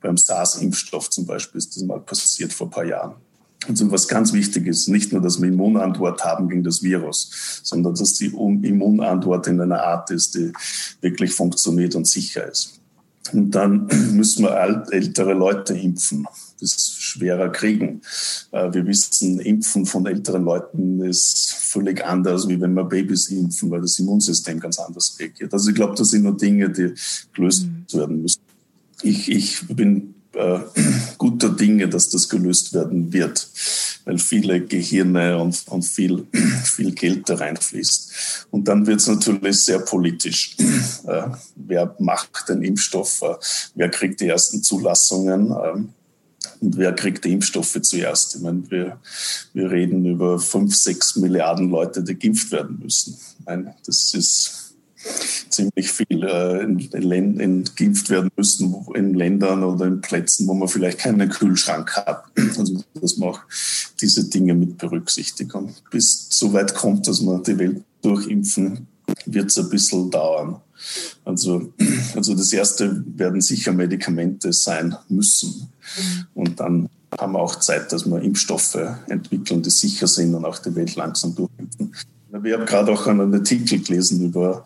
Beim 0.00 0.16
SARS-Impfstoff 0.16 1.10
zum 1.10 1.26
Beispiel 1.26 1.58
ist 1.58 1.76
das 1.76 1.82
mal 1.84 2.00
passiert 2.00 2.52
vor 2.52 2.66
ein 2.68 2.70
paar 2.70 2.86
Jahren. 2.86 3.14
Und 3.68 3.76
so 3.76 3.90
was 3.90 4.06
ganz 4.06 4.32
wichtig 4.32 4.66
ist, 4.66 4.88
nicht 4.88 5.12
nur, 5.12 5.20
dass 5.20 5.40
wir 5.40 5.48
Immunantwort 5.48 6.24
haben 6.24 6.48
gegen 6.48 6.62
das 6.62 6.82
Virus, 6.82 7.60
sondern 7.64 7.94
dass 7.94 8.14
die 8.14 8.26
Immunantwort 8.26 9.46
in 9.48 9.60
einer 9.60 9.82
Art 9.82 10.10
ist, 10.10 10.34
die 10.34 10.52
wirklich 11.00 11.32
funktioniert 11.32 11.94
und 11.94 12.06
sicher 12.06 12.48
ist. 12.48 12.80
Und 13.32 13.50
dann 13.52 13.86
müssen 14.12 14.44
wir 14.44 14.86
ältere 14.90 15.34
Leute 15.34 15.74
impfen. 15.74 16.26
Das 16.60 16.74
ist 16.74 17.02
schwerer 17.02 17.50
kriegen. 17.50 18.00
Äh, 18.52 18.72
wir 18.72 18.86
wissen, 18.86 19.40
Impfen 19.40 19.84
von 19.84 20.06
älteren 20.06 20.44
Leuten 20.44 21.02
ist 21.02 21.52
völlig 21.52 22.04
anders, 22.04 22.48
wie 22.48 22.60
wenn 22.60 22.74
wir 22.74 22.84
Babys 22.84 23.28
impfen, 23.28 23.70
weil 23.70 23.82
das 23.82 23.98
Immunsystem 23.98 24.60
ganz 24.60 24.78
anders 24.78 25.16
reagiert. 25.18 25.52
Also 25.52 25.70
ich 25.70 25.74
glaube, 25.74 25.94
das 25.96 26.10
sind 26.10 26.22
nur 26.22 26.36
Dinge, 26.36 26.70
die 26.70 26.94
gelöst 27.34 27.66
mhm. 27.66 27.98
werden 27.98 28.22
müssen. 28.22 28.40
Ich, 29.02 29.30
ich 29.30 29.66
bin 29.68 30.14
äh, 30.36 30.60
guter 31.18 31.48
Dinge, 31.50 31.88
dass 31.88 32.10
das 32.10 32.28
gelöst 32.28 32.72
werden 32.72 33.12
wird, 33.12 33.48
weil 34.04 34.18
viele 34.18 34.60
Gehirne 34.60 35.38
und, 35.38 35.62
und 35.68 35.82
viel, 35.82 36.26
viel 36.64 36.92
Geld 36.92 37.28
da 37.28 37.36
reinfließt. 37.36 38.46
Und 38.50 38.68
dann 38.68 38.86
wird 38.86 39.00
es 39.00 39.08
natürlich 39.08 39.60
sehr 39.60 39.80
politisch. 39.80 40.56
Äh, 41.06 41.28
wer 41.54 41.94
macht 42.00 42.48
den 42.48 42.62
Impfstoff? 42.62 43.22
Äh, 43.22 43.36
wer 43.76 43.88
kriegt 43.90 44.20
die 44.20 44.26
ersten 44.26 44.60
Zulassungen? 44.64 45.52
Ähm, 45.52 45.88
und 46.60 46.76
wer 46.76 46.92
kriegt 46.92 47.24
die 47.24 47.32
Impfstoffe 47.32 47.80
zuerst? 47.82 48.36
Ich 48.36 48.42
meine, 48.42 48.68
wir, 48.70 48.98
wir 49.52 49.70
reden 49.70 50.04
über 50.04 50.38
fünf, 50.38 50.74
sechs 50.74 51.16
Milliarden 51.16 51.70
Leute, 51.70 52.02
die 52.02 52.18
geimpft 52.18 52.50
werden 52.50 52.80
müssen. 52.82 53.16
Meine, 53.44 53.74
das 53.84 54.14
ist 54.14 54.65
ziemlich 55.50 55.90
viel 55.90 56.22
äh, 56.22 56.66
werden 58.10 58.30
müssen 58.36 58.74
in 58.94 59.14
Ländern 59.14 59.64
oder 59.64 59.86
in 59.86 60.00
Plätzen, 60.00 60.46
wo 60.46 60.54
man 60.54 60.68
vielleicht 60.68 60.98
keinen 60.98 61.28
Kühlschrank 61.28 61.96
hat. 61.96 62.24
Also 62.58 62.82
dass 63.00 63.16
man 63.16 63.30
auch 63.30 63.40
diese 64.00 64.28
Dinge 64.28 64.54
mit 64.54 64.78
berücksichtigt. 64.78 65.54
Und 65.54 65.82
bis 65.90 66.26
so 66.30 66.52
weit 66.52 66.74
kommt, 66.74 67.06
dass 67.08 67.20
man 67.20 67.42
die 67.42 67.58
Welt 67.58 67.82
durchimpfen, 68.02 68.86
wird 69.26 69.50
es 69.50 69.58
ein 69.58 69.70
bisschen 69.70 70.10
dauern. 70.10 70.60
Also, 71.24 71.72
also 72.14 72.34
das 72.34 72.52
erste 72.52 73.02
werden 73.16 73.40
sicher 73.40 73.72
Medikamente 73.72 74.52
sein 74.52 74.94
müssen. 75.08 75.68
Und 76.34 76.60
dann 76.60 76.88
haben 77.18 77.32
wir 77.32 77.40
auch 77.40 77.56
Zeit, 77.56 77.92
dass 77.92 78.04
wir 78.06 78.20
Impfstoffe 78.20 78.78
entwickeln, 79.08 79.62
die 79.62 79.70
sicher 79.70 80.06
sind 80.06 80.34
und 80.34 80.44
auch 80.44 80.58
die 80.58 80.74
Welt 80.74 80.96
langsam 80.96 81.34
durchimpfen. 81.34 81.92
Wir 82.28 82.54
haben 82.54 82.66
gerade 82.66 82.92
auch 82.92 83.06
einen 83.06 83.32
Artikel 83.32 83.80
gelesen 83.80 84.24
über 84.24 84.64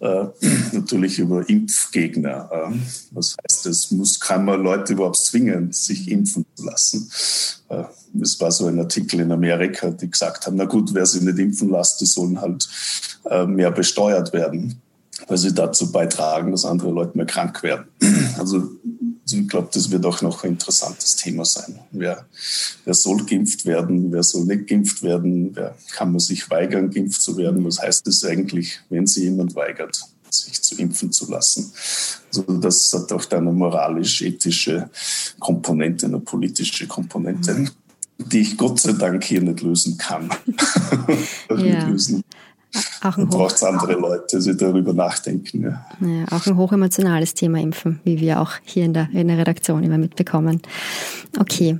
äh, 0.00 0.24
natürlich 0.72 1.18
über 1.18 1.46
Impfgegner. 1.48 2.48
Äh, 2.50 2.74
was 3.10 3.36
heißt 3.42 3.66
das? 3.66 3.90
Muss 3.90 4.18
kann 4.18 4.44
man 4.44 4.62
Leute 4.62 4.94
überhaupt 4.94 5.18
zwingen, 5.18 5.72
sich 5.72 6.10
impfen 6.10 6.46
zu 6.54 6.64
lassen? 6.64 7.10
Äh, 7.68 7.84
es 8.20 8.40
war 8.40 8.50
so 8.50 8.66
ein 8.66 8.78
Artikel 8.78 9.20
in 9.20 9.30
Amerika, 9.30 9.90
die 9.90 10.10
gesagt 10.10 10.46
haben: 10.46 10.56
Na 10.56 10.64
gut, 10.64 10.94
wer 10.94 11.04
sich 11.04 11.22
nicht 11.22 11.38
impfen 11.38 11.70
lässt, 11.70 12.00
die 12.00 12.06
sollen 12.06 12.40
halt 12.40 12.66
äh, 13.26 13.46
mehr 13.46 13.70
besteuert 13.70 14.32
werden, 14.32 14.80
weil 15.28 15.38
sie 15.38 15.52
dazu 15.52 15.92
beitragen, 15.92 16.50
dass 16.50 16.64
andere 16.64 16.90
Leute 16.90 17.16
mehr 17.16 17.26
krank 17.26 17.62
werden. 17.62 17.86
Also 18.38 18.70
ich 19.32 19.48
glaube, 19.48 19.68
das 19.72 19.90
wird 19.90 20.04
auch 20.04 20.22
noch 20.22 20.44
ein 20.44 20.50
interessantes 20.52 21.16
Thema 21.16 21.44
sein. 21.44 21.78
Wer, 21.90 22.26
wer 22.84 22.94
soll 22.94 23.24
geimpft 23.24 23.64
werden, 23.64 24.12
wer 24.12 24.22
soll 24.22 24.44
nicht 24.44 24.66
geimpft 24.66 25.02
werden, 25.02 25.54
wer 25.54 25.76
kann 25.92 26.12
man 26.12 26.20
sich 26.20 26.48
weigern, 26.50 26.90
geimpft 26.90 27.20
zu 27.20 27.36
werden? 27.36 27.64
Was 27.64 27.80
heißt 27.80 28.06
das 28.06 28.24
eigentlich, 28.24 28.80
wenn 28.88 29.06
sich 29.06 29.24
jemand 29.24 29.54
weigert, 29.54 30.00
sich 30.30 30.62
zu 30.62 30.76
impfen 30.76 31.12
zu 31.12 31.30
lassen? 31.30 31.72
Also 32.28 32.42
das 32.42 32.92
hat 32.92 33.12
auch 33.12 33.30
eine 33.30 33.52
moralisch-ethische 33.52 34.90
Komponente, 35.38 36.06
eine 36.06 36.20
politische 36.20 36.86
Komponente, 36.86 37.54
mhm. 37.54 37.70
die 38.18 38.40
ich 38.40 38.56
Gott 38.56 38.80
sei 38.80 38.92
Dank 38.92 39.24
hier 39.24 39.40
nicht 39.40 39.62
lösen 39.62 39.98
kann. 39.98 40.30
ja. 41.50 41.86
lösen 41.86 42.22
auch 43.02 43.18
ein 43.18 43.28
braucht 43.28 43.56
es 43.56 43.64
andere 43.64 43.94
Leute, 43.94 44.38
die 44.38 44.56
darüber 44.56 44.92
nachdenken. 44.92 45.62
Ja. 45.62 45.84
ja. 46.00 46.24
auch 46.30 46.46
ein 46.46 46.56
hochemotionales 46.56 47.34
Thema 47.34 47.60
Impfen, 47.60 48.00
wie 48.04 48.20
wir 48.20 48.40
auch 48.40 48.52
hier 48.64 48.84
in 48.84 48.94
der, 48.94 49.08
in 49.12 49.28
der 49.28 49.38
Redaktion 49.38 49.82
immer 49.82 49.98
mitbekommen. 49.98 50.62
Okay, 51.38 51.78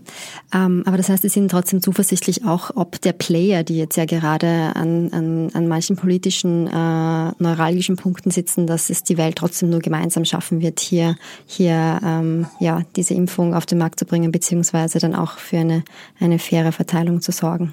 ähm, 0.55 0.82
aber 0.86 0.97
das 0.97 1.09
heißt, 1.09 1.22
Sie 1.22 1.28
sind 1.28 1.51
trotzdem 1.51 1.82
zuversichtlich, 1.82 2.45
auch 2.45 2.70
ob 2.74 3.01
der 3.01 3.12
Player, 3.12 3.62
die 3.62 3.78
jetzt 3.78 3.97
ja 3.97 4.05
gerade 4.05 4.72
an, 4.74 5.11
an, 5.12 5.51
an 5.53 5.68
manchen 5.68 5.97
politischen, 5.97 6.66
äh, 6.66 7.32
neuralgischen 7.38 7.97
Punkten 7.97 8.30
sitzen, 8.30 8.66
dass 8.66 8.90
es 8.90 9.03
die 9.03 9.18
Welt 9.18 9.36
trotzdem 9.36 9.70
nur 9.70 9.80
gemeinsam 9.80 10.24
schaffen 10.24 10.61
wird, 10.61 10.80
hier, 10.80 11.16
hier 11.47 12.01
ähm, 12.05 12.47
ja, 12.61 12.82
diese 12.97 13.14
Impfung 13.14 13.55
auf 13.55 13.66
den 13.66 13.78
Markt 13.78 13.99
zu 13.99 14.07
bringen, 14.07 14.32
beziehungsweise 14.32 14.99
dann 14.99 15.14
auch 15.14 15.38
für 15.38 15.59
eine, 15.59 15.84
eine 16.18 16.38
faire 16.38 16.72
Verteilung 16.72 17.20
zu 17.20 17.32
sorgen. 17.32 17.72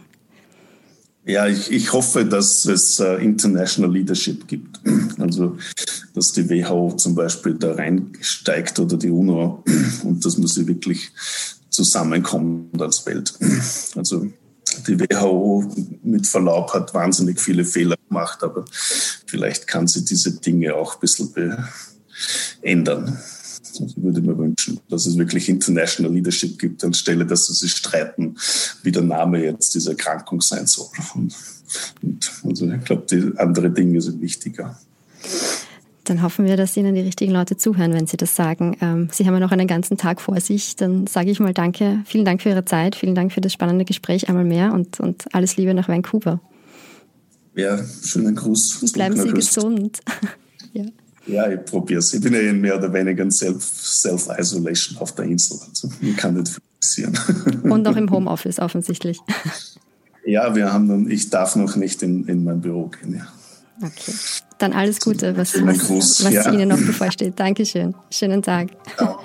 Ja, 1.29 1.45
ich, 1.45 1.71
ich 1.71 1.93
hoffe, 1.93 2.25
dass 2.25 2.65
es 2.65 2.99
uh, 2.99 3.13
International 3.17 3.91
Leadership 3.91 4.47
gibt. 4.47 4.79
Also, 5.19 5.57
dass 6.15 6.31
die 6.31 6.49
WHO 6.49 6.93
zum 6.93 7.13
Beispiel 7.13 7.53
da 7.53 7.73
reinsteigt 7.73 8.79
oder 8.79 8.95
die 8.95 9.09
UNO 9.09 9.63
und 10.03 10.25
dass 10.25 10.37
man 10.37 10.47
sie 10.47 10.65
wirklich 10.65 11.11
zusammenkommt 11.69 12.81
als 12.81 13.05
Welt. 13.05 13.33
Also, 13.95 14.27
die 14.87 14.99
WHO 14.99 15.71
mit 16.01 16.25
Verlaub 16.25 16.73
hat 16.73 16.95
wahnsinnig 16.95 17.39
viele 17.39 17.65
Fehler 17.65 17.97
gemacht, 18.07 18.43
aber 18.43 18.65
vielleicht 19.27 19.67
kann 19.67 19.87
sie 19.87 20.05
diese 20.05 20.31
Dinge 20.39 20.73
auch 20.73 20.95
ein 20.95 20.99
bisschen 20.99 21.57
ändern. 22.61 23.19
Ich 23.85 24.01
würde 24.01 24.21
mir 24.21 24.37
wünschen, 24.37 24.79
dass 24.89 25.05
es 25.05 25.17
wirklich 25.17 25.49
International 25.49 26.13
Leadership 26.13 26.57
gibt, 26.59 26.83
anstelle, 26.83 27.25
dass 27.25 27.47
sie 27.47 27.53
sich 27.53 27.71
streiten, 27.71 28.35
wie 28.83 28.91
der 28.91 29.03
Name 29.03 29.43
jetzt 29.43 29.75
dieser 29.75 29.91
Erkrankung 29.91 30.41
sein 30.41 30.67
soll. 30.67 30.89
Und, 31.15 31.35
und 32.01 32.31
also 32.45 32.69
ich 32.69 32.83
glaube, 32.83 33.05
die 33.09 33.37
anderen 33.37 33.73
Dinge 33.73 34.01
sind 34.01 34.21
wichtiger. 34.21 34.79
Dann 36.09 36.23
hoffen 36.23 36.45
wir, 36.45 36.57
dass 36.57 36.75
Ihnen 36.75 36.95
die 36.95 37.01
richtigen 37.01 37.31
Leute 37.31 37.55
zuhören, 37.55 37.93
wenn 37.93 38.07
Sie 38.07 38.17
das 38.17 38.35
sagen. 38.35 38.75
Ähm, 38.81 39.09
Sie 39.11 39.27
haben 39.27 39.35
ja 39.35 39.39
noch 39.39 39.51
einen 39.51 39.67
ganzen 39.67 39.95
Tag 39.95 40.21
vor 40.21 40.41
sich. 40.41 40.75
Dann 40.75 41.05
sage 41.05 41.29
ich 41.29 41.39
mal 41.39 41.53
Danke. 41.53 42.01
Vielen 42.05 42.25
Dank 42.25 42.41
für 42.41 42.49
Ihre 42.49 42.65
Zeit. 42.65 42.95
Vielen 42.95 43.13
Dank 43.13 43.31
für 43.31 43.41
das 43.41 43.53
spannende 43.53 43.85
Gespräch 43.85 44.27
einmal 44.27 44.43
mehr 44.43 44.73
und, 44.73 44.99
und 44.99 45.25
alles 45.35 45.55
Liebe 45.57 45.73
nach 45.75 45.87
Vancouver. 45.87 46.41
Ja, 47.55 47.79
schönen 48.03 48.35
Gruß. 48.35 48.91
Bleiben 48.93 49.17
Sie 49.17 49.29
gesund. 49.29 49.99
ja. 50.73 50.85
Ja, 51.29 51.49
ich 51.49 51.63
probiere 51.65 51.99
es. 51.99 52.13
Ich 52.13 52.21
bin 52.21 52.33
ja 52.33 52.39
in 52.39 52.59
mehr 52.59 52.77
oder 52.77 52.91
weniger 52.91 53.23
in 53.23 53.31
Self-Isolation 53.31 54.97
auf 54.97 55.13
der 55.15 55.25
Insel. 55.25 55.59
Also 55.67 55.89
ich 56.01 56.17
kann 56.17 56.35
nicht 56.35 56.49
viel 56.49 56.61
passieren. 56.79 57.17
Und 57.63 57.87
auch 57.87 57.95
im 57.95 58.09
Homeoffice 58.09 58.59
offensichtlich. 58.59 59.19
Ja, 60.25 60.55
wir 60.55 60.73
haben, 60.73 61.09
ich 61.09 61.29
darf 61.29 61.55
noch 61.55 61.75
nicht 61.75 62.03
in, 62.03 62.25
in 62.27 62.43
mein 62.43 62.61
Büro 62.61 62.87
gehen. 62.87 63.15
Ja. 63.15 63.27
Okay. 63.81 64.13
Dann 64.57 64.73
alles 64.73 64.99
Gute, 64.99 65.37
was, 65.37 65.53
was, 65.65 66.23
was 66.23 66.33
ja. 66.33 66.51
Ihnen 66.51 66.69
noch 66.69 66.77
bevorsteht. 66.77 67.39
Dankeschön. 67.39 67.95
Schönen 68.11 68.41
Tag. 68.41 68.69
Ja. 68.99 69.17